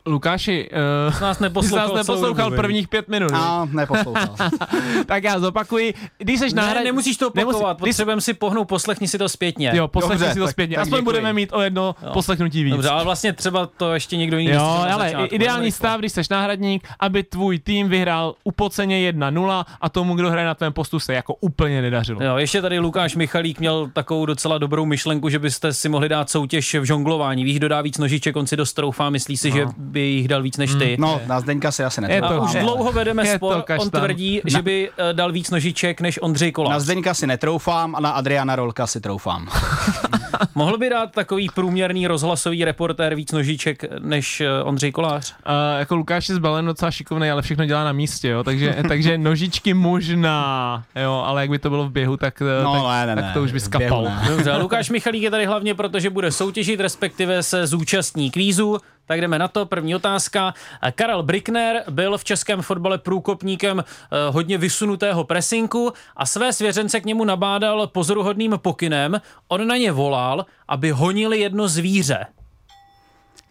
Lukáši, 0.07 0.70
uh, 1.11 1.20
nás 1.20 1.38
neposlouchal, 1.38 1.88
nás 1.88 2.07
neposlouchal 2.07 2.51
prvních 2.51 2.88
pět 2.88 3.09
minut. 3.09 3.33
A, 3.35 3.68
neposlouchal. 3.72 4.37
tak 5.07 5.25
já 5.25 5.40
zopakuji. 5.40 5.94
Když 6.18 6.40
seš 6.40 6.53
náhrad... 6.53 6.79
Ne, 6.79 6.85
nemusíš 6.85 7.16
to 7.16 7.29
opakovat, 7.29 7.79
nemusí... 7.79 7.90
potřebujeme 7.90 8.20
si 8.20 8.35
pohnout, 8.35 8.68
poslechni 8.68 9.09
si 9.09 9.18
to 9.18 9.29
zpětně. 9.29 9.72
Jo, 9.75 9.88
poslechni 9.88 10.18
Dobře, 10.18 10.35
si 10.35 10.40
to 10.40 10.49
zpětně. 10.49 10.77
Aspoň 10.77 11.05
budeme 11.05 11.33
mít 11.33 11.53
o 11.53 11.61
jedno 11.61 11.94
jo. 12.03 12.11
poslechnutí 12.12 12.64
víc. 12.64 12.72
Dobře, 12.72 12.88
ale 12.88 13.05
vlastně 13.05 13.33
třeba 13.33 13.66
to 13.66 13.94
ještě 13.94 14.16
někdo 14.16 14.38
jiný. 14.38 14.55
Jo, 14.55 14.87
ale 14.92 15.05
začátku, 15.05 15.35
ideální 15.35 15.72
stav, 15.72 15.99
když 15.99 16.12
seš 16.12 16.29
náhradník, 16.29 16.88
aby 17.01 17.22
tvůj 17.22 17.59
tým 17.59 17.88
vyhrál 17.88 18.35
upoceně 18.44 19.12
1-0 19.12 19.64
a 19.81 19.88
tomu, 19.88 20.14
kdo 20.14 20.26
hraje 20.31 20.47
na 20.47 20.55
tvém 20.55 20.73
postu, 20.73 21.01
se 21.01 21.15
jako 21.15 21.35
úplně 21.35 21.83
nedařilo. 21.83 22.23
Jo, 22.23 22.37
ještě 22.37 22.62
tady 22.62 22.79
Lukáš 22.79 23.17
Michalík 23.17 23.61
měl 23.61 23.91
takovou 23.93 24.27
docela 24.27 24.59
dobrou 24.59 24.85
myšlenku, 24.85 25.29
že 25.29 25.39
byste 25.39 25.73
si 25.73 25.89
mohli 25.89 26.09
dát 26.09 26.31
soutěž 26.31 26.75
v 26.75 26.85
žonglování. 26.85 27.45
Víš, 27.45 27.57
kdo 27.57 27.69
dá 27.69 27.81
víc 27.81 27.99
nožiček, 27.99 28.37
on 28.37 28.47
si 28.47 28.57
dostroufá, 28.57 29.11
myslí 29.11 29.37
si, 29.37 29.51
no. 29.51 29.57
že 29.57 29.67
by 29.77 30.01
jich 30.01 30.29
dal 30.29 30.43
víc 30.43 30.57
než 30.57 30.75
ty. 30.75 30.97
Mm, 30.97 31.03
no, 31.03 31.21
na 31.27 31.41
Zdeňka 31.41 31.73
si 31.73 31.85
asi 31.85 32.01
netroufám. 32.01 32.45
Už 32.45 32.55
dlouho 32.55 32.93
vedeme 32.93 33.27
je 33.27 33.37
spor, 33.37 33.65
on 33.79 33.91
tvrdí, 33.91 34.41
na... 34.45 34.51
že 34.51 34.62
by 34.62 34.91
eh, 34.99 35.12
dal 35.12 35.33
víc 35.33 35.51
nožiček 35.51 36.01
než 36.01 36.19
Ondřej 36.23 36.53
Kolář. 36.53 36.73
Na 36.73 36.81
Zdeňka 36.81 37.15
si 37.15 37.27
netroufám 37.27 37.95
a 37.95 38.01
na 38.01 38.11
Adriana 38.11 38.57
Rolka 38.57 38.87
si 38.87 39.01
troufám. 39.01 39.49
Mohl 40.55 40.79
by 40.79 40.91
dát 40.91 41.12
takový 41.12 41.49
průměrný 41.55 42.07
rozhlasový 42.07 42.65
reportér 42.65 43.15
víc 43.15 43.33
nožiček 43.33 43.85
než 43.99 44.41
eh, 44.41 44.62
Ondřej 44.62 44.93
Kolář? 44.93 45.33
Uh, 45.33 45.79
jako 45.79 45.97
Lukáš 45.97 46.29
je 46.29 46.35
zbalen 46.35 46.67
docela 46.67 46.91
šikovný, 46.91 47.31
ale 47.31 47.43
všechno 47.43 47.65
dělá 47.65 47.85
na 47.85 47.93
místě, 47.93 48.29
jo? 48.29 48.45
Takže, 48.45 48.77
takže 48.89 49.19
nožičky 49.19 49.75
možná, 49.75 50.85
jo, 51.03 51.23
ale 51.27 51.41
jak 51.41 51.51
by 51.51 51.59
to 51.59 51.71
bylo 51.71 51.85
v 51.89 51.93
běhu, 51.93 52.17
tak, 52.17 52.43
eh, 52.43 52.65
no, 52.65 52.73
tak, 52.75 53.07
ne, 53.07 53.15
ne, 53.15 53.23
tak 53.23 53.35
to 53.35 53.43
už 53.43 53.53
by 53.53 53.61
skapal. 53.61 54.12
Dobře, 54.29 54.57
Lukáš 54.57 54.91
Michalík 54.91 55.23
je 55.23 55.31
tady 55.31 55.47
hlavně 55.47 55.75
proto, 55.75 56.01
že 56.01 56.11
bude 56.11 56.33
soutěžit, 56.33 56.81
respektive 56.81 57.43
se 57.43 57.67
zúčastní 57.67 58.31
kvízu. 58.31 58.79
Tak 59.07 59.21
jdeme 59.21 59.38
na 59.38 59.49
to. 59.49 59.66
První 59.66 59.95
otázka. 59.95 60.55
Karel 60.95 61.23
Brickner 61.23 61.85
byl 61.90 62.19
v 62.19 62.25
českém 62.25 62.62
fotbale 62.62 62.99
průkopníkem 62.99 63.81
eh, 63.81 64.31
hodně 64.31 64.59
vysunutého 64.59 65.25
presinku 65.25 65.92
a 66.16 66.27
své 66.27 66.53
svěřence 66.53 67.01
k 67.01 67.05
němu 67.05 67.25
nabádal 67.25 67.87
pozoruhodným 67.87 68.55
pokynem. 68.57 69.21
On 69.49 69.66
na 69.66 69.77
ně 69.77 69.92
volal, 69.92 70.47
aby 70.69 70.90
honili 70.90 71.38
jedno 71.38 71.69
zvíře. 71.69 72.27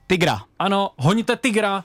Tigra. 0.07 0.41
Ano, 0.59 0.91
honíte 0.97 1.35
tigra. 1.35 1.83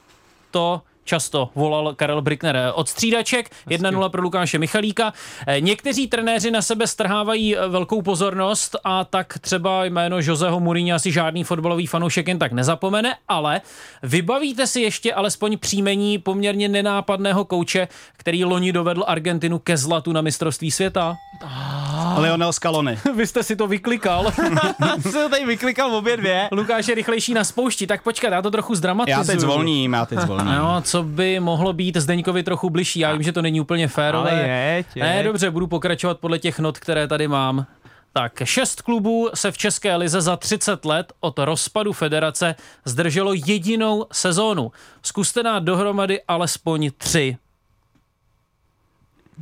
To 0.50 0.82
často 1.04 1.50
volal 1.54 1.94
Karel 1.94 2.22
Brickner 2.22 2.72
od 2.74 2.88
střídaček. 2.88 3.50
1-0 3.68 4.08
pro 4.08 4.22
Lukáše 4.22 4.58
Michalíka. 4.58 5.12
Eh, 5.46 5.60
někteří 5.60 6.06
trenéři 6.06 6.50
na 6.50 6.62
sebe 6.62 6.86
strhávají 6.86 7.56
eh, 7.56 7.68
velkou 7.68 8.02
pozornost 8.02 8.76
a 8.84 9.04
tak 9.04 9.38
třeba 9.38 9.84
jméno 9.84 10.16
Joseho 10.20 10.60
Mourinho 10.60 10.96
asi 10.96 11.12
žádný 11.12 11.44
fotbalový 11.44 11.86
fanoušek 11.86 12.28
jen 12.28 12.38
tak 12.38 12.52
nezapomene, 12.52 13.16
ale 13.28 13.60
vybavíte 14.02 14.66
si 14.66 14.80
ještě 14.80 15.14
alespoň 15.14 15.58
příjmení 15.58 16.18
poměrně 16.18 16.68
nenápadného 16.68 17.44
kouče, 17.44 17.88
který 18.16 18.44
loni 18.44 18.72
dovedl 18.72 19.04
Argentinu 19.06 19.58
ke 19.58 19.76
zlatu 19.76 20.12
na 20.12 20.20
mistrovství 20.20 20.70
světa? 20.70 21.16
Ah. 21.44 21.89
Lionel 22.18 22.52
Scaloni. 22.52 22.98
Vy 23.16 23.26
jste 23.26 23.42
si 23.42 23.56
to 23.56 23.66
vyklikal. 23.66 24.32
Jsi 25.00 25.12
to 25.12 25.28
tady 25.28 25.46
vyklikal 25.46 25.94
obě 25.94 26.16
dvě. 26.16 26.48
Lukáš 26.52 26.88
je 26.88 26.94
rychlejší 26.94 27.34
na 27.34 27.44
spoušti, 27.44 27.86
tak 27.86 28.02
počkat, 28.02 28.32
já 28.32 28.42
to 28.42 28.50
trochu 28.50 28.74
zdramatizuju. 28.74 29.20
Já 29.20 29.24
teď 29.24 29.40
zvolním, 29.40 29.92
já 29.92 30.06
teď 30.06 30.18
zvolním. 30.18 30.54
No, 30.54 30.82
co 30.82 31.02
by 31.02 31.40
mohlo 31.40 31.72
být 31.72 31.96
Zdeňkovi 31.96 32.42
trochu 32.42 32.70
bližší. 32.70 33.00
Já 33.00 33.12
vím, 33.12 33.22
že 33.22 33.32
to 33.32 33.42
není 33.42 33.60
úplně 33.60 33.88
férové. 33.88 34.30
Ale 34.30 34.48
jeď, 34.48 34.86
jeď. 34.94 35.02
Ne, 35.02 35.22
dobře, 35.22 35.50
budu 35.50 35.66
pokračovat 35.66 36.18
podle 36.18 36.38
těch 36.38 36.58
not, 36.58 36.78
které 36.78 37.08
tady 37.08 37.28
mám. 37.28 37.66
Tak, 38.12 38.32
šest 38.44 38.82
klubů 38.82 39.30
se 39.34 39.50
v 39.52 39.58
České 39.58 39.96
lize 39.96 40.20
za 40.20 40.36
30 40.36 40.84
let 40.84 41.12
od 41.20 41.38
rozpadu 41.38 41.92
federace 41.92 42.54
zdrželo 42.84 43.32
jedinou 43.46 44.06
sezónu. 44.12 44.72
Zkuste 45.02 45.42
dát 45.42 45.62
dohromady 45.62 46.20
alespoň 46.28 46.90
tři. 46.98 47.36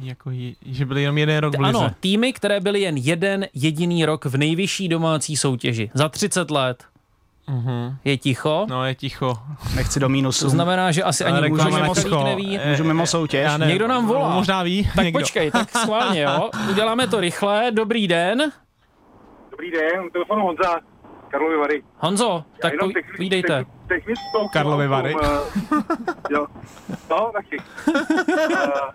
Jako, 0.02 0.30
že 0.66 0.84
byly 0.86 1.02
jenom 1.02 1.18
jeden 1.18 1.38
rok 1.38 1.56
v 1.56 1.60
lize. 1.60 1.78
Ano, 1.78 1.90
týmy, 2.00 2.32
které 2.32 2.60
byly 2.60 2.80
jen 2.80 2.96
jeden 2.96 3.46
jediný 3.54 4.04
rok 4.04 4.24
v 4.24 4.36
nejvyšší 4.36 4.88
domácí 4.88 5.36
soutěži. 5.36 5.90
Za 5.94 6.08
30 6.08 6.50
let. 6.50 6.84
Uh-huh. 7.48 7.96
Je 8.04 8.16
ticho? 8.16 8.66
No, 8.70 8.84
je 8.84 8.94
ticho. 8.94 9.38
Nechci 9.76 10.00
do 10.00 10.08
mínusu. 10.08 10.44
To 10.44 10.50
znamená, 10.50 10.92
že 10.92 11.02
asi 11.02 11.24
ani 11.24 11.48
můžeme 11.48 11.82
moc 11.82 12.04
neví. 12.24 12.60
Můžu 12.68 12.84
mimo 12.84 13.06
soutěž. 13.06 13.50
Ne, 13.56 13.66
Někdo 13.66 13.88
nám 13.88 14.06
volá. 14.06 14.34
Možná 14.34 14.62
ví. 14.62 14.90
Tak 14.96 15.04
někdo. 15.04 15.20
počkej, 15.20 15.50
tak 15.50 15.70
schválně, 15.76 16.20
jo. 16.22 16.50
Uděláme 16.70 17.06
to 17.08 17.20
rychle. 17.20 17.70
Dobrý 17.70 18.08
den. 18.08 18.52
Dobrý 19.50 19.70
den, 19.70 20.10
telefonu 20.12 20.42
Honza, 20.42 20.80
Karlovy 21.28 21.56
Vary. 21.56 21.82
Honzo, 21.98 22.44
Já 22.64 22.70
tak 22.70 22.72
povídejte. 23.16 23.64
Technickou 23.88 24.48
Karlovy 24.52 24.88
Vary. 24.88 25.14
Uh, 25.14 25.20
jo, 26.30 26.46
no, 27.10 27.30
taky. 27.32 27.56
uh, 27.88 27.94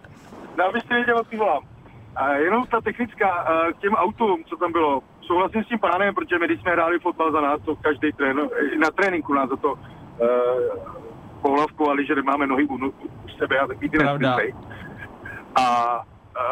no, 0.58 0.66
abyste 0.66 0.96
věděl, 0.96 1.18
o 1.18 1.38
volám. 1.38 1.64
A 2.16 2.34
jenom 2.34 2.66
ta 2.66 2.82
technická 2.82 3.46
k 3.74 3.80
těm 3.80 3.94
autům, 3.94 4.44
co 4.44 4.56
tam 4.58 4.72
bylo, 4.72 5.02
souhlasím 5.22 5.64
s 5.64 5.68
tím 5.68 5.80
pánem, 5.80 6.16
protože 6.16 6.40
my, 6.40 6.46
když 6.46 6.62
jsme 6.62 6.72
hráli 6.72 7.00
fotbal 7.00 7.32
za 7.32 7.42
nás, 7.42 7.62
to 7.66 7.76
každý 7.76 8.12
trén, 8.12 8.38
na 8.80 8.92
tréninku 8.92 9.34
nás 9.34 9.50
za 9.50 9.56
to 9.56 9.74
uh, 9.74 9.80
pohlavkovali, 11.42 12.06
že 12.06 12.16
máme 12.22 12.48
nohy 12.48 12.66
u, 12.66 12.76
u 12.76 13.30
sebe 13.38 13.60
a 13.60 13.68
takový 13.68 13.90
ty 13.90 13.98
A 15.56 16.02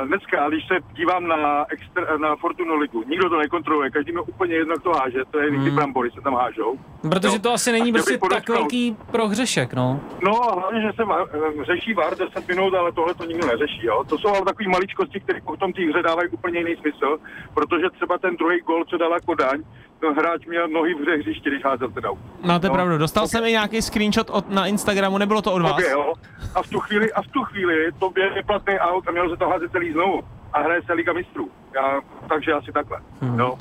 dneska, 0.06 0.50
když 0.50 0.68
se 0.68 0.76
dívám 0.94 1.28
na, 1.28 1.66
extra, 1.70 2.18
na 2.18 2.36
Fortuna 2.36 2.76
ligu, 2.76 3.04
nikdo 3.08 3.30
to 3.30 3.38
nekontroluje, 3.38 3.92
každý 3.92 4.12
má 4.12 4.22
úplně 4.22 4.56
jedno, 4.56 4.80
to 4.80 4.92
háže, 4.92 5.20
to 5.32 5.40
je 5.40 5.52
hmm. 5.52 5.64
ty 5.64 5.72
brambory 5.72 6.12
se 6.12 6.22
tam 6.22 6.34
hážou. 6.34 6.80
Protože 7.10 7.40
to 7.40 7.54
asi 7.54 7.72
není 7.72 7.94
prostě 7.94 8.18
tak 8.30 8.50
velký 8.50 8.98
prohřešek, 9.12 9.74
no. 9.74 10.00
No 10.24 10.44
a 10.44 10.60
hlavně, 10.60 10.82
že 10.82 10.92
se 10.96 11.04
eh, 11.04 11.66
řeší 11.66 11.94
VAR 11.94 12.18
10 12.18 12.48
minut, 12.48 12.74
ale 12.74 12.92
tohle 12.92 13.14
to 13.14 13.26
nikdo 13.26 13.48
neřeší, 13.48 13.86
jo. 13.86 14.04
To 14.10 14.18
jsou 14.18 14.28
ale 14.28 14.46
takové 14.46 14.70
maličkosti, 14.70 15.20
které 15.20 15.42
potom 15.42 15.74
té 15.74 15.82
hře 15.82 16.02
dávají 16.04 16.30
úplně 16.30 16.60
jiný 16.60 16.76
smysl, 16.76 17.18
protože 17.54 17.90
třeba 17.90 18.18
ten 18.18 18.36
druhý 18.36 18.62
gol, 18.62 18.86
co 18.86 18.98
dala 18.98 19.20
Kodaň, 19.20 19.64
hráč 20.10 20.46
měl 20.46 20.68
nohy 20.68 20.94
v 20.94 21.20
hřišti, 21.20 21.50
když 21.50 21.64
házel 21.64 21.92
ten 21.92 22.06
aut. 22.06 22.20
Máte 22.44 22.68
no, 22.68 22.74
pravdu, 22.74 22.98
dostal 22.98 23.24
okay. 23.24 23.30
jsem 23.30 23.46
i 23.46 23.52
nějaký 23.52 23.82
screenshot 23.82 24.30
od, 24.30 24.50
na 24.50 24.66
Instagramu, 24.66 25.18
nebylo 25.18 25.42
to 25.42 25.54
od 25.54 25.62
vás? 25.62 25.74
Okay, 25.74 25.92
jo. 25.92 26.14
A 26.56 26.64
v 26.64 26.68
tu 26.68 26.80
chvíli, 26.80 27.14
a 27.14 27.22
v 27.22 27.28
tu 27.28 27.44
chvíli 27.44 27.92
to 28.00 28.14
je 28.36 28.44
platný 28.44 28.80
aut 28.80 29.08
a 29.08 29.12
měl 29.12 29.30
se 29.30 29.38
to 29.38 29.50
házet 29.50 29.72
celý 29.72 29.92
znovu. 29.92 30.22
A 30.54 30.62
hraje 30.62 30.82
se 30.86 30.94
Liga 30.94 31.14
mistrů. 31.14 31.50
Já, 31.76 32.02
takže 32.30 32.54
asi 32.54 32.72
takhle. 32.72 32.98
Hmm. 33.22 33.40
Jo. 33.40 33.58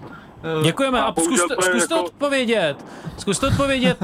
Děkujeme 0.63 1.01
a, 1.01 1.05
a 1.05 1.13
zkuste, 1.13 1.55
zkuste 1.61 1.95
jako... 1.95 2.07
odpovědět. 2.07 2.77
Zkuste 3.19 3.47
odpovědět, 3.47 3.99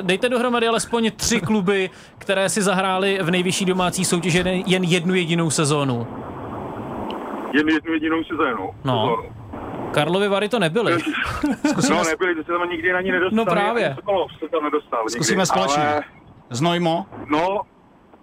dejte 0.00 0.28
dohromady 0.28 0.68
alespoň 0.68 1.10
tři 1.16 1.40
kluby, 1.40 1.90
které 2.18 2.48
si 2.48 2.62
zahrály 2.62 3.18
v 3.22 3.30
nejvyšší 3.30 3.64
domácí 3.64 4.04
soutěži 4.04 4.64
jen 4.66 4.84
jednu 4.84 5.14
jedinou 5.14 5.50
sezónu. 5.50 6.06
Jen 7.52 7.68
jednu 7.68 7.92
jedinou 7.92 8.24
sezónu? 8.24 8.70
No. 8.84 9.16
Sezónu. 9.16 9.41
Karlovy 9.92 10.28
Vary 10.28 10.48
to 10.48 10.58
nebyly. 10.58 11.00
Zkusíme... 11.70 11.96
No, 11.96 12.04
nebyly, 12.04 12.34
to 12.34 12.42
se 12.44 12.52
tam 12.58 12.70
nikdy 12.70 12.92
na 12.92 13.00
ní 13.00 13.10
nedostali. 13.10 13.36
No 13.36 13.44
právě. 13.44 13.96
Se 14.38 14.48
tam 14.48 14.64
nedostal 14.64 15.08
Zkusíme 15.08 15.36
nikdy. 15.36 15.46
společně. 15.46 15.82
Ale... 15.88 16.02
Znojmo? 16.50 17.06
No, 17.30 17.60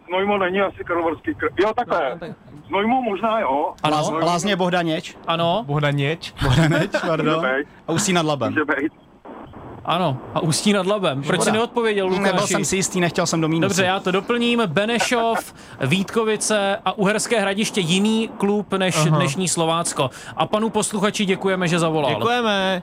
Znojmo 0.07 0.37
není 0.37 0.61
asi 0.61 0.83
Karlovarský 0.83 1.35
kraj. 1.35 1.51
Jo, 1.59 1.73
takhle. 1.75 2.09
No, 2.09 2.19
tak... 2.19 2.31
Znojmo 2.67 3.01
možná 3.01 3.39
jo. 3.39 3.73
Ano. 3.83 4.19
Lázně 4.25 4.55
Bohdaněč? 4.55 5.17
Ano. 5.27 5.63
Bohdaněč? 5.67 6.33
Bohdaněč, 6.43 6.91
pardon. 7.07 7.45
A 7.87 7.91
Ústí 7.91 8.13
nad 8.13 8.25
Labem. 8.25 8.49
Může 8.53 8.65
být. 8.65 8.93
Ano, 9.85 10.17
a 10.33 10.39
Ústí 10.39 10.73
nad 10.73 10.85
Labem. 10.85 11.23
Proč 11.23 11.41
jsi 11.41 11.51
neodpověděl, 11.51 12.07
Lukáši? 12.07 12.23
Nebyl 12.23 12.47
jsem 12.47 12.65
si 12.65 12.75
jistý, 12.75 12.99
nechtěl 12.99 13.25
jsem 13.25 13.41
do 13.41 13.47
mínusu. 13.47 13.69
Dobře, 13.69 13.83
já 13.85 13.99
to 13.99 14.11
doplním. 14.11 14.61
Benešov, 14.65 15.53
Vítkovice 15.81 16.77
a 16.85 16.97
Uherské 16.97 17.39
hradiště 17.39 17.81
jiný 17.81 18.29
klub 18.37 18.73
než 18.73 18.97
Aha. 18.97 19.17
dnešní 19.17 19.47
Slovácko. 19.47 20.09
A 20.35 20.45
panu 20.45 20.69
posluchači 20.69 21.25
děkujeme, 21.25 21.67
že 21.67 21.79
zavolal. 21.79 22.15
Děkujeme. 22.15 22.81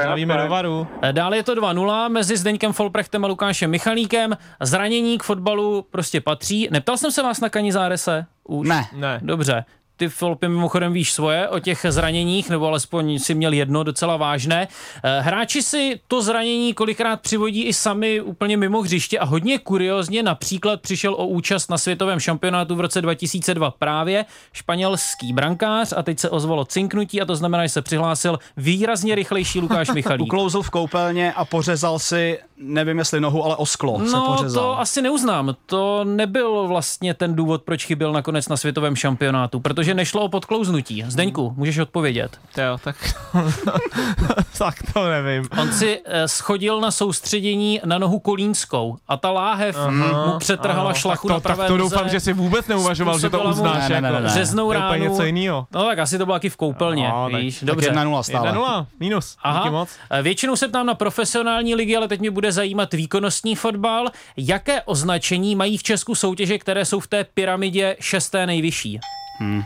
Zdravíme 0.00 0.36
do 0.36 0.48
varu. 0.48 0.86
Dále 1.12 1.36
je 1.36 1.42
to 1.42 1.54
2-0 1.54 2.08
mezi 2.08 2.36
Zdeňkem 2.36 2.72
Folprechtem 2.72 3.24
a 3.24 3.28
Lukášem 3.28 3.70
Michalíkem. 3.70 4.36
Zranění 4.60 5.18
k 5.18 5.22
fotbalu 5.22 5.86
prostě 5.90 6.20
patří. 6.20 6.68
Neptal 6.70 6.96
jsem 6.96 7.12
se 7.12 7.22
vás 7.22 7.40
na 7.40 7.48
Kanizárese? 7.48 8.26
Už? 8.44 8.68
Ne. 8.68 8.86
ne. 8.92 9.20
Dobře 9.22 9.64
ty 9.96 10.08
Filipy 10.08 10.48
mimochodem 10.48 10.92
víš 10.92 11.12
svoje 11.12 11.48
o 11.48 11.58
těch 11.58 11.86
zraněních, 11.88 12.50
nebo 12.50 12.66
alespoň 12.66 13.18
si 13.18 13.34
měl 13.34 13.52
jedno 13.52 13.82
docela 13.82 14.16
vážné. 14.16 14.68
Eh, 15.04 15.20
hráči 15.20 15.62
si 15.62 16.00
to 16.08 16.22
zranění 16.22 16.74
kolikrát 16.74 17.20
přivodí 17.20 17.62
i 17.62 17.72
sami 17.72 18.20
úplně 18.20 18.56
mimo 18.56 18.82
hřiště 18.82 19.18
a 19.18 19.24
hodně 19.24 19.58
kuriozně 19.58 20.22
například 20.22 20.80
přišel 20.80 21.14
o 21.14 21.26
účast 21.26 21.70
na 21.70 21.78
světovém 21.78 22.20
šampionátu 22.20 22.74
v 22.74 22.80
roce 22.80 23.02
2002 23.02 23.70
právě 23.70 24.24
španělský 24.52 25.32
brankář 25.32 25.92
a 25.96 26.02
teď 26.02 26.18
se 26.18 26.30
ozvalo 26.30 26.64
cinknutí 26.64 27.20
a 27.20 27.24
to 27.24 27.36
znamená, 27.36 27.66
že 27.66 27.68
se 27.68 27.82
přihlásil 27.82 28.38
výrazně 28.56 29.14
rychlejší 29.14 29.60
Lukáš 29.60 29.90
Michalík. 29.94 30.26
Uklouzl 30.26 30.62
v 30.62 30.70
koupelně 30.70 31.32
a 31.32 31.44
pořezal 31.44 31.98
si, 31.98 32.38
nevím 32.56 32.98
jestli 32.98 33.20
nohu, 33.20 33.44
ale 33.44 33.56
o 33.56 33.66
sklo 33.66 33.98
no, 33.98 34.06
se 34.06 34.16
pořezal. 34.26 34.64
to 34.64 34.80
asi 34.80 35.02
neuznám. 35.02 35.56
To 35.66 36.04
nebyl 36.04 36.68
vlastně 36.68 37.14
ten 37.14 37.34
důvod, 37.34 37.62
proč 37.62 37.86
chyběl 37.86 38.12
nakonec 38.12 38.48
na 38.48 38.56
světovém 38.56 38.96
šampionátu, 38.96 39.60
protože 39.60 39.83
protože 39.84 39.94
nešlo 39.94 40.22
o 40.22 40.28
podklouznutí. 40.28 41.04
Zdeňku, 41.08 41.54
můžeš 41.56 41.78
odpovědět. 41.78 42.38
Jo, 42.56 42.78
tak, 42.84 42.96
tak 44.58 44.74
to 44.92 45.08
nevím. 45.08 45.48
On 45.60 45.72
si 45.72 46.00
eh, 46.04 46.28
schodil 46.28 46.80
na 46.80 46.90
soustředění 46.90 47.80
na 47.84 47.98
nohu 47.98 48.18
kolínskou 48.18 48.96
a 49.08 49.16
ta 49.16 49.30
láhev 49.30 49.76
uh-huh, 49.76 50.32
mu 50.32 50.38
přetrhala 50.38 50.92
uh-huh. 50.92 50.96
šlachu 50.96 51.28
tak 51.28 51.32
to, 51.32 51.34
na 51.34 51.40
pravé 51.40 51.58
Tak 51.58 51.68
to 51.68 51.76
doufám, 51.76 52.08
že 52.08 52.20
si 52.20 52.32
vůbec 52.32 52.66
neuvažoval, 52.66 53.18
že 53.18 53.30
to 53.30 53.42
uznáš. 53.42 53.88
Ne, 53.88 54.00
ne, 54.00 54.12
ne, 54.12 54.20
ne. 54.20 54.28
Řeznou 54.28 54.72
ránu. 54.72 54.88
To 54.88 54.94
je 54.94 55.10
něco 55.10 55.24
jiného. 55.24 55.66
No 55.74 55.84
tak 55.84 55.98
asi 55.98 56.18
to 56.18 56.26
bylo 56.26 56.36
taky 56.36 56.48
v 56.48 56.56
koupelně, 56.56 57.08
no, 57.08 57.28
víš. 57.38 57.58
Tak, 57.58 57.66
Dobře. 57.66 57.90
1-0 57.90 58.22
stále. 58.22 58.52
1-0, 58.52 58.86
minus. 59.00 59.36
Aha. 59.42 59.70
Moc. 59.70 59.88
Eh, 60.10 60.22
většinou 60.22 60.56
se 60.56 60.68
ptám 60.68 60.86
na 60.86 60.94
profesionální 60.94 61.74
ligy, 61.74 61.96
ale 61.96 62.08
teď 62.08 62.20
mě 62.20 62.30
bude 62.30 62.52
zajímat 62.52 62.94
výkonnostní 62.94 63.56
fotbal. 63.56 64.06
Jaké 64.36 64.82
označení 64.82 65.56
mají 65.56 65.78
v 65.78 65.82
Česku 65.82 66.14
soutěže, 66.14 66.58
které 66.58 66.84
jsou 66.84 67.00
v 67.00 67.06
té 67.06 67.24
pyramidě 67.24 67.96
šesté 68.00 68.46
nejvyšší? 68.46 69.00
Hmm 69.38 69.64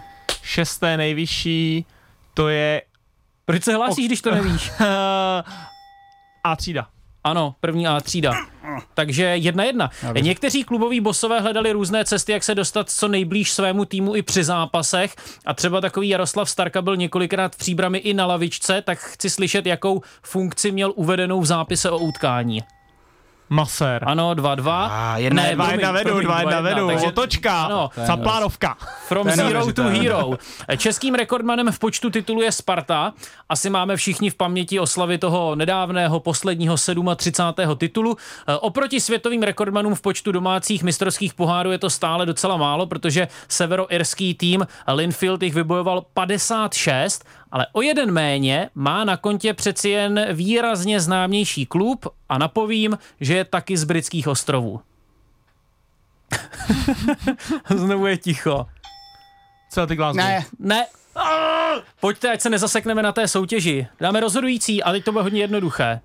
šesté 0.48 0.96
nejvyšší, 0.96 1.86
to 2.34 2.48
je... 2.48 2.82
Proč 3.44 3.64
se 3.64 3.74
hlásíš, 3.74 4.04
ok... 4.04 4.08
když 4.08 4.20
to 4.20 4.30
nevíš? 4.30 4.70
A 6.44 6.56
třída. 6.56 6.88
Ano, 7.24 7.54
první 7.60 7.86
A 7.86 8.00
třída. 8.00 8.34
Takže 8.94 9.24
jedna 9.24 9.64
jedna. 9.64 9.90
Někteří 10.20 10.64
kluboví 10.64 11.00
bosové 11.00 11.40
hledali 11.40 11.72
různé 11.72 12.04
cesty, 12.04 12.32
jak 12.32 12.44
se 12.44 12.54
dostat 12.54 12.90
co 12.90 13.08
nejblíž 13.08 13.52
svému 13.52 13.84
týmu 13.84 14.16
i 14.16 14.22
při 14.22 14.44
zápasech. 14.44 15.14
A 15.46 15.54
třeba 15.54 15.80
takový 15.80 16.08
Jaroslav 16.08 16.50
Starka 16.50 16.82
byl 16.82 16.96
několikrát 16.96 17.54
v 17.54 17.58
příbrami 17.58 17.98
i 17.98 18.14
na 18.14 18.26
lavičce, 18.26 18.82
tak 18.82 18.98
chci 18.98 19.30
slyšet, 19.30 19.66
jakou 19.66 20.02
funkci 20.22 20.70
měl 20.70 20.92
uvedenou 20.96 21.40
v 21.40 21.46
zápise 21.46 21.90
o 21.90 21.98
utkání. 21.98 22.62
Masér. 23.48 24.02
Ano, 24.06 24.34
2-2. 24.34 24.88
Ah, 24.90 25.16
jedna, 25.16 25.42
ne, 25.42 25.54
2 25.54 25.70
jedna 25.70 25.92
vedu, 25.92 26.20
2 26.20 26.40
jedna 26.40 26.60
vedu. 26.60 26.86
Takže, 26.88 27.06
Otočka, 27.06 27.62
ano, 27.62 27.90
Zaplárovka. 28.06 28.76
From 29.08 29.30
zero 29.30 29.72
to 29.72 29.82
hero. 29.82 30.30
Českým 30.76 31.14
rekordmanem 31.14 31.72
v 31.72 31.78
počtu 31.78 32.10
titulů 32.10 32.42
je 32.42 32.52
Sparta. 32.52 33.12
Asi 33.48 33.70
máme 33.70 33.96
všichni 33.96 34.30
v 34.30 34.34
paměti 34.34 34.80
oslavy 34.80 35.18
toho 35.18 35.54
nedávného 35.54 36.20
posledního 36.20 36.76
37. 37.16 37.76
titulu. 37.76 38.16
E, 38.46 38.56
oproti 38.56 39.00
světovým 39.00 39.42
rekordmanům 39.42 39.94
v 39.94 40.00
počtu 40.00 40.32
domácích 40.32 40.82
mistrovských 40.82 41.34
pohárů 41.34 41.70
je 41.70 41.78
to 41.78 41.90
stále 41.90 42.26
docela 42.26 42.56
málo, 42.56 42.86
protože 42.86 43.28
severoirský 43.48 44.34
tým 44.34 44.66
Linfield 44.88 45.42
jich 45.42 45.54
vybojoval 45.54 46.04
56 46.14 47.24
ale 47.52 47.66
o 47.72 47.82
jeden 47.82 48.12
méně 48.12 48.70
má 48.74 49.04
na 49.04 49.16
kontě 49.16 49.54
přeci 49.54 49.88
jen 49.88 50.26
výrazně 50.32 51.00
známější 51.00 51.66
klub 51.66 52.06
a 52.28 52.38
napovím, 52.38 52.98
že 53.20 53.34
je 53.34 53.44
taky 53.44 53.76
z 53.76 53.84
britských 53.84 54.28
ostrovů. 54.28 54.80
Znovu 57.76 58.06
je 58.06 58.16
ticho. 58.16 58.66
ty 59.88 59.96
Glasgow. 59.96 60.24
Ne. 60.24 60.44
Ne. 60.58 60.86
Pojďte, 62.00 62.32
ať 62.32 62.40
se 62.40 62.50
nezasekneme 62.50 63.02
na 63.02 63.12
té 63.12 63.28
soutěži. 63.28 63.86
Dáme 64.00 64.20
rozhodující, 64.20 64.82
ale 64.82 64.94
teď 64.98 65.04
to 65.04 65.12
bude 65.12 65.22
hodně 65.22 65.40
jednoduché. 65.40 66.00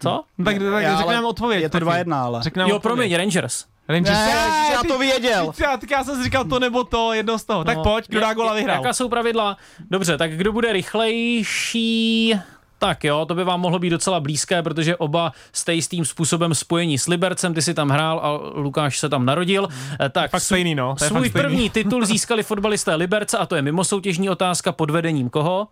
Co? 0.00 0.24
No, 0.38 0.44
tak, 0.44 0.58
tak 0.58 0.82
já, 0.82 0.96
řekneme 0.96 1.26
odpověď. 1.26 1.62
Je 1.62 1.68
to 1.68 1.78
2-1, 1.78 2.14
ale. 2.14 2.42
Řekneme 2.42 2.70
jo, 2.70 2.76
odpověď. 2.76 2.96
promiň, 2.96 3.16
Rangers. 3.16 3.64
Rangers. 3.88 4.18
Ne, 4.18 4.30
já, 4.30 4.72
já 4.72 4.82
to 4.82 4.98
věděl. 4.98 5.52
Já, 5.62 5.76
tak 5.76 5.90
já 5.90 6.04
jsem 6.04 6.16
si 6.16 6.24
říkal 6.24 6.44
to 6.44 6.58
nebo 6.58 6.84
to, 6.84 7.12
jedno 7.12 7.38
z 7.38 7.44
toho. 7.44 7.58
No, 7.58 7.64
tak 7.64 7.78
pojď, 7.82 8.08
kdo 8.08 8.20
dá 8.20 8.34
gola 8.34 8.54
vyhrál. 8.54 8.76
Jaká 8.76 8.92
jsou 8.92 9.08
pravidla? 9.08 9.56
Dobře, 9.90 10.18
tak 10.18 10.36
kdo 10.36 10.52
bude 10.52 10.72
rychlejší? 10.72 12.34
Tak 12.78 13.04
jo, 13.04 13.24
to 13.26 13.34
by 13.34 13.44
vám 13.44 13.60
mohlo 13.60 13.78
být 13.78 13.90
docela 13.90 14.20
blízké, 14.20 14.62
protože 14.62 14.96
oba 14.96 15.32
jste 15.52 15.74
jistým 15.74 16.04
způsobem 16.04 16.54
spojení 16.54 16.98
s 16.98 17.06
Libercem, 17.06 17.54
ty 17.54 17.62
si 17.62 17.74
tam 17.74 17.88
hrál 17.88 18.20
a 18.22 18.30
Lukáš 18.54 18.98
se 18.98 19.08
tam 19.08 19.26
narodil. 19.26 19.68
Mm. 19.70 20.10
Tak 20.10 20.30
fakt 20.30 20.42
stejný, 20.42 20.74
no. 20.74 20.96
svůj 20.96 21.28
fakt 21.28 21.32
první 21.32 21.68
stejný. 21.68 21.70
titul 21.70 22.06
získali 22.06 22.42
fotbalisté 22.42 22.94
Liberce 22.94 23.38
a 23.38 23.46
to 23.46 23.56
je 23.56 23.62
mimo 23.62 23.84
soutěžní 23.84 24.30
otázka 24.30 24.72
pod 24.72 24.90
vedením 24.90 25.30
koho? 25.30 25.68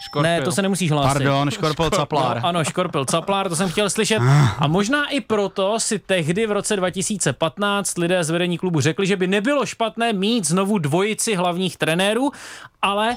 Škorpil. 0.00 0.30
Ne, 0.30 0.42
to 0.42 0.52
se 0.52 0.62
nemusíš 0.62 0.90
hlásit. 0.90 1.12
Pardon, 1.12 1.50
Škorpil 1.50 1.90
Caplár. 1.90 2.36
No, 2.36 2.48
ano, 2.48 2.64
Škorpil 2.64 3.04
Caplár, 3.04 3.48
to 3.48 3.56
jsem 3.56 3.68
chtěl 3.68 3.90
slyšet. 3.90 4.18
A 4.58 4.66
možná 4.66 5.08
i 5.08 5.20
proto 5.20 5.80
si 5.80 5.98
tehdy 5.98 6.46
v 6.46 6.52
roce 6.52 6.76
2015 6.76 7.98
lidé 7.98 8.24
z 8.24 8.30
vedení 8.30 8.58
klubu 8.58 8.80
řekli, 8.80 9.06
že 9.06 9.16
by 9.16 9.26
nebylo 9.26 9.66
špatné 9.66 10.12
mít 10.12 10.46
znovu 10.46 10.78
dvojici 10.78 11.34
hlavních 11.34 11.76
trenérů, 11.76 12.30
ale 12.82 13.16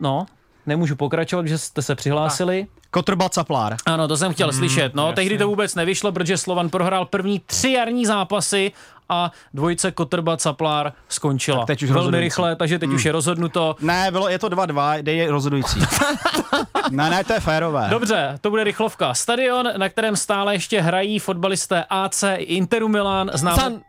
no, 0.00 0.26
nemůžu 0.70 0.96
pokračovat, 0.96 1.46
že 1.46 1.58
jste 1.58 1.82
se 1.82 1.94
přihlásili. 1.94 2.66
Tak. 2.70 2.90
Kotrba 2.90 3.28
Caplár. 3.28 3.76
Ano, 3.86 4.08
to 4.08 4.16
jsem 4.16 4.32
chtěl 4.32 4.48
hmm, 4.48 4.58
slyšet. 4.58 4.94
No, 4.94 5.02
jasně. 5.02 5.14
tehdy 5.14 5.38
to 5.38 5.48
vůbec 5.48 5.74
nevyšlo, 5.74 6.12
protože 6.12 6.36
Slovan 6.36 6.68
prohrál 6.68 7.04
první 7.04 7.38
tři 7.46 7.70
jarní 7.70 8.06
zápasy 8.06 8.72
a 9.08 9.32
dvojice 9.54 9.90
Kotrba 9.90 10.36
Caplár 10.36 10.92
skončila. 11.08 11.58
Tak 11.58 11.66
teď 11.66 11.82
už 11.82 11.88
Velmi 11.88 11.98
rozhodující. 11.98 12.24
rychle, 12.24 12.56
takže 12.56 12.78
teď 12.78 12.86
hmm. 12.86 12.96
už 12.96 13.04
je 13.04 13.12
rozhodnuto. 13.12 13.76
Ne, 13.80 14.10
bylo, 14.10 14.28
je 14.28 14.38
to 14.38 14.48
2-2, 14.48 15.02
dej 15.02 15.16
je 15.16 15.30
rozhodující. 15.30 15.80
ne, 16.90 17.10
ne, 17.10 17.24
to 17.24 17.32
je 17.32 17.40
férové. 17.40 17.86
Dobře, 17.90 18.38
to 18.40 18.50
bude 18.50 18.64
rychlovka. 18.64 19.14
Stadion, 19.14 19.68
na 19.76 19.88
kterém 19.88 20.16
stále 20.16 20.54
ještě 20.54 20.80
hrají 20.80 21.18
fotbalisté 21.18 21.84
AC 21.90 22.24
Interu 22.36 22.88
Milan. 22.88 23.30
Znám... 23.34 23.56
San... 23.58 23.80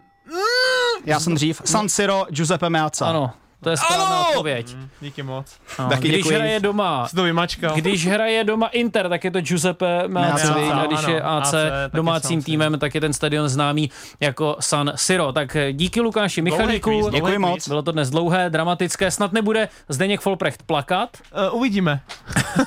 Já 1.06 1.20
jsem 1.20 1.36
dřív. 1.36 1.62
San 1.65 1.89
Siro, 1.89 2.26
Giuseppe 2.30 2.70
Meazza. 2.70 3.06
Ano, 3.06 3.32
to 3.63 3.69
je 3.69 3.78
správná 3.78 4.06
ano! 4.06 4.26
odpověď. 4.30 4.76
Mm, 4.76 4.89
díky 5.02 5.24
moc. 5.24 5.45
No, 5.80 5.89
Taky 5.89 6.08
když 6.08 6.17
děkuji. 6.17 6.36
hraje 6.36 6.60
doma, 6.60 7.08
to 7.15 7.24
vymačkal. 7.24 7.76
když 7.76 8.08
hraje 8.08 8.43
doma 8.43 8.67
Inter, 8.67 9.10
tak 9.10 9.24
je 9.24 9.32
to 9.32 9.41
Giuseppe 9.41 10.08
Meazza, 10.08 10.54
a 10.74 10.86
když 10.86 11.08
je 11.08 11.21
AC, 11.21 11.54
AC 11.54 11.56
domácím 11.93 12.43
týmem, 12.43 12.80
tak 12.80 12.95
je 12.95 13.02
ten 13.02 13.13
stadion 13.13 13.50
známý 13.50 13.91
jako 14.19 14.56
San 14.60 14.91
Siro. 14.95 15.32
Tak 15.32 15.56
eh, 15.56 15.74
díky 15.74 16.02
Lukáši 16.02 16.41
Michalíku. 16.41 17.10
Děkuji 17.10 17.38
moc. 17.38 17.67
Bylo 17.67 17.82
to 17.82 17.91
dnes 17.91 18.10
dlouhé, 18.10 18.50
dramatické, 18.50 19.12
snad 19.12 19.34
nebude 19.34 19.69
Zdeněk 19.89 20.21
Folprecht 20.21 20.63
plakat. 20.63 21.17
Uh, 21.52 21.58
uvidíme. 21.60 22.02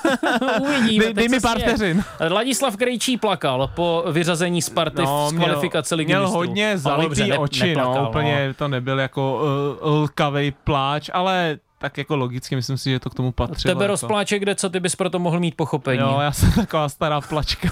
uvidíme. 0.60 1.04
Dej, 1.04 1.14
dej 1.14 1.28
mi 1.28 1.40
pár 1.40 1.58
vteřin. 1.58 2.04
Ladislav 2.30 2.76
Krejčí 2.76 3.16
plakal 3.16 3.70
po 3.74 4.04
vyřazení 4.10 4.62
Sparty 4.62 5.02
no, 5.02 5.30
v 5.32 5.36
kvalifikaci 5.36 5.94
ligy 5.94 6.06
Měl 6.12 6.28
hodně 6.28 6.78
zalitý 6.78 7.32
oči, 7.32 7.74
no, 7.74 8.08
úplně 8.08 8.48
no. 8.48 8.54
to 8.54 8.68
nebyl 8.68 9.00
jako 9.00 9.40
uh, 9.82 10.02
lkavej 10.02 10.52
plák 10.64 10.83
pláč, 10.84 11.10
ale 11.12 11.58
tak 11.78 11.98
jako 11.98 12.16
logicky 12.16 12.56
myslím 12.56 12.78
si, 12.78 12.90
že 12.90 13.00
to 13.00 13.10
k 13.10 13.14
tomu 13.14 13.32
patří. 13.32 13.68
Tebe 13.68 13.84
jako. 13.84 13.86
rozpláče 13.86 14.38
kde, 14.38 14.54
co 14.54 14.70
ty 14.70 14.80
bys 14.80 14.96
pro 14.96 15.10
to 15.10 15.18
mohl 15.18 15.40
mít 15.40 15.56
pochopení? 15.56 16.00
Jo, 16.00 16.18
já 16.20 16.32
jsem 16.32 16.52
taková 16.52 16.88
stará 16.88 17.20
plačka. 17.20 17.68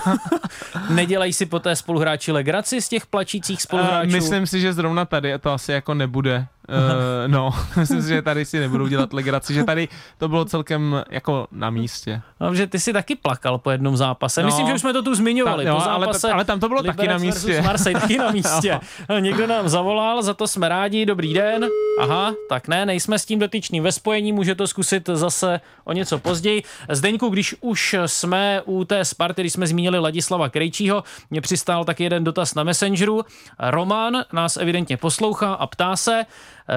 Nedělají 0.90 1.32
si 1.32 1.46
poté 1.46 1.76
spoluhráči 1.76 2.32
legraci 2.32 2.82
z 2.82 2.88
těch 2.88 3.06
plačících 3.06 3.62
spoluhráčů? 3.62 4.08
Uh, 4.08 4.14
myslím 4.14 4.46
si, 4.46 4.60
že 4.60 4.72
zrovna 4.72 5.04
tady 5.04 5.38
to 5.38 5.52
asi 5.52 5.72
jako 5.72 5.94
nebude 5.94 6.46
Uh, 6.72 7.32
no, 7.32 7.50
myslím 7.76 8.02
si, 8.02 8.08
že 8.08 8.22
tady 8.22 8.44
si 8.44 8.60
nebudou 8.60 8.86
dělat 8.86 9.12
legraci, 9.12 9.54
že 9.54 9.64
tady 9.64 9.88
to 10.18 10.28
bylo 10.28 10.44
celkem 10.44 11.02
jako 11.10 11.46
na 11.52 11.70
místě. 11.70 12.22
No, 12.40 12.54
že 12.54 12.66
ty 12.66 12.80
si 12.80 12.92
taky 12.92 13.16
plakal 13.16 13.58
po 13.58 13.70
jednom 13.70 13.96
zápase. 13.96 14.42
No, 14.42 14.46
myslím, 14.46 14.66
že 14.66 14.74
už 14.74 14.80
jsme 14.80 14.92
to 14.92 15.02
tu 15.02 15.14
zmiňovali. 15.14 15.64
Ta, 15.64 15.70
jo, 15.70 15.76
po 15.76 15.84
zápase 15.84 16.26
ale, 16.26 16.34
ale 16.34 16.44
tam 16.44 16.60
to 16.60 16.68
bylo 16.68 16.80
Liberec 16.80 16.96
taky 16.96 17.08
na 17.08 17.18
místě. 17.18 17.62
Marseille 17.62 18.00
taky 18.00 18.18
na 18.18 18.30
místě. 18.30 18.80
no. 19.08 19.18
Někdo 19.18 19.46
nám 19.46 19.68
zavolal, 19.68 20.22
za 20.22 20.34
to 20.34 20.48
jsme 20.48 20.68
rádi, 20.68 21.06
dobrý 21.06 21.34
den. 21.34 21.66
Aha, 22.00 22.34
tak 22.48 22.68
ne, 22.68 22.86
nejsme 22.86 23.18
s 23.18 23.24
tím 23.24 23.38
dotyčným 23.38 23.84
ve 23.84 23.92
spojení, 23.92 24.32
může 24.32 24.54
to 24.54 24.66
zkusit 24.66 25.10
zase 25.12 25.60
o 25.84 25.92
něco 25.92 26.18
později. 26.18 26.62
Zdeňku, 26.90 27.28
když 27.28 27.54
už 27.60 27.96
jsme 28.06 28.62
u 28.64 28.84
té 28.84 29.04
Sparty, 29.04 29.42
když 29.42 29.52
jsme 29.52 29.66
zmínili 29.66 29.98
Ladislava 29.98 30.48
Krejčího, 30.48 31.04
mě 31.30 31.40
přistál 31.40 31.84
taky 31.84 32.04
jeden 32.04 32.24
dotaz 32.24 32.54
na 32.54 32.64
Messengeru. 32.64 33.24
Roman 33.58 34.24
nás 34.32 34.56
evidentně 34.56 34.96
poslouchá 34.96 35.54
a 35.54 35.66
ptá 35.66 35.96
se, 35.96 36.24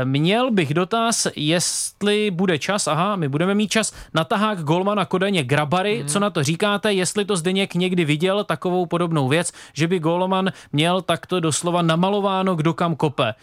Měl 0.04 0.52
bych 0.52 0.74
dotaz, 0.74 1.28
jestli 1.36 2.32
bude 2.32 2.60
čas, 2.60 2.88
aha, 2.88 3.15
my 3.15 3.30
budeme 3.30 3.56
mít 3.56 3.71
čas, 3.71 3.93
na 4.13 4.24
tahák 4.24 4.63
Golmana 4.63 5.06
Kodaně 5.06 5.43
Grabary, 5.43 6.00
hmm. 6.00 6.08
co 6.08 6.19
na 6.19 6.30
to 6.30 6.43
říkáte, 6.43 6.93
jestli 6.93 7.26
to 7.26 7.38
Zdeněk 7.38 7.76
někdy 7.76 8.06
viděl 8.06 8.43
takovou 8.43 8.86
podobnou 8.86 9.28
věc, 9.28 9.52
že 9.74 9.88
by 9.88 10.00
Golman 10.00 10.52
měl 10.74 11.02
takto 11.02 11.39
doslova 11.39 11.82
namalováno, 11.82 12.56
kdo 12.56 12.74
kam 12.74 12.95
kope. 12.95 13.34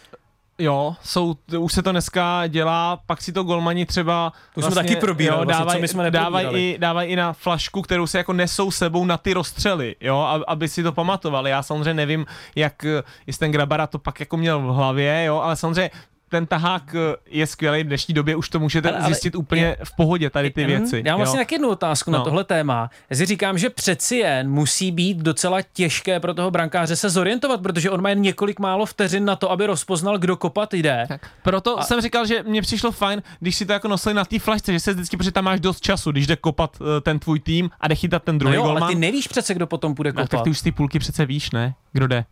Jo, 0.59 0.95
jsou, 1.03 1.35
už 1.59 1.73
se 1.73 1.81
to 1.81 1.91
dneska 1.91 2.47
dělá, 2.47 2.99
pak 3.05 3.21
si 3.21 3.31
to 3.31 3.43
golmani 3.43 3.85
třeba 3.85 4.33
to 4.55 4.61
vlastně, 4.61 4.75
jsme 4.75 4.83
taky 4.83 4.95
probírali, 4.95 5.41
jo, 5.41 5.45
dávaj, 5.45 5.63
vlastně, 5.63 5.79
co 5.79 5.81
my 5.81 5.87
jsme 5.87 6.11
dávají 6.11 6.47
i, 6.57 6.77
dávaj 6.79 7.11
i 7.11 7.15
na 7.15 7.33
flašku, 7.33 7.81
kterou 7.81 8.07
se 8.07 8.17
jako 8.17 8.33
nesou 8.33 8.71
sebou 8.71 9.05
na 9.05 9.17
ty 9.17 9.33
rozstřely, 9.33 9.95
jo, 10.01 10.43
aby 10.47 10.69
si 10.69 10.83
to 10.83 10.91
pamatovali. 10.91 11.49
Já 11.49 11.63
samozřejmě 11.63 11.93
nevím, 11.93 12.25
jak, 12.55 12.85
jestli 13.27 13.39
ten 13.39 13.51
Grabara 13.51 13.87
to 13.87 13.99
pak 13.99 14.19
jako 14.19 14.37
měl 14.37 14.59
v 14.59 14.75
hlavě, 14.75 15.23
jo, 15.23 15.37
ale 15.37 15.55
samozřejmě 15.55 15.89
ten 16.33 16.45
tahák 16.45 16.95
eh, 16.95 17.15
je 17.29 17.47
skvělý, 17.47 17.83
v 17.83 17.87
dnešní 17.87 18.13
době 18.13 18.35
už 18.35 18.49
to 18.49 18.59
můžete 18.59 18.89
ale, 18.89 18.97
ale 18.97 19.07
zjistit 19.07 19.35
úplně 19.35 19.61
je, 19.61 19.77
v 19.83 19.95
pohodě, 19.95 20.29
tady 20.29 20.49
ty 20.49 20.65
věci. 20.65 21.03
Já 21.05 21.13
mám 21.13 21.17
vlastně 21.17 21.39
taky 21.39 21.55
jednu 21.55 21.69
otázku 21.69 22.11
no. 22.11 22.17
na 22.17 22.23
tohle 22.23 22.43
téma. 22.43 22.89
Já 23.09 23.15
si 23.15 23.25
říkám, 23.25 23.57
že 23.57 23.69
přeci 23.69 24.15
jen 24.15 24.49
musí 24.49 24.91
být 24.91 25.17
docela 25.17 25.61
těžké 25.61 26.19
pro 26.19 26.33
toho 26.33 26.51
brankáře 26.51 26.95
se 26.95 27.09
zorientovat, 27.09 27.61
protože 27.61 27.89
on 27.89 28.01
má 28.01 28.09
jen 28.09 28.21
několik 28.21 28.59
málo 28.59 28.85
vteřin 28.85 29.25
na 29.25 29.35
to, 29.35 29.51
aby 29.51 29.65
rozpoznal, 29.65 30.17
kdo 30.17 30.37
kopat 30.37 30.73
jde. 30.73 31.05
Tak. 31.07 31.29
Proto 31.43 31.79
a... 31.79 31.83
jsem 31.83 32.01
říkal, 32.01 32.25
že 32.25 32.43
mě 32.43 32.61
přišlo 32.61 32.91
fajn, 32.91 33.23
když 33.39 33.55
si 33.55 33.65
to 33.65 33.73
jako 33.73 33.87
nosili 33.87 34.15
na 34.15 34.25
té 34.25 34.39
flašce, 34.39 34.73
že 34.73 34.79
se 34.79 34.93
vždycky, 34.93 35.17
protože 35.17 35.31
tam 35.31 35.45
máš 35.45 35.59
dost 35.59 35.81
času, 35.81 36.11
když 36.11 36.27
jde 36.27 36.35
kopat 36.35 36.81
uh, 36.81 36.87
ten 37.01 37.19
tvůj 37.19 37.39
tým 37.39 37.69
a 37.79 37.87
jde 37.87 37.95
chytat 37.95 38.23
ten 38.23 38.37
druhý 38.37 38.55
no 38.55 38.61
jo, 38.61 38.63
golman. 38.63 38.83
ale 38.83 38.93
ty 38.93 38.99
nevíš 38.99 39.27
přece, 39.27 39.53
kdo 39.53 39.67
potom 39.67 39.93
bude 39.93 40.11
kopat. 40.11 40.31
No, 40.31 40.37
tak 40.37 40.43
ty 40.43 40.49
už 40.49 40.59
z 40.59 40.61
té 40.61 40.71
půlky 40.71 40.99
přece 40.99 41.25
víš, 41.25 41.51
ne? 41.51 41.75
Kdo 41.91 42.07
jde? 42.07 42.25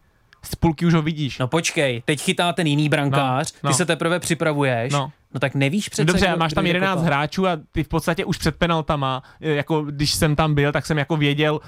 Z 0.45 0.55
půlky 0.55 0.85
už 0.85 0.93
ho 0.93 1.01
vidíš. 1.01 1.39
No 1.39 1.47
počkej, 1.47 2.03
teď 2.05 2.21
chytá 2.21 2.53
ten 2.53 2.67
jiný 2.67 2.89
brankář, 2.89 3.53
no, 3.53 3.59
no. 3.63 3.69
ty 3.69 3.73
se 3.73 3.85
teprve 3.85 4.19
připravuješ, 4.19 4.93
no. 4.93 5.11
no 5.33 5.39
tak 5.39 5.55
nevíš 5.55 5.89
přece. 5.89 6.05
Dobře, 6.05 6.27
kdo, 6.27 6.37
máš 6.37 6.53
tam 6.53 6.65
11 6.65 7.03
hráčů 7.03 7.47
a 7.47 7.57
ty 7.71 7.83
v 7.83 7.87
podstatě 7.87 8.25
už 8.25 8.37
před 8.37 8.55
penaltama, 8.55 9.23
jako 9.39 9.81
když 9.81 10.13
jsem 10.13 10.35
tam 10.35 10.55
byl, 10.55 10.71
tak 10.71 10.85
jsem 10.85 10.97
jako 10.97 11.17
věděl, 11.17 11.59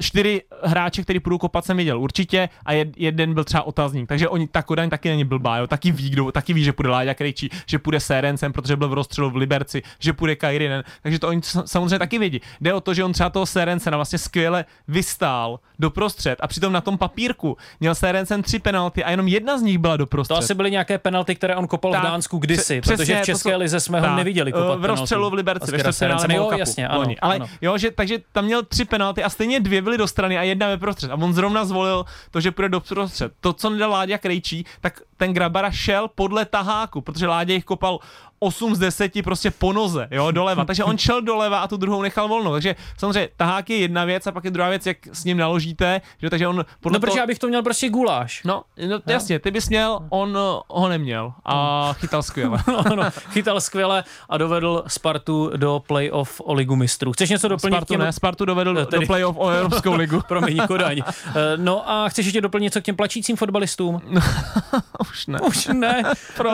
čtyři 0.00 0.42
hráče, 0.62 1.02
který 1.02 1.20
půjdu 1.20 1.38
kopat, 1.38 1.64
jsem 1.64 1.76
viděl 1.76 2.00
určitě 2.00 2.48
a 2.66 2.72
jed, 2.72 2.88
jeden 2.96 3.34
byl 3.34 3.44
třeba 3.44 3.62
otazník, 3.62 4.08
takže 4.08 4.28
oni, 4.28 4.48
ta 4.48 4.62
Kodaň 4.62 4.90
taky 4.90 5.08
není 5.08 5.24
blbá, 5.24 5.56
jo, 5.56 5.66
taky 5.66 5.92
ví, 5.92 6.10
kdo, 6.10 6.32
taky 6.32 6.52
ví, 6.52 6.64
že 6.64 6.72
půjde 6.72 6.90
Láďa 6.90 7.14
Krejčí, 7.14 7.50
že 7.66 7.78
půjde 7.78 8.00
Serencem, 8.00 8.52
protože 8.52 8.76
byl 8.76 8.88
v 8.88 8.92
rozstřelu 8.92 9.30
v 9.30 9.36
Liberci, 9.36 9.82
že 9.98 10.12
půjde 10.12 10.36
Kairinen, 10.36 10.84
takže 11.02 11.18
to 11.18 11.28
oni 11.28 11.40
samozřejmě 11.64 11.98
taky 11.98 12.18
vědí. 12.18 12.40
Jde 12.60 12.74
o 12.74 12.80
to, 12.80 12.94
že 12.94 13.04
on 13.04 13.12
třeba 13.12 13.30
toho 13.30 13.46
Serencena 13.46 13.96
vlastně 13.96 14.18
skvěle 14.18 14.64
vystál 14.88 15.60
doprostřed 15.78 16.38
a 16.40 16.46
přitom 16.46 16.72
na 16.72 16.80
tom 16.80 16.98
papírku 16.98 17.56
měl 17.80 17.94
Serencen 17.94 18.42
tři 18.42 18.58
penalty 18.58 19.04
a 19.04 19.10
jenom 19.10 19.28
jedna 19.28 19.58
z 19.58 19.62
nich 19.62 19.78
byla 19.78 19.96
doprostřed. 19.96 20.34
To 20.34 20.38
asi 20.38 20.54
byly 20.54 20.70
nějaké 20.70 20.98
penalty, 20.98 21.34
které 21.34 21.56
on 21.56 21.66
kopal 21.66 21.92
tak, 21.92 22.00
v 22.00 22.04
Dánsku 22.04 22.38
kdysi, 22.38 22.80
přesně, 22.80 22.96
protože 22.96 23.22
v 23.22 23.24
České 23.24 23.56
lize 23.56 23.80
jsme 23.80 24.00
tak, 24.00 24.10
ho 24.10 24.16
neviděli 24.16 24.52
kopat 24.52 24.80
V 24.80 24.84
rozstřelu 24.84 25.30
v 25.30 25.34
Liberci, 25.34 25.70
ve 25.70 26.34
jo, 26.34 26.50
jasně, 26.58 26.88
ano, 26.88 27.14
Ale 27.20 27.36
ano. 27.36 27.46
jo, 27.60 27.78
že, 27.78 27.90
takže 27.90 28.18
tam 28.32 28.44
měl 28.44 28.62
tři 28.62 28.84
penalty 28.84 29.22
a 29.22 29.29
stejně 29.30 29.60
dvě 29.60 29.82
byly 29.82 29.98
do 29.98 30.08
strany 30.08 30.38
a 30.38 30.42
jedna 30.42 30.68
ve 30.68 30.76
prostřed. 30.76 31.10
A 31.10 31.14
on 31.14 31.34
zrovna 31.34 31.64
zvolil 31.64 32.04
to, 32.30 32.40
že 32.40 32.50
půjde 32.50 32.68
do 32.68 32.80
prostřed. 32.80 33.32
To, 33.40 33.52
co 33.52 33.70
nedal 33.70 33.90
Láďa 33.90 34.18
Krejčí, 34.18 34.66
tak 34.80 35.00
ten 35.16 35.34
Grabara 35.34 35.70
šel 35.70 36.08
podle 36.14 36.44
taháku, 36.44 37.00
protože 37.00 37.26
Láďa 37.26 37.54
jich 37.54 37.64
kopal 37.64 37.98
8 38.42 38.74
z 38.74 38.78
10 38.78 39.12
prostě 39.24 39.50
po 39.50 39.72
noze, 39.72 40.08
jo, 40.10 40.30
doleva. 40.30 40.64
Takže 40.64 40.84
on 40.84 40.98
šel 40.98 41.22
doleva 41.22 41.58
a 41.58 41.68
tu 41.68 41.76
druhou 41.76 42.02
nechal 42.02 42.28
volnou. 42.28 42.52
Takže 42.52 42.76
samozřejmě 42.98 43.28
tahák 43.36 43.70
je 43.70 43.76
jedna 43.76 44.04
věc 44.04 44.26
a 44.26 44.32
pak 44.32 44.44
je 44.44 44.50
druhá 44.50 44.68
věc, 44.68 44.86
jak 44.86 44.96
s 45.12 45.24
ním 45.24 45.36
naložíte, 45.36 46.00
že 46.22 46.30
takže 46.30 46.48
on 46.48 46.64
podle 46.80 46.96
No, 46.96 47.00
protože 47.00 47.12
to... 47.12 47.18
já 47.18 47.26
bych 47.26 47.38
to 47.38 47.48
měl 47.48 47.62
prostě 47.62 47.88
guláš. 47.88 48.42
No, 48.44 48.62
no 48.88 49.00
jasně, 49.06 49.38
ty 49.38 49.50
bys 49.50 49.68
měl, 49.68 50.00
on 50.08 50.38
ho 50.68 50.88
neměl 50.88 51.32
a 51.44 51.92
chytal 51.92 52.22
skvěle. 52.22 52.58
no, 52.68 52.96
no, 52.96 53.10
chytal 53.10 53.60
skvěle 53.60 54.04
a 54.28 54.38
dovedl 54.38 54.84
Spartu 54.86 55.50
do 55.56 55.82
playoff 55.86 56.40
o 56.44 56.54
ligu 56.54 56.76
mistrů. 56.76 57.12
Chceš 57.12 57.30
něco 57.30 57.48
doplnit? 57.48 57.76
Spartu 57.76 57.94
těm... 57.94 58.00
ne, 58.00 58.12
Spartu 58.12 58.44
dovedl 58.44 58.74
no, 58.74 58.86
tedy... 58.86 59.00
do 59.00 59.06
playoff 59.06 59.36
o 59.38 59.48
Evropskou 59.48 59.94
ligu. 59.94 60.20
Promiň, 60.28 60.60
Kodaň. 60.66 61.02
Eh, 61.06 61.32
no 61.56 61.90
a 61.90 62.08
chceš 62.08 62.26
ještě 62.26 62.40
doplnit 62.40 62.64
něco 62.64 62.80
k 62.80 62.84
těm 62.84 62.96
plačícím 62.96 63.36
fotbalistům? 63.36 64.00
Už 65.00 65.26
ne. 65.26 65.40
Už 65.40 65.66
ne. 65.66 66.02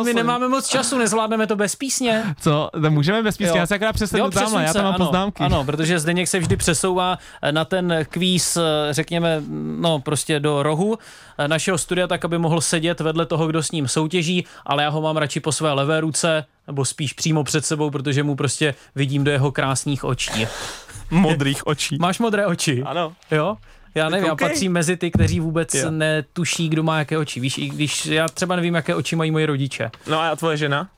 My 0.05 0.15
nemáme 0.15 0.49
moc 0.49 0.69
času, 0.69 0.99
nezvládneme 0.99 1.47
to 1.47 1.57
bez 1.57 1.76
písně. 1.77 2.25
Co? 2.41 2.71
To 2.83 2.91
můžeme 2.91 3.23
bez 3.23 3.37
písně, 3.37 3.51
jo. 3.51 3.57
já 3.57 3.67
se 3.67 3.75
akorát 3.75 3.93
přesunu 3.93 4.31
tamhle, 4.31 4.65
já 4.65 4.73
tam 4.73 4.85
mám 4.85 4.95
ano, 4.95 5.05
poznámky. 5.05 5.43
Ano, 5.43 5.65
protože 5.65 5.99
Zdeněk 5.99 6.29
se 6.29 6.39
vždy 6.39 6.57
přesouvá 6.57 7.19
eh, 7.43 7.53
na 7.53 7.65
ten 7.65 8.07
kvíz, 8.11 8.57
eh, 8.57 8.63
řekněme, 8.91 9.43
no 9.79 9.99
prostě 9.99 10.41
do 10.41 10.63
rohu 10.63 10.99
eh, 11.39 11.49
našeho 11.49 11.79
studia, 11.79 12.07
tak 12.07 12.25
aby 12.25 12.39
mohl 12.39 12.61
sedět 12.61 13.01
vedle 13.01 13.27
toho, 13.27 13.47
kdo 13.47 13.63
s 13.63 13.71
ním 13.71 13.89
soutěží, 13.89 14.45
ale 14.67 14.83
já 14.83 14.89
ho 14.89 15.03
mám 15.03 15.17
radši 15.17 15.41
po 15.41 15.53
své 15.53 15.73
levé 15.73 16.01
ruce, 16.01 16.45
nebo 16.67 16.85
spíš 16.85 17.13
přímo 17.13 17.45
před 17.45 17.67
sebou, 17.67 17.91
protože 17.91 18.23
mu 18.23 18.37
prostě 18.37 18.75
vidím 18.95 19.25
do 19.25 19.31
jeho 19.31 19.53
krásných 19.53 20.05
očí. 20.05 20.47
Modrých 21.11 21.67
očí. 21.67 21.97
Máš 22.01 22.19
modré 22.19 22.47
oči? 22.47 22.83
Ano. 22.87 23.13
Jo? 23.31 23.57
Já 23.97 24.09
nevím, 24.09 24.33
okay. 24.33 24.47
já 24.47 24.49
patřím 24.49 24.73
mezi 24.73 24.97
ty, 24.97 25.11
kteří 25.11 25.41
vůbec 25.41 25.75
jo. 25.75 25.91
netuší, 25.91 26.69
kdo 26.69 26.83
má 26.83 26.99
jaké 26.99 27.19
oči. 27.19 27.41
Víš, 27.41 27.59
i 27.59 27.69
když 27.69 28.07
já 28.07 28.29
třeba 28.29 28.57
nevím, 28.57 28.75
jaké 28.75 28.95
oči 28.95 29.17
mají 29.17 29.31
moji 29.31 29.47
rodiče. 29.47 29.91
No 30.07 30.21
a 30.21 30.37
tvoje 30.37 30.57
žena? 30.57 30.89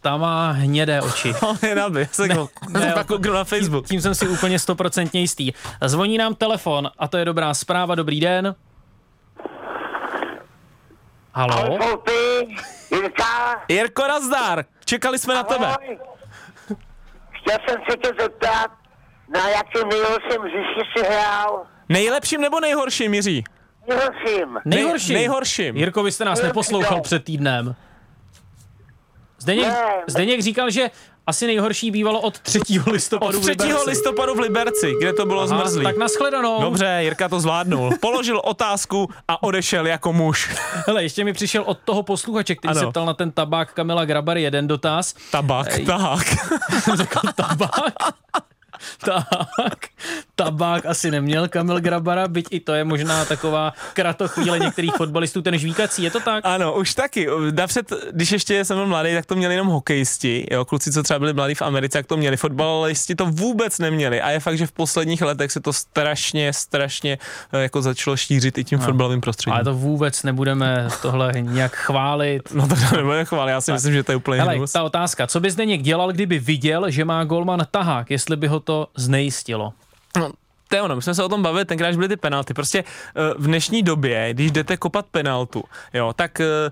Ta 0.00 0.16
má 0.16 0.50
hnědé 0.50 1.00
oči. 1.02 1.34
No, 1.76 1.90
by, 1.90 2.08
se 2.12 2.28
ne, 2.28 2.36
ne, 2.68 2.92
pak 2.94 3.10
na 3.26 3.44
Facebook. 3.44 3.86
Tím, 3.86 3.94
tím 3.94 4.00
jsem 4.00 4.14
si 4.14 4.28
úplně 4.28 4.58
stoprocentně 4.58 5.20
jistý. 5.20 5.52
Zvoní 5.84 6.18
nám 6.18 6.34
telefon 6.34 6.90
a 6.98 7.08
to 7.08 7.16
je 7.16 7.24
dobrá 7.24 7.54
zpráva. 7.54 7.94
Dobrý 7.94 8.20
den. 8.20 8.54
Halo? 11.34 11.78
Jirka? 12.90 13.62
Jirko, 13.68 14.08
nazdar. 14.08 14.64
Čekali 14.84 15.18
jsme 15.18 15.34
Ahoj. 15.34 15.42
na 15.42 15.56
tebe. 15.76 15.96
Chtěl 17.30 17.58
jsem 17.68 17.80
se 17.90 17.96
tě 17.96 18.10
zeptat, 18.20 18.70
na 19.34 19.48
jakém 19.48 19.88
nejhorším 19.88 20.40
hřišti 20.42 20.80
si 20.96 21.04
hrál? 21.06 21.62
Nejlepším 21.88 22.40
nebo 22.40 22.60
nejhorším, 22.60 23.14
Jiří? 23.14 23.44
Nejhorším. 23.88 24.58
Nejhorším. 24.64 25.14
nejhorším. 25.14 25.76
Jirko, 25.76 26.02
vy 26.02 26.12
jste 26.12 26.24
nás 26.24 26.42
neposlouchal 26.42 27.00
před 27.00 27.24
týdnem. 27.24 27.74
Zdeněk, 29.40 29.66
ne, 29.66 29.84
Zdeněk 30.06 30.40
říkal, 30.42 30.70
že 30.70 30.90
asi 31.26 31.46
nejhorší 31.46 31.90
bývalo 31.90 32.20
od 32.20 32.40
3. 32.40 32.60
listopadu 32.86 33.38
Od 33.38 33.42
3. 33.42 33.54
v 33.54 33.58
Liberci. 33.60 33.90
listopadu 33.90 34.34
v 34.34 34.38
Liberci, 34.38 34.94
kde 35.00 35.12
to 35.12 35.26
bylo 35.26 35.38
Aha, 35.40 35.46
zmrzlý. 35.46 35.84
Tak 35.84 35.96
nashledanou. 35.96 36.60
Dobře, 36.62 36.98
Jirka 37.00 37.28
to 37.28 37.40
zvládnul. 37.40 37.90
Položil 38.00 38.40
otázku 38.44 39.08
a 39.28 39.42
odešel 39.42 39.86
jako 39.86 40.12
muž. 40.12 40.50
Hele, 40.86 41.02
ještě 41.02 41.24
mi 41.24 41.32
přišel 41.32 41.62
od 41.62 41.78
toho 41.84 42.02
posluchače, 42.02 42.54
který 42.54 42.70
ano. 42.70 42.80
se 42.80 42.86
ptal 42.86 43.06
na 43.06 43.14
ten 43.14 43.30
tabák 43.32 43.72
Kamila 43.74 44.04
Grabar 44.04 44.38
jeden 44.38 44.66
dotaz. 44.66 45.14
Tabák, 45.32 45.78
Ej, 45.78 45.84
tahák. 45.84 46.26
Řekl 46.94 47.20
tabák. 47.34 47.92
tak, 49.04 49.78
tabák 50.50 50.86
asi 50.86 51.10
neměl 51.10 51.48
Kamil 51.48 51.80
Grabara, 51.80 52.28
byť 52.28 52.46
i 52.50 52.60
to 52.60 52.72
je 52.74 52.84
možná 52.84 53.24
taková 53.24 53.72
kratochvíle 53.94 54.58
některých 54.58 54.94
fotbalistů, 54.94 55.42
ten 55.42 55.58
žvíkací, 55.58 56.02
je 56.02 56.10
to 56.10 56.20
tak? 56.20 56.44
Ano, 56.46 56.74
už 56.74 56.94
taky. 56.94 57.26
Napřed, 57.54 57.92
když 58.12 58.32
ještě 58.32 58.64
jsem 58.64 58.76
byl 58.76 58.86
mladý, 58.86 59.14
tak 59.14 59.26
to 59.26 59.34
měli 59.34 59.54
jenom 59.54 59.66
hokejisti, 59.66 60.46
jo, 60.50 60.64
kluci, 60.64 60.92
co 60.92 61.02
třeba 61.02 61.18
byli 61.18 61.32
mladí 61.32 61.54
v 61.54 61.62
Americe, 61.62 61.98
tak 61.98 62.06
to 62.06 62.16
měli. 62.16 62.36
Fotbalisti 62.36 63.14
to 63.14 63.26
vůbec 63.26 63.78
neměli 63.78 64.20
a 64.20 64.30
je 64.30 64.40
fakt, 64.40 64.58
že 64.58 64.66
v 64.66 64.72
posledních 64.72 65.22
letech 65.22 65.52
se 65.52 65.60
to 65.60 65.72
strašně, 65.72 66.52
strašně 66.52 67.18
eh, 67.52 67.62
jako 67.62 67.82
začalo 67.82 68.16
šířit 68.16 68.58
i 68.58 68.64
tím 68.64 68.78
no. 68.78 68.84
fotbalovým 68.84 69.20
prostředím. 69.20 69.54
Ale 69.54 69.64
to 69.64 69.74
vůbec 69.74 70.22
nebudeme 70.22 70.88
tohle 71.02 71.32
nějak 71.40 71.76
chválit. 71.76 72.42
No 72.54 72.68
to 72.68 72.74
nebudeme 72.96 73.24
chválit, 73.24 73.50
já 73.50 73.60
si 73.60 73.66
tak. 73.66 73.74
myslím, 73.74 73.92
že 73.92 74.02
to 74.02 74.12
je 74.12 74.16
úplně 74.16 74.40
Hele, 74.40 74.58
ta 74.72 74.82
otázka, 74.82 75.26
co 75.26 75.40
by 75.40 75.50
zde 75.50 75.76
dělal, 75.76 76.12
kdyby 76.12 76.38
viděl, 76.38 76.90
že 76.90 77.04
má 77.04 77.24
golman 77.24 77.66
tahák, 77.70 78.10
jestli 78.10 78.36
by 78.36 78.46
ho 78.46 78.60
to 78.60 78.88
znejistilo? 78.96 79.72
No, 80.16 80.32
to 80.68 80.76
je 80.76 80.82
ono, 80.82 80.96
my 80.96 81.02
jsme 81.02 81.14
se 81.14 81.24
o 81.24 81.28
tom 81.28 81.42
bavili, 81.42 81.64
tenkrát 81.64 81.94
byly 81.94 82.08
ty 82.08 82.16
penalty. 82.16 82.54
Prostě 82.54 82.78
eh, 82.78 83.34
v 83.38 83.46
dnešní 83.46 83.82
době, 83.82 84.34
když 84.34 84.50
jdete 84.50 84.76
kopat 84.76 85.06
penaltu, 85.06 85.64
jo, 85.94 86.12
tak 86.12 86.40
eh, 86.40 86.70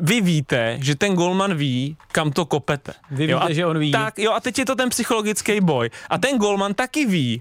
vy 0.00 0.20
víte, 0.20 0.78
že 0.80 0.94
ten 0.94 1.14
golman 1.14 1.54
ví, 1.54 1.96
kam 2.12 2.32
to 2.32 2.44
kopete. 2.44 2.92
Vy 3.10 3.26
víte, 3.26 3.32
jo, 3.32 3.54
že 3.54 3.66
on 3.66 3.78
ví. 3.78 3.92
Tak, 3.92 4.18
jo, 4.18 4.32
a 4.32 4.40
teď 4.40 4.58
je 4.58 4.64
to 4.64 4.74
ten 4.74 4.88
psychologický 4.88 5.60
boj. 5.60 5.90
A 6.10 6.18
ten 6.18 6.38
golman 6.38 6.74
taky 6.74 7.06
ví, 7.06 7.38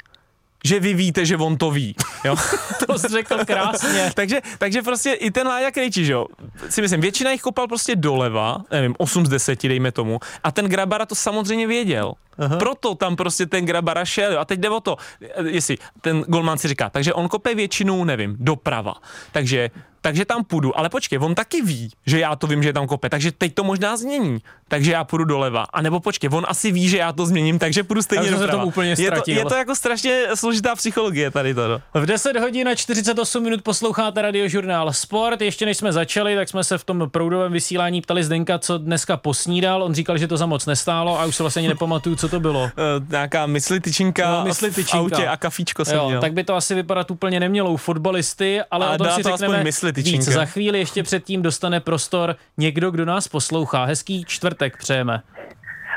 že 0.67 0.79
vy 0.79 0.93
víte, 0.93 1.25
že 1.25 1.37
on 1.37 1.57
to 1.57 1.71
ví. 1.71 1.95
Jo? 2.25 2.35
to 2.87 2.99
jsi 2.99 3.07
řekl 3.07 3.45
krásně. 3.45 4.11
takže, 4.15 4.41
takže 4.57 4.81
prostě 4.81 5.13
i 5.13 5.31
ten 5.31 5.47
Láďa 5.47 5.71
Krejčí, 5.71 6.05
že 6.05 6.13
jo, 6.13 6.25
si 6.69 6.81
myslím, 6.81 7.01
většina 7.01 7.31
jich 7.31 7.41
kopal 7.41 7.67
prostě 7.67 7.95
doleva, 7.95 8.57
nevím, 8.71 8.95
8 8.97 9.25
z 9.25 9.29
10, 9.29 9.67
dejme 9.67 9.91
tomu, 9.91 10.19
a 10.43 10.51
ten 10.51 10.65
Grabara 10.65 11.05
to 11.05 11.15
samozřejmě 11.15 11.67
věděl. 11.67 12.13
Aha. 12.39 12.57
Proto 12.57 12.95
tam 12.95 13.15
prostě 13.15 13.45
ten 13.45 13.65
Grabara 13.65 14.05
šel. 14.05 14.33
Jo. 14.33 14.39
A 14.39 14.45
teď 14.45 14.59
jde 14.59 14.69
o 14.69 14.79
to, 14.79 14.97
jestli 15.43 15.77
ten 16.01 16.21
golman 16.27 16.57
si 16.57 16.67
říká, 16.67 16.89
takže 16.89 17.13
on 17.13 17.27
kope 17.27 17.55
většinu, 17.55 18.03
nevím, 18.03 18.35
doprava. 18.39 18.93
Takže 19.31 19.69
takže 20.07 20.25
tam 20.25 20.43
půjdu. 20.43 20.79
Ale 20.79 20.89
počkej, 20.89 21.19
on 21.19 21.35
taky 21.35 21.61
ví, 21.61 21.91
že 22.05 22.19
já 22.19 22.35
to 22.35 22.47
vím, 22.47 22.63
že 22.63 22.69
je 22.69 22.73
tam 22.73 22.87
kope, 22.87 23.09
takže 23.09 23.31
teď 23.31 23.53
to 23.53 23.63
možná 23.63 23.97
změní. 23.97 24.39
Takže 24.67 24.91
já 24.91 25.03
půjdu 25.03 25.23
doleva. 25.23 25.65
A 25.73 25.81
nebo 25.81 25.99
počkej, 25.99 26.29
on 26.33 26.45
asi 26.47 26.71
ví, 26.71 26.89
že 26.89 26.97
já 26.97 27.13
to 27.13 27.25
změním, 27.25 27.59
takže 27.59 27.83
půjdu 27.83 28.01
stejně 28.01 28.31
doprava. 28.31 28.61
To 28.61 28.67
úplně 28.67 28.95
je, 28.97 29.11
to, 29.11 29.31
je 29.31 29.45
to 29.45 29.55
jako 29.55 29.75
strašně 29.75 30.23
složitá 30.35 30.75
psychologie 30.75 31.31
tady 31.31 31.53
to. 31.53 31.67
No. 31.67 31.81
V 32.01 32.05
10 32.05 32.37
hodin 32.37 32.67
a 32.67 32.75
48 32.75 33.43
minut 33.43 33.61
posloucháte 33.61 34.21
radiožurnál 34.21 34.93
Sport. 34.93 35.41
Ještě 35.41 35.65
než 35.65 35.77
jsme 35.77 35.93
začali, 35.93 36.35
tak 36.35 36.49
jsme 36.49 36.63
se 36.63 36.77
v 36.77 36.83
tom 36.83 37.09
proudovém 37.11 37.51
vysílání 37.51 38.01
ptali 38.01 38.23
Zdenka, 38.23 38.59
co 38.59 38.77
dneska 38.77 39.17
posnídal. 39.17 39.83
On 39.83 39.93
říkal, 39.93 40.17
že 40.17 40.27
to 40.27 40.37
za 40.37 40.45
moc 40.45 40.65
nestálo 40.65 41.19
a 41.19 41.25
už 41.25 41.35
se 41.35 41.43
vlastně 41.43 41.59
ani 41.59 41.67
nepamatuju, 41.67 42.15
co 42.15 42.29
to 42.29 42.39
bylo. 42.39 42.63
Uh, 42.63 42.69
nějaká 43.09 43.45
mysli 43.45 43.79
tyčinka, 43.79 44.31
no, 44.31 44.43
mysli 44.43 44.71
tyčinka. 44.71 44.97
v 44.97 44.99
autě 44.99 45.27
a 45.27 45.37
kafíčko 45.37 45.85
jsem 45.85 45.97
jo, 45.97 46.07
měl. 46.07 46.21
Tak 46.21 46.33
by 46.33 46.43
to 46.43 46.55
asi 46.55 46.75
vypadat 46.75 47.11
úplně 47.11 47.39
nemělo 47.39 47.71
u 47.71 47.77
fotbalisty, 47.77 48.61
ale 48.71 48.87
a 48.87 48.91
o 48.91 48.97
tom 48.97 49.07
si 49.15 49.23
řekneme 49.23 49.63
víc. 49.97 50.23
Za 50.23 50.45
chvíli 50.45 50.79
ještě 50.79 51.03
předtím 51.03 51.41
dostane 51.41 51.79
prostor 51.79 52.35
někdo, 52.57 52.91
kdo 52.91 53.05
nás 53.05 53.27
poslouchá. 53.27 53.83
Hezký 53.85 54.25
čtvrtek 54.25 54.77
přejeme. 54.77 55.23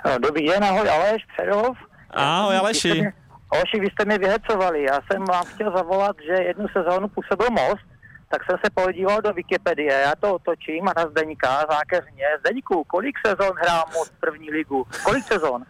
Eh, 0.06 0.18
dobrý 0.18 0.46
den, 0.46 0.64
ahoj 0.64 0.88
Aleš 0.88 1.22
Přerov. 1.36 1.76
Ahoj 2.10 2.56
Aleši. 2.56 3.12
Aleši, 3.50 3.80
vy 3.80 3.86
jste 3.86 4.04
mi 4.04 4.18
vyhecovali. 4.18 4.82
Já 4.82 4.98
jsem 5.12 5.24
vám 5.24 5.44
chtěl 5.44 5.72
zavolat, 5.76 6.16
že 6.26 6.42
jednu 6.42 6.66
sezónu 6.68 7.08
působil 7.08 7.50
most, 7.50 7.84
tak 8.28 8.44
jsem 8.44 8.58
se 8.64 8.70
podíval 8.74 9.20
do 9.22 9.32
Wikipedie, 9.32 9.92
já 9.92 10.12
to 10.20 10.34
otočím 10.34 10.88
a 10.88 10.92
na 10.96 11.10
Zdeňka 11.10 11.66
zákeřně. 11.70 12.24
Zdeňku, 12.40 12.84
kolik 12.84 13.16
sezon 13.26 13.52
hrál 13.62 13.84
most 13.94 14.12
první 14.20 14.50
ligu? 14.50 14.86
Kolik 15.02 15.24
sezon? 15.24 15.64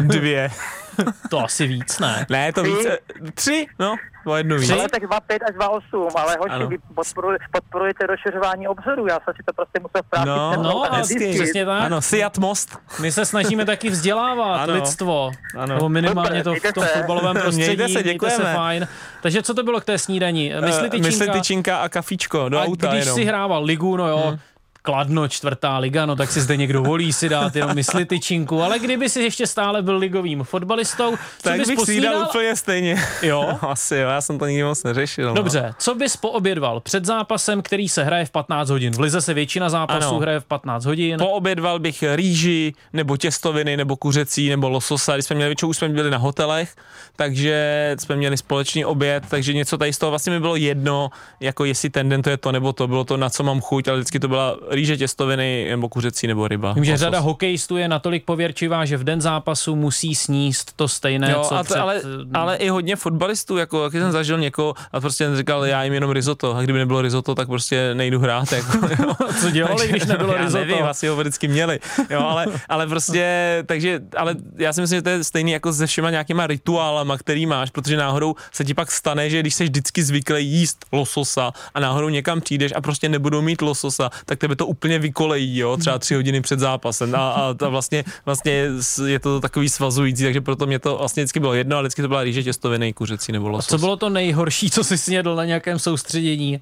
Dvě. 0.00 0.48
to 1.30 1.38
asi 1.38 1.66
víc, 1.66 1.98
ne? 1.98 2.26
Ne, 2.30 2.52
to 2.52 2.62
více. 2.62 2.98
Tři, 3.34 3.66
no. 3.78 3.96
O 4.26 4.36
jednu 4.36 4.58
víc. 4.58 4.70
Ale 4.70 4.88
tak 4.88 5.02
2,5 5.02 5.38
až 5.48 5.54
2,8, 5.56 6.10
ale 6.16 6.36
hoši, 6.40 6.66
vy 6.66 6.78
podporuj, 6.94 7.36
podporujete 7.52 8.06
rozšiřování 8.06 8.68
obzoru, 8.68 9.06
já 9.06 9.14
jsem 9.14 9.34
si 9.36 9.42
to 9.46 9.52
prostě 9.52 9.80
musel 9.80 10.02
vprátit. 10.02 10.26
No, 10.26 10.62
no, 10.62 10.82
hezky, 10.92 11.32
přesně 11.34 11.66
tak. 11.66 11.82
Ano, 11.82 12.02
Siat 12.02 12.38
Most. 12.38 12.78
My 13.00 13.12
se 13.12 13.24
snažíme 13.24 13.64
taky 13.64 13.90
vzdělávat 13.90 14.56
ano. 14.56 14.74
lidstvo, 14.74 15.30
ano. 15.56 15.74
nebo 15.74 15.88
minimálně 15.88 16.44
to 16.44 16.54
v 16.54 16.72
tom 16.74 16.84
fotbalovém 16.84 17.36
prostředí. 17.36 17.76
Mějte 17.76 17.88
se, 17.88 18.02
děkujeme. 18.02 18.36
Mějte 18.36 18.52
se 18.52 18.56
fajn. 18.56 18.88
Takže 19.22 19.42
co 19.42 19.54
to 19.54 19.62
bylo 19.62 19.80
k 19.80 19.84
té 19.84 19.98
snídani? 19.98 20.54
Mysli 20.60 20.90
tyčinka, 20.90 21.08
Mysli 21.08 21.28
tyčinka 21.28 21.76
a 21.78 21.88
kafičko 21.88 22.48
do 22.48 22.58
a 22.58 22.64
auta 22.64 22.88
když 22.88 23.00
jenom. 23.00 23.18
si 23.18 23.24
hrával 23.24 23.64
ligu, 23.64 23.96
no 23.96 24.08
jo, 24.08 24.22
hmm 24.28 24.38
Kladno, 24.84 25.28
čtvrtá 25.28 25.78
liga, 25.78 26.06
no 26.06 26.16
tak 26.16 26.30
si 26.32 26.40
zde 26.40 26.56
někdo 26.56 26.82
volí 26.82 27.12
si 27.12 27.28
dát 27.28 27.56
jenom 27.56 27.74
mysli 27.74 28.04
tyčinku, 28.04 28.62
ale 28.62 28.78
kdyby 28.78 29.08
si 29.08 29.20
ještě 29.20 29.46
stále 29.46 29.82
byl 29.82 29.96
ligovým 29.96 30.44
fotbalistou, 30.44 31.10
co 31.16 31.42
tak 31.42 31.58
bys 31.58 31.68
bych 31.68 31.76
posnídal? 31.76 32.20
si 32.20 32.28
úplně 32.28 32.56
stejně. 32.56 33.02
Jo? 33.22 33.48
No, 33.62 33.70
asi 33.70 33.96
jo, 33.96 34.08
já 34.08 34.20
jsem 34.20 34.38
to 34.38 34.46
nikdy 34.46 34.64
moc 34.64 34.82
neřešil. 34.82 35.28
No. 35.28 35.34
Dobře, 35.34 35.74
co 35.78 35.94
bys 35.94 36.16
poobědval 36.16 36.80
před 36.80 37.04
zápasem, 37.04 37.62
který 37.62 37.88
se 37.88 38.04
hraje 38.04 38.24
v 38.24 38.30
15 38.30 38.70
hodin? 38.70 38.92
V 38.92 39.00
Lize 39.00 39.20
se 39.20 39.34
většina 39.34 39.68
zápasů 39.70 40.08
ano. 40.08 40.18
hraje 40.18 40.40
v 40.40 40.44
15 40.44 40.84
hodin. 40.84 41.18
Poobědval 41.18 41.78
bych 41.78 42.04
rýži, 42.14 42.74
nebo 42.92 43.16
těstoviny, 43.16 43.76
nebo 43.76 43.96
kuřecí, 43.96 44.48
nebo 44.48 44.68
lososa, 44.68 45.14
když 45.14 45.26
jsme 45.26 45.36
měli, 45.36 45.48
většinou 45.48 45.68
už 45.68 45.76
jsme 45.76 45.88
byli 45.88 46.10
na 46.10 46.18
hotelech, 46.18 46.74
takže 47.16 47.96
jsme 48.00 48.16
měli 48.16 48.36
společný 48.36 48.84
oběd, 48.84 49.24
takže 49.28 49.54
něco 49.54 49.78
tady 49.78 49.92
z 49.92 49.98
toho 49.98 50.10
vlastně 50.10 50.32
mi 50.32 50.40
bylo 50.40 50.56
jedno, 50.56 51.10
jako 51.40 51.64
jestli 51.64 51.90
ten 51.90 52.08
den 52.08 52.22
to 52.22 52.30
je 52.30 52.36
to 52.36 52.52
nebo 52.52 52.72
to, 52.72 52.88
bylo 52.88 53.04
to 53.04 53.16
na 53.16 53.30
co 53.30 53.42
mám 53.42 53.60
chuť, 53.60 53.88
ale 53.88 53.98
vždycky 53.98 54.20
to 54.20 54.28
byla 54.28 54.56
rýže, 54.72 54.96
těstoviny, 54.96 55.66
nebo 55.70 55.88
kuřecí, 55.88 56.26
nebo 56.26 56.48
ryba. 56.48 56.72
Vím, 56.72 56.84
že 56.84 56.96
řada 56.96 57.18
hokejistů 57.18 57.76
je 57.76 57.88
natolik 57.88 58.24
pověrčivá, 58.24 58.84
že 58.84 58.96
v 58.96 59.04
den 59.04 59.20
zápasu 59.20 59.76
musí 59.76 60.14
sníst 60.14 60.72
to 60.76 60.88
stejné, 60.88 61.30
jo, 61.30 61.44
co 61.48 61.54
a 61.54 61.58
to, 61.58 61.64
před... 61.64 61.76
ale, 61.76 62.00
ale, 62.34 62.56
i 62.56 62.68
hodně 62.68 62.96
fotbalistů, 62.96 63.56
jako 63.56 63.84
jak 63.84 63.92
jsem 63.92 64.12
zažil 64.12 64.38
někoho 64.38 64.74
a 64.92 65.00
prostě 65.00 65.36
říkal, 65.36 65.64
já 65.64 65.84
jim 65.84 65.92
jenom 65.92 66.10
risotto, 66.10 66.56
a 66.56 66.62
kdyby 66.62 66.78
nebylo 66.78 67.02
risotto, 67.02 67.34
tak 67.34 67.48
prostě 67.48 67.94
nejdu 67.94 68.18
hrát. 68.18 68.52
Jako, 68.52 68.78
jo. 69.02 69.14
co 69.40 69.50
dělali, 69.50 69.88
když 69.88 70.04
nebylo 70.04 70.32
já 70.32 70.44
risotto? 70.44 70.64
Nevím, 70.64 70.84
asi 70.84 71.08
ho 71.08 71.16
vždycky 71.16 71.48
měli, 71.48 71.80
jo, 72.10 72.20
ale, 72.20 72.46
ale 72.68 72.86
prostě, 72.86 73.64
takže, 73.66 74.00
ale 74.16 74.34
já 74.58 74.72
si 74.72 74.80
myslím, 74.80 74.98
že 74.98 75.02
to 75.02 75.08
je 75.08 75.24
stejný 75.24 75.52
jako 75.52 75.72
se 75.72 75.86
všema 75.86 76.10
nějakýma 76.10 76.46
rituálama, 76.46 77.18
který 77.18 77.46
máš, 77.46 77.70
protože 77.70 77.96
náhodou 77.96 78.34
se 78.52 78.64
ti 78.64 78.74
pak 78.74 78.90
stane, 78.90 79.30
že 79.30 79.40
když 79.40 79.54
jsi 79.54 79.64
vždycky 79.64 80.02
zvyklý 80.02 80.46
jíst 80.46 80.86
lososa 80.92 81.52
a 81.74 81.80
náhodou 81.80 82.08
někam 82.08 82.40
přijdeš 82.40 82.72
a 82.76 82.80
prostě 82.80 83.08
nebudou 83.08 83.42
mít 83.42 83.62
lososa, 83.62 84.10
tak 84.24 84.38
tebe 84.38 84.56
to 84.56 84.61
úplně 84.66 84.98
vykolejí, 84.98 85.58
jo, 85.58 85.76
třeba 85.76 85.98
tři 85.98 86.14
hodiny 86.14 86.40
před 86.40 86.58
zápasem 86.58 87.14
a, 87.14 87.32
a 87.32 87.54
to 87.54 87.70
vlastně, 87.70 88.04
vlastně 88.26 88.66
je 89.06 89.18
to 89.18 89.40
takový 89.40 89.68
svazující, 89.68 90.22
takže 90.22 90.40
proto 90.40 90.66
mě 90.66 90.78
to 90.78 90.96
vlastně 90.96 91.22
vždycky 91.22 91.40
bylo 91.40 91.54
jedno, 91.54 91.76
ale 91.76 91.82
vždycky 91.82 92.02
to 92.02 92.08
byla 92.08 92.22
rýže 92.22 92.42
těstoviny, 92.42 92.92
kuřecí 92.92 93.32
nebo 93.32 93.48
losos. 93.48 93.68
A 93.68 93.70
co 93.70 93.78
bylo 93.78 93.96
to 93.96 94.08
nejhorší, 94.08 94.70
co 94.70 94.84
jsi 94.84 94.98
snědl 94.98 95.34
na 95.34 95.44
nějakém 95.44 95.78
soustředění? 95.78 96.60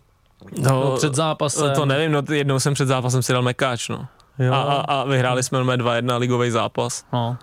No, 0.58 0.70
no 0.70 0.96
před 0.96 1.14
zápasem. 1.14 1.72
To 1.74 1.86
nevím, 1.86 2.12
no 2.12 2.22
jednou 2.32 2.60
jsem 2.60 2.74
před 2.74 2.86
zápasem 2.86 3.22
si 3.22 3.32
dal 3.32 3.42
mekáč, 3.42 3.88
no. 3.88 4.06
Jo. 4.40 4.52
A, 4.52 4.62
a, 4.62 4.80
a 4.80 5.04
vyhráli 5.04 5.42
jsme 5.42 5.58
2-1 5.58 6.18
ligový 6.18 6.50
zápas. 6.50 7.04
No. 7.12 7.36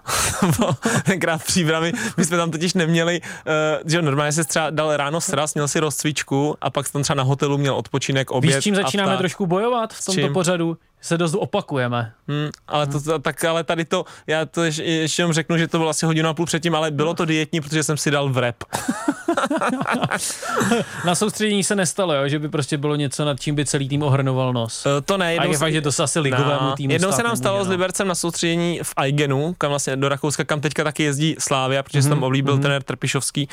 Tenkrát 1.04 1.38
v 1.38 1.46
příbrami, 1.46 1.94
my 2.18 2.26
jsme 2.26 2.38
tam 2.38 2.52
totiž 2.52 2.74
neměli, 2.74 3.22
uh, 3.22 3.54
že 3.86 4.02
normálně 4.02 4.32
se 4.32 4.44
třeba 4.44 4.70
dal 4.70 4.98
ráno 4.98 5.22
sraz, 5.22 5.54
měl 5.54 5.68
si 5.68 5.80
rozcvičku 5.80 6.56
a 6.62 6.70
pak 6.70 6.90
tam 6.90 7.04
třeba 7.04 7.18
na 7.18 7.24
hotelu 7.24 7.58
měl 7.58 7.76
odpočinek, 7.76 8.32
oběd. 8.32 8.56
Víš, 8.56 8.64
čím 8.64 8.76
začínáme 8.76 9.18
trošku 9.18 9.46
bojovat 9.48 9.94
v 9.94 10.06
tomto 10.06 10.30
pořadu? 10.30 10.78
se 11.02 11.18
dost 11.18 11.34
opakujeme. 11.34 12.12
Hmm, 12.28 12.50
ale, 12.68 12.88
to, 12.88 13.20
tak, 13.20 13.44
ale 13.44 13.64
tady 13.64 13.86
to, 13.86 14.06
já 14.28 14.46
to 14.46 14.64
ještě, 14.64 14.84
ještě 14.84 15.22
jenom 15.22 15.34
řeknu, 15.34 15.58
že 15.58 15.68
to 15.68 15.78
bylo 15.78 15.90
asi 15.90 16.06
hodinu 16.06 16.30
a 16.30 16.34
půl 16.34 16.46
předtím, 16.46 16.76
ale 16.76 16.92
bylo 16.92 17.14
to 17.14 17.26
dietní, 17.26 17.62
protože 17.62 17.84
jsem 17.84 17.98
si 17.98 18.12
dal 18.12 18.30
v 18.30 18.38
rep. 18.38 18.64
Na 21.06 21.16
soustředění 21.16 21.64
se 21.64 21.76
nestalo, 21.76 22.14
jo? 22.14 22.28
že 22.28 22.40
by 22.40 22.50
prostě 22.50 22.78
bylo 22.78 22.96
něco, 22.96 23.26
nad 23.26 23.40
čím 23.40 23.56
by 23.56 23.66
celý 23.66 23.90
tým 23.90 24.04
ohrnoval 24.04 24.54
nos. 24.54 24.86
Uh, 24.86 24.92
to 25.06 25.18
ne. 25.18 25.38
A 25.38 25.44
je 25.44 25.58
fakt, 25.58 25.74
že 25.74 25.82
to 25.82 25.92
se 25.92 26.04
asi 26.04 26.20
ligovému 26.20 26.72
týmu 26.78 26.94
Jednou 26.94 27.12
se 27.12 27.24
nám 27.24 27.36
stalo 27.36 27.64
s 27.64 27.68
no. 27.68 27.72
Libercem 27.72 28.08
na 28.08 28.16
soustředění 28.16 28.80
v 28.84 28.94
Aigenu, 28.98 29.56
kam 29.58 29.70
vlastně 29.70 29.96
do 29.96 30.10
Rakouska, 30.10 30.44
kam 30.44 30.62
teďka 30.62 30.84
taky 30.84 31.04
jezdí 31.04 31.36
Slávia, 31.40 31.84
protože 31.84 32.00
mm-hmm. 32.00 32.04
se 32.04 32.10
tam 32.10 32.18
mhm, 32.18 32.24
oblíbil 32.24 32.58
mm-hmm. 32.58 32.62
trenér 32.62 32.84
Trpišovský, 32.84 33.50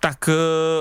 tak 0.00 0.28
uh, 0.28 0.34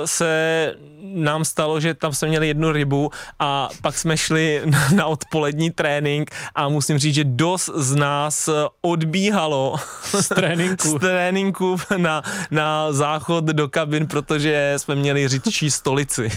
se 0.05 0.73
nám 1.01 1.45
stalo, 1.45 1.79
že 1.79 1.93
tam 1.93 2.13
jsme 2.13 2.27
měli 2.27 2.47
jednu 2.47 2.71
rybu 2.71 3.11
a 3.39 3.69
pak 3.81 3.97
jsme 3.97 4.17
šli 4.17 4.61
na, 4.65 4.89
na 4.95 5.05
odpolední 5.05 5.71
trénink 5.71 6.31
a 6.55 6.69
musím 6.69 6.97
říct, 6.97 7.15
že 7.15 7.23
dost 7.23 7.69
z 7.75 7.95
nás 7.95 8.49
odbíhalo 8.81 9.75
z 10.21 10.27
tréninku, 10.27 10.87
z 10.97 10.99
tréninku 10.99 11.77
na, 11.97 12.21
na 12.51 12.91
záchod 12.91 13.43
do 13.43 13.69
kabin, 13.69 14.07
protože 14.07 14.38
jsme 14.77 14.95
měli 14.95 15.27
řidčí 15.27 15.71
stolici. 15.71 16.31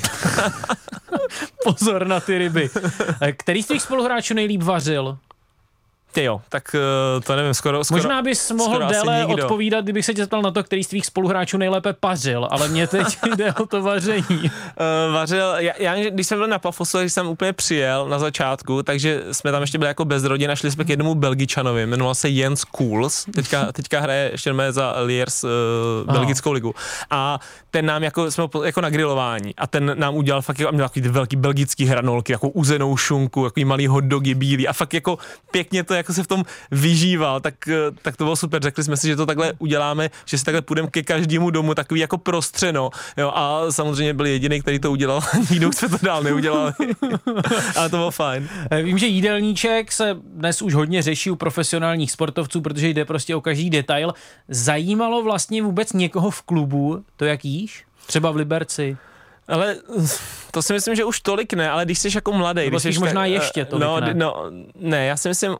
Pozor 1.64 2.06
na 2.06 2.20
ty 2.20 2.38
ryby. 2.38 2.70
Který 3.36 3.62
z 3.62 3.66
těch 3.66 3.82
spoluhráčů 3.82 4.34
nejlíp 4.34 4.62
vařil? 4.62 5.18
Ty 6.12 6.24
jo, 6.24 6.40
tak 6.48 6.76
uh, 7.14 7.22
to 7.22 7.36
nevím, 7.36 7.54
skoro, 7.54 7.84
skoro 7.84 7.98
Možná 7.98 8.22
bys 8.22 8.50
mohl 8.50 8.86
déle 8.86 9.26
odpovídat, 9.26 9.84
kdybych 9.84 10.04
se 10.04 10.14
tě 10.14 10.22
zeptal 10.22 10.42
na 10.42 10.50
to, 10.50 10.64
který 10.64 10.84
z 10.84 10.88
tvých 10.88 11.06
spoluhráčů 11.06 11.58
nejlépe 11.58 11.92
pařil, 11.92 12.48
ale 12.50 12.68
mě 12.68 12.86
teď 12.86 13.06
jde 13.36 13.52
o 13.52 13.66
to 13.66 13.82
vaření. 13.82 14.22
Uh, 14.40 15.14
vařil, 15.14 15.54
já, 15.56 15.72
já, 15.78 16.10
když 16.10 16.26
jsem 16.26 16.38
byl 16.38 16.46
na 16.46 16.58
Pafosu, 16.58 16.98
když 16.98 17.12
jsem 17.12 17.28
úplně 17.28 17.52
přijel 17.52 18.08
na 18.08 18.18
začátku, 18.18 18.82
takže 18.82 19.22
jsme 19.32 19.52
tam 19.52 19.60
ještě 19.60 19.78
byli 19.78 19.88
jako 19.88 20.04
bez 20.04 20.24
rodiny, 20.24 20.56
šli 20.56 20.70
jsme 20.70 20.84
k 20.84 20.88
jednomu 20.88 21.14
Belgičanovi, 21.14 21.86
jmenoval 21.86 22.14
se 22.14 22.28
Jens 22.28 22.64
Kools, 22.64 23.26
teďka, 23.34 23.72
teďka 23.72 24.00
hraje 24.00 24.28
ještě 24.32 24.54
za 24.70 24.94
Liers 25.00 25.44
uh, 25.44 25.50
belgickou 26.12 26.52
ligu. 26.52 26.74
A 27.10 27.38
ten 27.70 27.86
nám 27.86 28.02
jako, 28.02 28.30
jsme 28.30 28.44
jako 28.64 28.80
na 28.80 28.90
grilování 28.90 29.54
a 29.56 29.66
ten 29.66 29.94
nám 29.98 30.14
udělal 30.14 30.42
fakt 30.42 30.58
jako, 30.58 30.72
měl 30.72 30.88
takový 30.88 31.08
velký 31.08 31.36
belgický 31.36 31.86
hranolky, 31.86 32.32
jako 32.32 32.48
uzenou 32.48 32.96
šunku, 32.96 33.44
jako 33.44 33.60
malý 33.64 33.86
hot 33.86 34.04
dogy 34.04 34.34
bílý 34.34 34.68
a 34.68 34.72
fakt 34.72 34.94
jako 34.94 35.18
pěkně 35.50 35.84
to 35.84 35.94
jako 35.94 36.01
se 36.10 36.22
v 36.22 36.26
tom 36.26 36.44
vyžíval, 36.70 37.40
tak, 37.40 37.68
eh, 37.68 37.74
tak 38.02 38.16
to 38.16 38.24
bylo 38.24 38.36
super. 38.36 38.62
Řekli 38.62 38.84
jsme 38.84 38.96
si, 38.96 39.06
že 39.06 39.16
to 39.16 39.26
takhle 39.26 39.52
uděláme, 39.58 40.10
že 40.24 40.38
si 40.38 40.44
takhle 40.44 40.62
půjdeme 40.62 40.88
ke 40.90 41.02
každému 41.02 41.50
domu, 41.50 41.74
takový 41.74 42.00
jako 42.00 42.18
prostřeno. 42.18 42.90
Jo, 43.16 43.32
a 43.34 43.66
samozřejmě 43.70 44.14
byl 44.14 44.26
jediný, 44.26 44.60
který 44.60 44.78
to 44.78 44.92
udělal. 44.92 45.20
Nikdo 45.50 45.72
jsme 45.72 45.88
to 45.88 45.98
dál 46.02 46.22
neudělali. 46.22 46.72
Ale 47.76 47.88
to 47.90 47.96
bylo 47.96 48.10
fajn. 48.10 48.48
Eh, 48.70 48.82
vím, 48.82 48.98
že 48.98 49.06
jídelníček 49.06 49.92
se 49.92 50.16
dnes 50.24 50.62
už 50.62 50.74
hodně 50.74 51.02
řeší 51.02 51.30
u 51.30 51.36
profesionálních 51.36 52.12
sportovců, 52.12 52.60
protože 52.60 52.88
jde 52.88 53.04
prostě 53.04 53.36
o 53.36 53.40
každý 53.40 53.70
detail. 53.70 54.14
Zajímalo 54.48 55.22
vlastně 55.22 55.62
vůbec 55.62 55.92
někoho 55.92 56.30
v 56.30 56.42
klubu 56.42 57.04
to, 57.16 57.24
jak 57.24 57.44
jíš? 57.44 57.84
Třeba 58.06 58.30
v 58.30 58.36
Liberci? 58.36 58.96
Ale 59.48 59.76
to 60.50 60.62
si 60.62 60.72
myslím, 60.72 60.94
že 60.94 61.04
už 61.04 61.20
tolik 61.20 61.52
ne, 61.52 61.70
ale 61.70 61.84
když 61.84 61.98
jsi 61.98 62.08
jako 62.14 62.32
mladý. 62.32 62.66
Když 62.66 62.82
jsi 62.82 62.98
možná 62.98 63.26
ještě 63.26 63.64
tolik 63.64 63.82
no, 63.82 64.00
ne. 64.00 64.14
No, 64.14 64.44
ne, 64.74 65.06
já 65.06 65.16
si 65.16 65.28
myslím, 65.28 65.56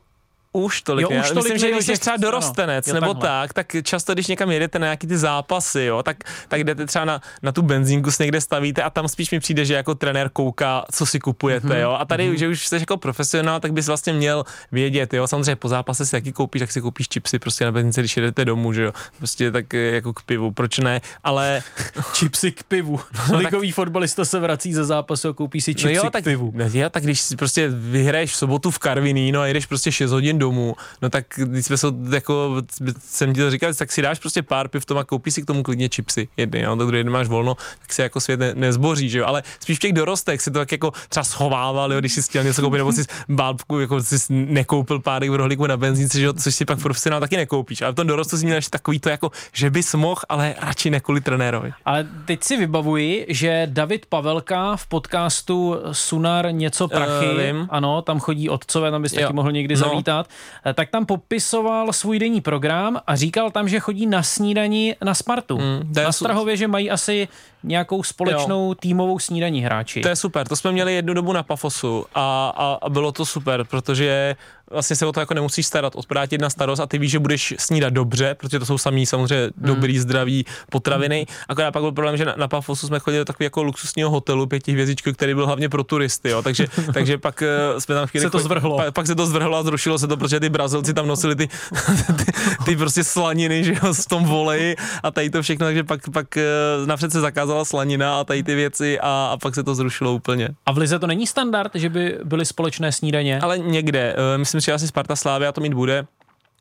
už 0.53 0.81
tolik. 0.81 1.03
Jo, 1.11 1.19
už 1.19 1.27
tolik, 1.31 1.53
myslím, 1.53 1.57
že 1.57 1.71
když 1.75 1.85
jsi 1.85 1.97
třeba 1.97 2.17
dorostenec 2.17 2.87
ano, 2.87 2.99
nebo 3.01 3.13
takhle. 3.13 3.29
tak, 3.29 3.53
tak 3.53 3.83
často, 3.83 4.13
když 4.13 4.27
někam 4.27 4.51
jedete 4.51 4.79
na 4.79 4.85
nějaký 4.85 5.07
ty 5.07 5.17
zápasy, 5.17 5.83
jo, 5.83 6.03
tak, 6.03 6.17
tak 6.47 6.63
jdete 6.63 6.85
třeba 6.85 7.05
na, 7.05 7.21
na 7.41 7.51
tu 7.51 7.61
benzínku, 7.61 8.11
si 8.11 8.23
někde 8.23 8.41
stavíte 8.41 8.83
a 8.83 8.89
tam 8.89 9.07
spíš 9.07 9.31
mi 9.31 9.39
přijde, 9.39 9.65
že 9.65 9.73
jako 9.73 9.95
trenér 9.95 10.29
kouká, 10.33 10.85
co 10.91 11.05
si 11.05 11.19
kupujete, 11.19 11.67
Mhm. 11.67 11.77
jo. 11.77 11.91
A 11.99 12.05
tady, 12.05 12.29
mm-hmm. 12.29 12.37
že 12.37 12.47
už 12.47 12.67
jsi 12.67 12.75
jako 12.75 12.97
profesionál, 12.97 13.59
tak 13.59 13.73
bys 13.73 13.87
vlastně 13.87 14.13
měl 14.13 14.43
vědět, 14.71 15.13
jo. 15.13 15.27
Samozřejmě 15.27 15.55
po 15.55 15.67
zápase 15.67 16.05
si 16.05 16.11
taky 16.11 16.31
koupíš, 16.31 16.59
tak 16.59 16.71
si 16.71 16.81
koupíš 16.81 17.07
chipsy 17.13 17.39
prostě 17.39 17.65
na 17.65 17.71
benzince, 17.71 18.01
když 18.01 18.17
jedete 18.17 18.45
domů, 18.45 18.73
že 18.73 18.83
jo. 18.83 18.91
Prostě 19.17 19.51
tak 19.51 19.73
jako 19.73 20.13
k 20.13 20.21
pivu, 20.23 20.51
proč 20.51 20.79
ne? 20.79 21.01
Ale 21.23 21.61
Chipsy 22.13 22.51
k 22.51 22.63
pivu. 22.63 22.99
No, 23.31 23.37
Ligový 23.37 23.71
fotbalista 23.71 24.25
se 24.25 24.39
vrací 24.39 24.73
ze 24.73 24.83
zápasu 24.85 25.29
a 25.29 25.33
koupí 25.33 25.61
si 25.61 25.71
chipsy 25.71 25.85
no 25.85 25.91
jo, 25.91 26.09
k 26.09 26.13
tak, 26.13 26.23
pivu. 26.23 26.51
no 26.55 26.65
jo, 26.73 26.89
tak 26.89 27.03
když 27.03 27.21
si 27.21 27.35
prostě 27.35 27.67
vyhraješ 27.69 28.31
v 28.31 28.35
sobotu 28.35 28.71
v 28.71 28.79
Karviní, 28.79 29.31
no 29.31 29.41
a 29.41 29.47
jedeš 29.47 29.65
prostě 29.65 29.91
6 29.91 30.11
hodin 30.11 30.39
domů, 30.43 30.75
no 31.01 31.09
tak 31.09 31.25
když 31.35 31.65
jsme 31.65 31.77
se 31.77 31.87
jako, 32.15 32.55
jsem 32.99 33.33
ti 33.33 33.39
to 33.41 33.51
říkal, 33.51 33.73
tak 33.73 33.91
si 33.91 34.01
dáš 34.01 34.19
prostě 34.19 34.41
pár 34.41 34.67
piv 34.67 34.85
tom 34.85 34.97
a 34.97 35.03
koupíš 35.03 35.33
si 35.33 35.41
k 35.41 35.45
tomu 35.45 35.63
klidně 35.63 35.89
chipsy 35.95 36.27
jedny, 36.37 36.61
jo, 36.61 36.75
tak 36.75 36.87
druhý 36.87 37.03
den 37.03 37.11
máš 37.13 37.27
volno, 37.27 37.55
tak 37.81 37.93
si 37.93 38.01
jako 38.01 38.19
svět 38.21 38.39
ne, 38.39 38.53
nezboří, 38.55 39.09
že 39.09 39.19
jo, 39.19 39.25
ale 39.25 39.43
spíš 39.59 39.77
v 39.77 39.79
těch 39.79 39.93
dorostech 39.93 40.41
si 40.41 40.51
to 40.51 40.59
tak 40.59 40.71
jako 40.71 40.91
třeba 41.09 41.23
schovával, 41.23 41.93
jo, 41.93 41.99
když 41.99 42.13
si 42.13 42.21
chtěl 42.21 42.43
něco 42.43 42.61
koupit, 42.61 42.77
nebo 42.77 42.91
si 42.91 43.03
bálbku, 43.29 43.79
jako 43.79 44.03
si 44.03 44.15
nekoupil 44.29 44.99
párek 44.99 45.29
v 45.29 45.35
rohlíku 45.35 45.67
na 45.67 45.77
benzínce, 45.77 46.19
že 46.19 46.25
jo, 46.25 46.33
což 46.33 46.55
si 46.55 46.65
pak 46.65 46.79
profesionál 46.81 47.19
taky 47.21 47.37
nekoupíš, 47.37 47.81
ale 47.81 47.91
v 47.91 47.95
tom 47.95 48.07
dorostu 48.07 48.37
si 48.37 48.45
měl 48.45 48.59
takový 48.69 48.99
to 48.99 49.09
jako, 49.09 49.31
že 49.53 49.69
bys 49.69 49.93
mohl, 49.93 50.21
ale 50.29 50.55
radši 50.61 50.89
ne 50.89 50.99
kvůli 50.99 51.21
trenérovi. 51.21 51.71
Ale 51.85 52.07
teď 52.25 52.43
si 52.43 52.57
vybavuji, 52.57 53.25
že 53.29 53.67
David 53.71 54.05
Pavelka 54.05 54.75
v 54.75 54.87
podcastu 54.87 55.75
Sunar 55.91 56.51
něco 56.53 56.87
prachy, 56.87 57.27
vím. 57.45 57.67
ano, 57.69 58.01
tam 58.01 58.19
chodí 58.19 58.49
otcové, 58.49 58.91
tam 58.91 59.01
bys 59.01 59.13
Jo. 59.13 59.21
taky 59.21 59.33
mohl 59.33 59.51
někdy 59.51 59.73
No. 59.75 59.79
zavítat, 59.79 60.29
tak 60.73 60.89
tam 60.89 61.05
popisoval 61.05 61.93
svůj 61.93 62.19
denní 62.19 62.41
program 62.41 63.01
a 63.07 63.15
říkal 63.15 63.51
tam, 63.51 63.69
že 63.69 63.79
chodí 63.79 64.05
na 64.05 64.23
snídani 64.23 64.95
na 65.03 65.13
Spartu. 65.13 65.57
je 65.99 66.05
na 66.05 66.11
Strahově, 66.11 66.57
že 66.57 66.67
mají 66.67 66.91
asi 66.91 67.27
nějakou 67.63 68.03
společnou 68.03 68.73
týmovou 68.73 69.19
snídaní 69.19 69.61
hráči. 69.61 70.01
To 70.01 70.09
je 70.09 70.15
super, 70.15 70.47
to 70.47 70.55
jsme 70.55 70.71
měli 70.71 70.95
jednu 70.95 71.13
dobu 71.13 71.33
na 71.33 71.43
Pafosu 71.43 72.05
a, 72.15 72.53
a, 72.57 72.77
a 72.81 72.89
bylo 72.89 73.11
to 73.11 73.25
super, 73.25 73.63
protože 73.63 74.35
vlastně 74.73 74.95
se 74.95 75.05
o 75.05 75.11
to 75.11 75.19
jako 75.19 75.33
nemusíš 75.33 75.67
starat, 75.67 75.95
odpadá 75.95 76.25
ti 76.25 76.35
jedna 76.35 76.49
starost 76.49 76.79
a 76.79 76.85
ty 76.85 76.97
víš, 76.97 77.11
že 77.11 77.19
budeš 77.19 77.53
snídat 77.59 77.93
dobře, 77.93 78.35
protože 78.39 78.59
to 78.59 78.65
jsou 78.65 78.77
samý 78.77 79.05
samozřejmě 79.05 79.49
dobrý, 79.57 79.99
zdraví 79.99 80.45
potraviny. 80.69 81.25
Akorát 81.49 81.71
pak 81.71 81.81
byl 81.81 81.91
problém, 81.91 82.17
že 82.17 82.25
na, 82.25 82.33
na 82.37 82.47
Pafosu 82.47 82.87
jsme 82.87 82.99
chodili 82.99 83.21
do 83.21 83.25
takového 83.25 83.45
jako 83.45 83.63
luxusního 83.63 84.09
hotelu 84.09 84.47
pětihvězdičky, 84.47 85.13
který 85.13 85.33
byl 85.33 85.45
hlavně 85.45 85.69
pro 85.69 85.83
turisty, 85.83 86.29
jo, 86.29 86.41
takže, 86.41 86.67
takže 86.93 87.17
pak 87.17 87.41
eh, 87.41 87.81
jsme 87.81 87.95
tam 87.95 88.07
chvíli 88.07 88.25
Se 88.25 88.29
to 88.29 88.39
zvrhlo. 88.39 88.77
Pa, 88.77 88.91
pak 88.91 89.07
se 89.07 89.15
to 89.15 89.25
zvrhlo 89.25 89.57
a 89.57 89.63
zrušilo 89.63 89.99
se 89.99 90.07
to, 90.07 90.17
protože 90.17 90.39
ty 90.39 90.49
Brazilci 90.49 90.93
tam 90.93 91.07
nosili 91.07 91.35
ty, 91.35 91.47
ty, 92.17 92.31
ty 92.65 92.75
prostě 92.75 93.03
slaniny, 93.03 93.63
že 93.63 93.73
jo, 93.83 93.93
v 93.93 94.05
tom 94.05 94.25
voleji 94.25 94.75
a 95.03 95.11
tady 95.11 95.29
to 95.29 95.41
všechno, 95.41 95.65
takže 95.65 95.83
pak, 95.83 96.09
pak 96.09 96.37
eh, 96.37 96.43
napřed 96.85 97.11
se 97.11 97.21
zakázala 97.53 97.65
slanina 97.65 98.19
a 98.19 98.23
tady 98.23 98.43
ty 98.43 98.55
věci 98.55 98.99
a, 98.99 99.29
a 99.33 99.37
pak 99.37 99.55
se 99.55 99.63
to 99.63 99.75
zrušilo 99.75 100.13
úplně. 100.13 100.49
A 100.65 100.71
v 100.71 100.77
Lize 100.77 100.99
to 100.99 101.07
není 101.07 101.27
standard, 101.27 101.71
že 101.75 101.89
by 101.89 102.19
byly 102.23 102.45
společné 102.45 102.91
snídaně? 102.91 103.39
Ale 103.39 103.59
někde, 103.59 104.15
eh, 104.17 104.37
myslím 104.37 104.61
si, 104.61 104.65
že 104.65 104.73
asi 104.73 104.87
Sparta 104.87 105.15
Slávia 105.15 105.51
to 105.51 105.61
mít 105.61 105.73
bude, 105.73 106.05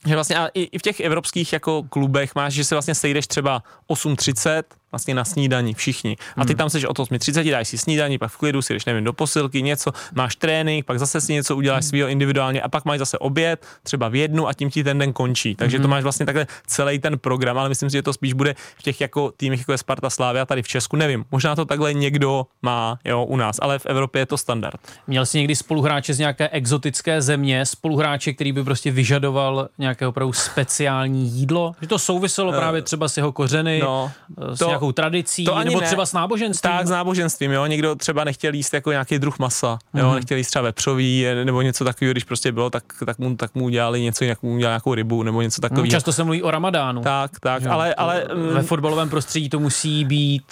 že 0.07 0.15
vlastně 0.15 0.37
a 0.37 0.47
i, 0.55 0.63
i 0.63 0.79
v 0.79 0.83
těch 0.83 1.01
evropských 1.01 1.53
jako 1.53 1.83
klubech 1.83 2.35
máš, 2.35 2.53
že 2.53 2.65
se 2.65 2.75
vlastně 2.75 2.95
sejdeš 2.95 3.27
třeba 3.27 3.63
8.30 3.89 4.63
vlastně 4.93 5.15
na 5.15 5.25
snídani 5.25 5.75
všichni. 5.75 6.17
A 6.37 6.45
ty 6.45 6.55
tam 6.55 6.71
seš 6.71 6.85
od 6.85 6.99
8.30, 6.99 7.51
dáš 7.51 7.69
si 7.69 7.79
snídani, 7.79 8.19
pak 8.19 8.31
v 8.31 8.37
klidu 8.37 8.63
si 8.63 8.75
jdeš, 8.75 8.85
nevím, 8.85 9.05
do 9.05 9.13
posilky, 9.13 9.63
něco, 9.63 9.91
máš 10.15 10.37
trénink, 10.37 10.85
pak 10.85 10.99
zase 10.99 11.21
si 11.21 11.33
něco 11.33 11.57
uděláš 11.57 11.85
svýho 11.85 12.09
individuálně 12.09 12.63
a 12.63 12.69
pak 12.69 12.85
máš 12.85 12.99
zase 12.99 13.19
oběd, 13.19 13.67
třeba 13.83 14.09
v 14.09 14.15
jednu 14.15 14.49
a 14.49 14.53
tím 14.53 14.71
ti 14.71 14.85
ten 14.85 14.99
den 14.99 15.13
končí. 15.13 15.55
Takže 15.55 15.79
to 15.79 15.89
máš 15.89 16.03
vlastně 16.03 16.27
takhle 16.27 16.47
celý 16.67 16.99
ten 16.99 17.19
program, 17.19 17.59
ale 17.59 17.69
myslím 17.69 17.91
si, 17.91 17.97
že 17.97 18.03
to 18.03 18.13
spíš 18.13 18.33
bude 18.33 18.55
v 18.77 18.83
těch 18.83 19.01
jako 19.01 19.33
týmech, 19.37 19.59
jako 19.59 19.73
je 19.73 19.79
Sparta 19.79 20.11
Slávia 20.11 20.47
tady 20.47 20.63
v 20.63 20.69
Česku, 20.69 20.97
nevím, 20.97 21.25
možná 21.31 21.57
to 21.57 21.65
takhle 21.65 21.95
někdo 21.95 22.47
má, 22.63 22.99
jo, 23.05 23.25
u 23.25 23.37
nás, 23.37 23.57
ale 23.63 23.79
v 23.79 23.87
Evropě 23.87 24.23
je 24.23 24.27
to 24.27 24.39
standard. 24.39 24.81
Měl 25.07 25.27
jsi 25.27 25.39
někdy 25.39 25.57
spoluhráče 25.57 26.15
z 26.15 26.19
nějaké 26.19 26.49
exotické 26.49 27.23
země, 27.23 27.67
spoluhráče, 27.67 28.33
který 28.33 28.53
by 28.53 28.65
prostě 28.65 28.91
vyžadoval 28.91 29.69
nějaké 29.79 30.07
opravdu 30.07 30.33
speciální 30.33 31.29
jídlo? 31.29 31.73
Že 31.81 31.87
to 31.87 31.99
souviselo 31.99 32.53
právě 32.53 32.83
třeba 32.83 33.09
s 33.09 33.17
jeho 33.17 33.33
kořeny, 33.33 33.81
no, 33.83 34.13
s 34.53 34.59
to- 34.59 34.71
nějakou 34.83 34.93
tradicí, 34.93 35.45
to 35.45 35.57
ani 35.57 35.69
nebo 35.71 35.81
ne. 35.81 35.87
třeba 35.87 36.07
s 36.07 36.13
náboženstvím? 36.13 36.73
Tak 36.73 36.87
s 36.87 36.91
náboženstvím, 36.91 37.51
jo. 37.53 37.67
Někdo 37.67 37.95
třeba 37.95 38.25
nechtěl 38.25 38.55
jíst 38.55 38.75
jako 38.75 38.91
nějaký 38.91 39.19
druh 39.19 39.39
masa, 39.39 39.79
jo, 39.95 40.07
Mhm. 40.07 40.15
nechtěl 40.15 40.39
jíst 40.39 40.49
třeba 40.49 40.63
vepřový 40.63 41.27
nebo 41.45 41.63
něco 41.63 41.85
takového, 41.85 42.13
když 42.13 42.25
prostě 42.25 42.53
bylo, 42.53 42.71
tak, 42.71 42.85
tak, 43.07 43.19
mu, 43.19 43.37
tak 43.37 43.55
mu 43.55 43.65
udělali 43.65 44.03
něco 44.03 44.25
jinak, 44.25 44.43
mu 44.43 44.55
udělali 44.55 44.73
nějakou 44.73 44.95
rybu 44.95 45.23
nebo 45.23 45.43
něco 45.43 45.61
No, 45.63 45.69
takového. 45.69 45.91
Často 45.91 46.13
se 46.13 46.25
mluví 46.25 46.43
o 46.43 46.51
ramadánu. 46.51 47.03
Tak, 47.03 47.41
tak, 47.41 47.63
Že? 47.63 47.69
ale, 47.69 47.95
ale, 47.95 48.25
Ve 48.35 48.61
mm, 48.61 48.67
fotbalovém 48.67 49.09
prostředí 49.11 49.49
to 49.49 49.59
musí 49.61 50.05
být 50.05 50.45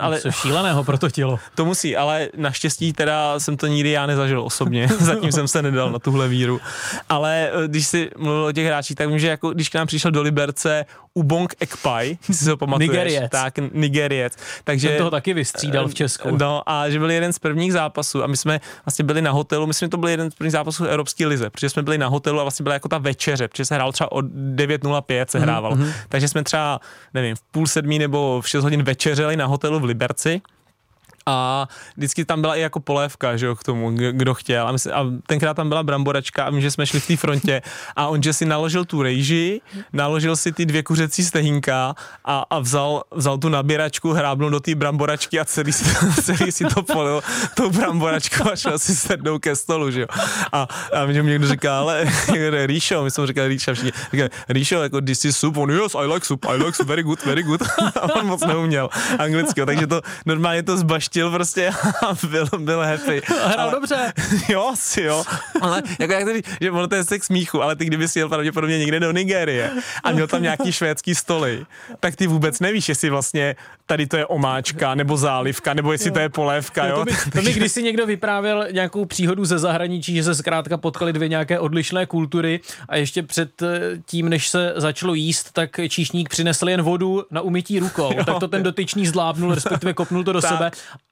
ale 0.00 0.16
něco 0.16 0.30
šíleného 0.30 0.84
pro 0.84 0.98
to 0.98 1.10
tělo. 1.10 1.38
to 1.54 1.64
musí, 1.64 1.96
ale 1.96 2.28
naštěstí 2.36 2.92
teda 2.92 3.40
jsem 3.40 3.56
to 3.56 3.66
nikdy 3.66 3.90
já 3.90 4.06
nezažil 4.06 4.42
osobně, 4.42 4.88
zatím 5.00 5.32
jsem 5.32 5.48
se 5.48 5.62
nedal 5.62 5.90
na 5.90 5.98
tuhle 5.98 6.28
víru. 6.28 6.60
Ale 7.08 7.50
eh, 7.52 7.68
když 7.68 7.86
si 7.86 8.10
mluvil 8.18 8.44
o 8.44 8.52
těch 8.52 8.66
hráčích, 8.66 8.96
tak 8.96 9.08
vím, 9.08 9.18
že 9.18 9.28
jako 9.28 9.50
když 9.50 9.68
k 9.68 9.74
nám 9.74 9.86
přišel 9.86 10.10
do 10.10 10.22
Liberce 10.22 10.84
Ubong 11.14 11.54
Ekpai, 11.60 12.18
si 12.30 12.50
ho 12.50 12.56
pamatuješ. 12.56 12.90
Nigeriec. 12.90 13.30
Tak, 13.30 13.54
Nigeriec. 13.72 14.36
Takže, 14.64 14.88
Ten 14.88 14.98
toho 14.98 15.10
taky 15.10 15.34
vystřídal 15.34 15.88
v 15.88 15.94
Česku. 15.94 16.36
No 16.36 16.62
a 16.66 16.90
že 16.90 16.98
byl 16.98 17.10
jeden 17.10 17.32
z 17.32 17.38
prvních 17.38 17.72
zápasů 17.72 18.24
a 18.24 18.26
my 18.26 18.36
jsme 18.36 18.60
vlastně 18.84 19.04
byli 19.04 19.22
na 19.22 19.30
hotelu, 19.30 19.66
myslím, 19.66 19.86
že 19.86 19.90
to 19.90 19.96
byl 19.96 20.08
jeden 20.08 20.30
z 20.30 20.34
prvních 20.34 20.52
zápasů 20.52 20.84
Evropské 20.84 21.26
lize, 21.26 21.50
protože 21.50 21.70
jsme 21.70 21.82
byli 21.82 21.98
na 21.98 22.08
hotelu 22.08 22.40
a 22.40 22.42
vlastně 22.42 22.62
byla 22.62 22.72
jako 22.72 22.88
ta 22.88 22.98
večeře, 22.98 23.48
protože 23.48 23.64
se 23.64 23.74
hrál 23.74 23.92
třeba 23.92 24.12
od 24.12 24.24
9.05 24.24 25.26
se 25.28 25.38
mhm. 25.40 25.92
Takže 26.08 26.28
jsme 26.28 26.44
třeba, 26.44 26.80
nevím, 27.14 27.36
v 27.36 27.42
půl 27.42 27.66
sedmí 27.66 27.98
nebo 27.98 28.40
v 28.40 28.48
6 28.48 28.64
hodin 28.64 28.82
večeřeli 28.82 29.36
na 29.36 29.46
hotelu 29.46 29.61
v 29.70 29.84
Liberci. 29.84 30.42
A 31.26 31.68
vždycky 31.96 32.24
tam 32.24 32.40
byla 32.40 32.56
i 32.56 32.60
jako 32.60 32.80
polévka, 32.80 33.36
že 33.36 33.46
jo, 33.46 33.56
k 33.56 33.64
tomu, 33.64 33.90
kdo 33.90 34.34
chtěl. 34.34 34.68
A, 34.68 34.72
myslím, 34.72 34.94
a 34.94 35.06
tenkrát 35.26 35.54
tam 35.54 35.68
byla 35.68 35.82
bramboračka 35.82 36.44
a 36.44 36.50
vím, 36.50 36.60
že 36.60 36.70
jsme 36.70 36.86
šli 36.86 37.00
v 37.00 37.06
té 37.06 37.16
frontě 37.16 37.62
a 37.96 38.06
on, 38.06 38.22
že 38.22 38.32
si 38.32 38.46
naložil 38.46 38.84
tu 38.84 39.02
rejži, 39.02 39.60
naložil 39.92 40.36
si 40.36 40.52
ty 40.52 40.66
dvě 40.66 40.82
kuřecí 40.82 41.24
stehínka 41.24 41.94
a, 42.24 42.44
a 42.50 42.58
vzal, 42.58 43.02
vzal 43.10 43.38
tu 43.38 43.48
nabíračku, 43.48 44.12
hrábnul 44.12 44.50
do 44.50 44.60
té 44.60 44.74
bramboračky 44.74 45.40
a 45.40 45.44
celý 45.44 45.72
si, 45.72 45.84
celý 46.22 46.52
si 46.52 46.64
to 46.64 46.82
polil 46.82 47.22
tou 47.54 47.70
bramboračkou 47.70 48.50
a 48.52 48.56
šel 48.56 48.78
si 48.78 48.96
sednout 48.96 49.38
ke 49.38 49.56
stolu, 49.56 49.90
že 49.90 50.00
jo. 50.00 50.06
A, 50.52 50.68
a 50.92 51.06
mě 51.06 51.22
někdo 51.22 51.48
říká, 51.48 51.78
ale 51.78 52.04
Ríšo, 52.66 53.04
my 53.04 53.10
jsme 53.10 53.26
říkali 53.26 53.48
Ríša, 53.48 53.74
všichni 53.74 53.92
říkali, 54.12 54.30
Ríšo, 54.48 54.82
jako 54.82 55.00
this 55.00 55.24
is 55.24 55.36
soup, 55.36 55.56
on 55.56 55.70
yes, 55.70 55.94
I 55.94 56.06
like 56.06 56.26
soup, 56.26 56.44
I 56.44 56.56
like 56.56 56.72
soup, 56.72 56.88
very 56.88 57.02
good, 57.02 57.24
very 57.24 57.42
good. 57.42 57.62
A 58.00 58.14
on 58.14 58.26
moc 58.26 58.46
neuměl 58.46 58.88
anglicky, 59.18 59.66
takže 59.66 59.86
to 59.86 60.00
normálně 60.26 60.62
to 60.62 60.76
zbaštil 61.12 61.30
prostě 61.30 61.70
a 62.08 62.16
byl, 62.30 62.46
byl 62.58 62.80
happy. 62.80 63.22
Hrál 63.46 63.70
dobře. 63.70 64.12
Jo, 64.48 64.68
asi 64.72 65.02
jo. 65.02 65.24
Ale 65.60 65.82
jako 65.98 66.12
jak 66.12 66.24
to, 66.24 66.32
říct, 66.32 66.46
že 66.60 66.70
ono 66.70 66.88
to 66.88 66.94
je 66.94 67.04
sex 67.04 67.26
smíchu, 67.26 67.62
ale 67.62 67.76
ty 67.76 67.84
kdyby 67.84 68.08
si 68.08 68.18
jel 68.18 68.28
pravděpodobně 68.28 68.78
někde 68.78 69.00
do 69.00 69.12
Nigérie 69.12 69.70
a 70.04 70.10
měl 70.12 70.26
tam 70.26 70.42
nějaký 70.42 70.72
švédský 70.72 71.14
stoly, 71.14 71.66
tak 72.00 72.16
ty 72.16 72.26
vůbec 72.26 72.60
nevíš, 72.60 72.88
jestli 72.88 73.10
vlastně 73.10 73.56
tady 73.86 74.06
to 74.06 74.16
je 74.16 74.26
omáčka, 74.26 74.94
nebo 74.94 75.16
zálivka, 75.16 75.74
nebo 75.74 75.92
jestli 75.92 76.10
to 76.10 76.18
je 76.18 76.28
polévka, 76.28 76.86
jo. 76.86 76.96
To 76.98 77.04
mi, 77.04 77.12
to 77.32 77.42
mi 77.42 77.52
když 77.52 77.72
si 77.72 77.82
někdo 77.82 78.06
vyprávěl 78.06 78.66
nějakou 78.72 79.04
příhodu 79.04 79.44
ze 79.44 79.58
zahraničí, 79.58 80.14
že 80.14 80.22
se 80.24 80.34
zkrátka 80.34 80.76
potkali 80.76 81.12
dvě 81.12 81.28
nějaké 81.28 81.58
odlišné 81.58 82.06
kultury 82.06 82.60
a 82.88 82.96
ještě 82.96 83.22
před 83.22 83.62
eh, 83.62 83.80
tím, 84.06 84.28
než 84.28 84.48
se 84.48 84.72
začalo 84.76 85.14
jíst, 85.14 85.52
tak 85.52 85.70
číšník 85.88 86.28
přinesl 86.28 86.68
jen 86.68 86.82
vodu 86.82 87.22
na 87.30 87.40
umytí 87.40 87.78
rukou. 87.78 88.12
Jo. 88.16 88.24
tak 88.24 88.38
to 88.38 88.48
ten 88.48 88.62
dotyčný 88.62 89.06
zlábnul, 89.06 89.54
respektive 89.54 89.94
kopnul 89.94 90.24
to 90.24 90.32
do 90.32 90.40
Tak. 90.40 90.50
sebe 90.50 90.70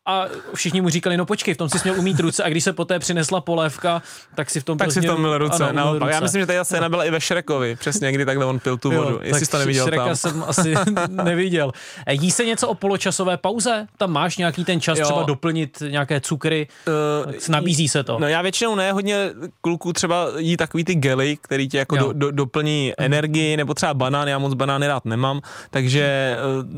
a 0.08 0.24
všichni 0.54 0.80
mu 0.80 0.88
říkali, 0.88 1.16
no 1.16 1.26
počkej, 1.26 1.54
v 1.54 1.56
tom 1.56 1.68
si 1.68 1.78
směl 1.78 1.94
umít 1.98 2.20
ruce 2.20 2.44
a 2.44 2.48
když 2.48 2.64
se 2.64 2.72
poté 2.72 2.98
přinesla 2.98 3.40
polévka, 3.40 4.02
tak 4.34 4.50
si 4.50 4.60
v 4.60 4.64
tom 4.64 4.78
tak 4.78 4.92
si 4.92 5.00
v 5.00 5.04
tom 5.04 5.20
mil 5.20 5.38
ruce, 5.38 5.64
ano, 5.64 5.72
naopak. 5.72 6.08
Já 6.10 6.16
ruce. 6.16 6.24
myslím, 6.24 6.42
že 6.42 6.46
ta 6.46 6.64
scéna 6.64 6.88
byla 6.88 7.04
i 7.04 7.10
ve 7.10 7.20
Šrekovi, 7.20 7.76
přesně, 7.76 8.12
kdy 8.12 8.24
takhle 8.24 8.44
on 8.46 8.58
pil 8.58 8.76
tu 8.76 8.90
vodu, 8.90 9.20
jestli 9.22 9.46
jsi 9.46 9.50
to 9.52 9.58
neviděl 9.58 9.86
Šreka 9.86 10.04
tam. 10.06 10.16
jsem 10.16 10.44
asi 10.46 10.74
neviděl. 11.08 11.72
E, 12.06 12.14
Jí 12.14 12.30
se 12.30 12.44
něco 12.44 12.68
o 12.68 12.74
poločasové 12.74 13.36
pauze? 13.36 13.86
Tam 13.98 14.10
máš 14.12 14.36
nějaký 14.36 14.64
ten 14.64 14.80
čas 14.80 14.98
Jo. 14.98 15.04
třeba 15.04 15.22
doplnit 15.22 15.78
nějaké 15.88 16.20
cukry? 16.20 16.68
Uh, 17.26 17.32
Nabízí 17.48 17.88
se 17.88 18.04
to. 18.04 18.18
No 18.18 18.28
já 18.28 18.42
většinou 18.42 18.74
ne, 18.74 18.92
hodně 18.92 19.30
kluků 19.60 19.92
třeba 19.92 20.26
jí 20.36 20.56
takový 20.56 20.84
ty 20.84 20.94
gely, 20.94 21.36
který 21.40 21.68
ti 21.68 21.76
jako 21.76 21.96
Jo. 21.96 22.02
do, 22.06 22.12
do, 22.12 22.30
doplní 22.30 22.92
energii, 22.98 23.56
nebo 23.56 23.74
třeba 23.74 23.94
banán, 23.94 24.28
já 24.28 24.38
moc 24.38 24.54
banány 24.54 24.86
rád 24.86 25.04
nemám, 25.04 25.40
takže 25.70 26.36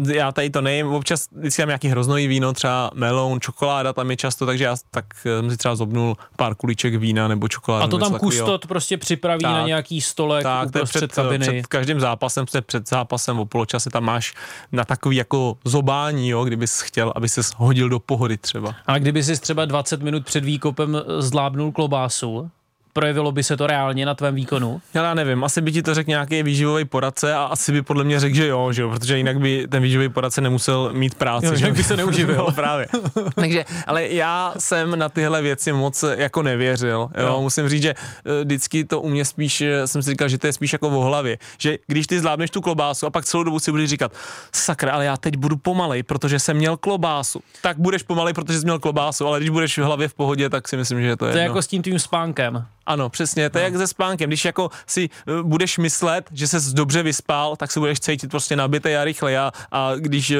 eh, 0.09 0.15
já 0.17 0.33
tady 0.33 0.51
to 0.51 0.61
nejím, 0.61 0.87
občas 0.93 1.27
vždycky 1.33 1.63
mám 1.63 1.69
nějaký 1.69 1.89
hroznový 1.89 2.27
víno, 2.27 2.53
třeba 2.53 2.91
meloun, 3.13 3.41
čokoláda 3.41 3.93
tam 3.93 4.11
je 4.11 4.17
často, 4.17 4.47
takže 4.47 4.65
já 4.65 4.77
tak 4.91 5.05
eh, 5.27 5.41
jsem 5.41 5.51
si 5.51 5.57
třeba 5.57 5.77
zobnul 5.77 6.17
pár 6.37 6.55
kulíček 6.55 6.95
vína 6.95 7.29
nebo 7.29 7.49
čokoládu. 7.49 7.85
A 7.85 7.89
to 7.89 7.99
tam 7.99 8.13
takovýho. 8.13 8.45
kustot 8.47 8.67
prostě 8.67 8.97
připraví 8.97 9.43
Tak. 9.43 9.53
na 9.53 9.67
nějaký 9.67 10.01
stolek 10.01 10.43
Tak, 10.43 10.71
to 10.71 10.79
je 10.79 10.83
uprostřed 10.83 10.99
před, 11.13 11.23
kabiny. 11.23 11.47
před 11.47 11.67
každým 11.67 12.01
zápasem, 12.01 12.47
před, 12.47 12.67
před 12.67 12.89
zápasem 12.89 13.39
o 13.39 13.45
poločase 13.47 13.91
tam 13.91 14.05
máš 14.05 14.35
na 14.73 14.85
takový 14.85 15.17
jako 15.17 15.57
zobání, 15.65 16.29
jo, 16.29 16.45
kdybys 16.45 16.81
chtěl, 16.81 17.13
aby 17.17 17.29
ses 17.29 17.53
hodil 17.57 17.89
do 17.89 17.99
pohody 17.99 18.37
třeba. 18.37 18.75
A 18.87 18.99
kdyby 18.99 19.23
si 19.25 19.41
třeba 19.41 19.65
20 19.65 20.03
minut 20.03 20.25
před 20.25 20.45
výkopem 20.45 21.03
zlábnul 21.19 21.73
klobásu, 21.73 22.51
projevilo 22.93 23.33
by 23.33 23.43
se 23.43 23.57
to 23.57 23.67
reálně 23.67 24.07
na 24.07 24.15
tvém 24.15 24.35
výkonu? 24.35 24.81
Já 24.95 25.15
nevím, 25.15 25.45
asi 25.45 25.61
by 25.61 25.73
ti 25.73 25.83
to 25.83 25.95
řekl 25.95 26.11
nějaký 26.11 26.43
výživový 26.43 26.85
poradce 26.85 27.35
a 27.35 27.45
asi 27.45 27.73
by 27.73 27.83
podle 27.83 28.05
mě 28.05 28.21
řekl, 28.21 28.37
že 28.37 28.47
jo, 28.47 28.73
že 28.73 28.83
jo, 28.83 28.91
protože 28.91 29.17
jinak 29.17 29.39
by 29.41 29.69
ten 29.69 29.83
výživový 29.83 30.09
poradce 30.09 30.41
nemusel 30.41 30.91
mít 30.93 31.15
práci. 31.15 31.47
Jo, 31.47 31.55
že 31.55 31.73
by 31.73 31.85
se 31.85 31.97
neuživil. 31.97 32.37
no, 32.49 32.53
právě. 32.53 32.87
Takže, 33.35 33.65
ale 33.87 34.09
já 34.09 34.55
jsem 34.59 34.99
na 34.99 35.09
tyhle 35.09 35.43
věci 35.43 35.73
moc 35.73 36.05
jako 36.17 36.43
nevěřil. 36.43 37.11
Jo. 37.17 37.27
jo. 37.27 37.41
Musím 37.41 37.69
říct, 37.69 37.83
že 37.83 37.95
eh, 37.95 38.45
vždycky 38.45 38.85
to 38.85 39.01
u 39.01 39.09
mě 39.09 39.25
spíš, 39.25 39.61
eh, 39.61 39.87
jsem 39.87 40.03
si 40.03 40.11
říkal, 40.11 40.29
že 40.29 40.39
to 40.39 40.47
je 40.47 40.53
spíš 40.53 40.73
jako 40.73 40.91
v 40.91 40.93
hlavě. 40.93 41.39
Že 41.59 41.79
když 41.87 42.07
ty 42.07 42.21
zvládneš 42.21 42.51
tu 42.51 42.61
klobásu 42.61 43.07
a 43.07 43.11
pak 43.11 43.25
celou 43.25 43.43
dobu 43.45 43.59
si 43.59 43.71
budeš 43.71 43.91
říkat, 43.91 44.13
sakra, 44.55 44.93
ale 44.93 45.05
já 45.05 45.17
teď 45.17 45.37
budu 45.37 45.57
pomalej, 45.57 46.03
protože 46.03 46.39
jsem 46.39 46.57
měl 46.57 46.77
klobásu. 46.77 47.41
Tak 47.63 47.79
budeš 47.79 48.03
pomalej, 48.03 48.35
protože 48.35 48.59
jsi 48.61 48.65
měl 48.65 48.79
klobásu, 48.79 49.27
ale 49.27 49.39
když 49.39 49.51
budeš 49.51 49.79
v 49.79 49.83
hlavě 49.83 50.09
v 50.09 50.15
pohodě, 50.15 50.51
tak 50.51 50.69
si 50.69 50.77
myslím, 50.77 51.03
že 51.03 51.17
to 51.17 51.27
je. 51.27 51.33
To 51.33 51.39
je 51.39 51.45
jako 51.45 51.63
s 51.63 51.67
tím 51.67 51.83
tvým 51.83 51.99
spánkem. 51.99 52.67
Ano, 52.87 53.09
přesně, 53.09 53.51
to 53.51 53.59
je 53.59 53.63
no. 53.63 53.67
jak 53.67 53.77
se 53.77 53.87
spánkem. 53.87 54.31
Když 54.31 54.45
jako 54.45 54.71
si 54.87 55.11
uh, 55.29 55.43
budeš 55.43 55.79
myslet, 55.79 56.31
že 56.33 56.49
se 56.49 56.59
dobře 56.73 57.03
vyspal, 57.03 57.57
tak 57.57 57.73
se 57.73 57.81
budeš 57.81 58.01
cítit 58.01 58.31
prostě 58.31 58.57
nabitý 58.57 58.95
a 58.95 59.05
rychle. 59.05 59.39
A, 59.39 59.53
a 59.73 59.93
když 59.97 60.31
uh, 60.31 60.37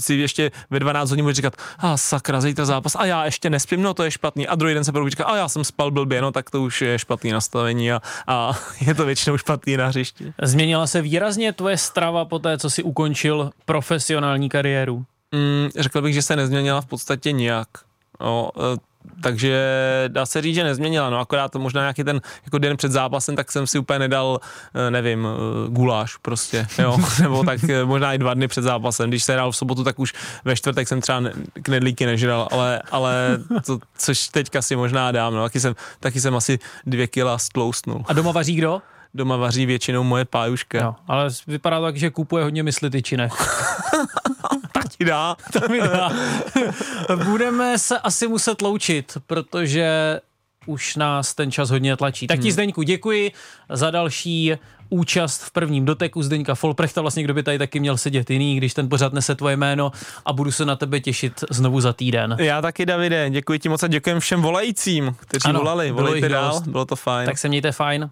si 0.00 0.14
ještě 0.14 0.50
ve 0.70 0.80
12 0.80 1.10
hodin 1.10 1.24
budeš 1.24 1.36
říkat, 1.36 1.54
a 1.78 1.92
ah, 1.92 1.96
sakra, 1.96 2.40
zítra 2.40 2.64
zápas, 2.64 2.96
a 2.96 3.06
já 3.06 3.24
ještě 3.24 3.50
nespím, 3.50 3.82
no 3.82 3.94
to 3.94 4.02
je 4.02 4.10
špatný. 4.10 4.48
A 4.48 4.54
druhý 4.54 4.74
den 4.74 4.84
se 4.84 4.92
říkat, 5.08 5.24
a 5.24 5.36
já 5.36 5.48
jsem 5.48 5.64
spal 5.64 5.90
blbě, 5.90 6.22
no 6.22 6.32
tak 6.32 6.50
to 6.50 6.62
už 6.62 6.82
je 6.82 6.98
špatný 6.98 7.32
nastavení 7.32 7.92
a, 7.92 8.00
a 8.26 8.52
je 8.80 8.94
to 8.94 9.06
většinou 9.06 9.38
špatný 9.38 9.76
na 9.76 9.86
hřišti. 9.86 10.32
Změnila 10.42 10.86
se 10.86 11.02
výrazně 11.02 11.52
tvoje 11.52 11.76
strava 11.76 12.24
po 12.24 12.38
té, 12.38 12.58
co 12.58 12.70
si 12.70 12.82
ukončil 12.82 13.50
profesionální 13.64 14.48
kariéru? 14.48 15.04
Mm, 15.32 15.68
řekl 15.78 16.02
bych, 16.02 16.14
že 16.14 16.22
se 16.22 16.36
nezměnila 16.36 16.80
v 16.80 16.86
podstatě 16.86 17.32
nijak. 17.32 17.68
No, 18.20 18.50
takže 19.22 19.64
dá 20.08 20.26
se 20.26 20.42
říct, 20.42 20.54
že 20.54 20.64
nezměnila, 20.64 21.10
no 21.10 21.18
akorát 21.18 21.54
možná 21.54 21.80
nějaký 21.80 22.04
ten 22.04 22.20
jako 22.44 22.58
den 22.58 22.76
před 22.76 22.92
zápasem, 22.92 23.36
tak 23.36 23.52
jsem 23.52 23.66
si 23.66 23.78
úplně 23.78 23.98
nedal, 23.98 24.40
eh, 24.74 24.90
nevím, 24.90 25.26
eh, 25.26 25.70
guláš 25.70 26.16
prostě, 26.16 26.66
jo, 26.78 26.98
nebo 27.22 27.44
tak 27.44 27.64
eh, 27.64 27.84
možná 27.84 28.14
i 28.14 28.18
dva 28.18 28.34
dny 28.34 28.48
před 28.48 28.62
zápasem, 28.62 29.10
když 29.10 29.24
se 29.24 29.32
hrál 29.32 29.52
v 29.52 29.56
sobotu, 29.56 29.84
tak 29.84 29.98
už 29.98 30.14
ve 30.44 30.56
čtvrtek 30.56 30.88
jsem 30.88 31.00
třeba 31.00 31.22
knedlíky 31.62 32.06
nežral, 32.06 32.48
ale, 32.52 32.82
ale 32.90 33.38
to, 33.66 33.78
což 33.98 34.28
teďka 34.28 34.62
si 34.62 34.76
možná 34.76 35.12
dám, 35.12 35.34
no, 35.34 35.42
taky 35.42 35.60
jsem, 35.60 35.74
taky 36.00 36.20
jsem 36.20 36.36
asi 36.36 36.58
dvě 36.86 37.06
kila 37.06 37.38
stloustnul. 37.38 38.04
A 38.06 38.12
doma 38.12 38.32
vaří 38.32 38.54
kdo? 38.54 38.82
Doma 39.14 39.36
vaří 39.36 39.66
většinou 39.66 40.02
moje 40.02 40.24
pájuška. 40.24 40.82
No, 40.82 40.96
ale 41.08 41.28
vypadá 41.46 41.78
to 41.78 41.84
tak, 41.84 41.96
že 41.96 42.10
kupuje 42.10 42.44
hodně 42.44 42.62
mysli 42.62 42.90
tyčinek. 42.90 43.32
ti 45.00 45.04
dá. 45.04 45.36
To 45.52 45.68
mi 45.68 45.80
dá. 45.80 46.12
Budeme 47.24 47.78
se 47.78 47.98
asi 47.98 48.28
muset 48.28 48.62
loučit, 48.62 49.18
protože 49.26 50.20
už 50.66 50.96
nás 50.96 51.34
ten 51.34 51.52
čas 51.52 51.70
hodně 51.70 51.96
tlačí. 51.96 52.26
Tak 52.26 52.38
ti 52.38 52.42
hmm. 52.42 52.52
Zdeňku 52.52 52.82
děkuji 52.82 53.32
za 53.68 53.90
další 53.90 54.52
účast 54.90 55.42
v 55.42 55.50
prvním 55.50 55.84
doteku 55.84 56.22
Zdeňka 56.22 56.54
Folprechta, 56.54 57.00
vlastně 57.00 57.22
kdo 57.22 57.34
by 57.34 57.42
tady 57.42 57.58
taky 57.58 57.80
měl 57.80 57.96
sedět 57.96 58.30
jiný, 58.30 58.56
když 58.56 58.74
ten 58.74 58.88
pořád 58.88 59.12
nese 59.12 59.34
tvoje 59.34 59.56
jméno 59.56 59.92
a 60.26 60.32
budu 60.32 60.52
se 60.52 60.64
na 60.64 60.76
tebe 60.76 61.00
těšit 61.00 61.44
znovu 61.50 61.80
za 61.80 61.92
týden. 61.92 62.36
Já 62.40 62.62
taky, 62.62 62.86
Davide, 62.86 63.30
děkuji 63.30 63.58
ti 63.58 63.68
moc 63.68 63.82
a 63.82 63.86
děkuji 63.86 64.20
všem 64.20 64.42
volajícím, 64.42 65.16
kteří 65.20 65.48
ano, 65.48 65.60
volali. 65.60 65.90
Volejte 65.90 66.28
dál, 66.28 66.60
bylo 66.66 66.84
to 66.84 66.96
fajn. 66.96 67.26
Tak 67.26 67.38
se 67.38 67.48
mějte 67.48 67.72
fajn. 67.72 68.10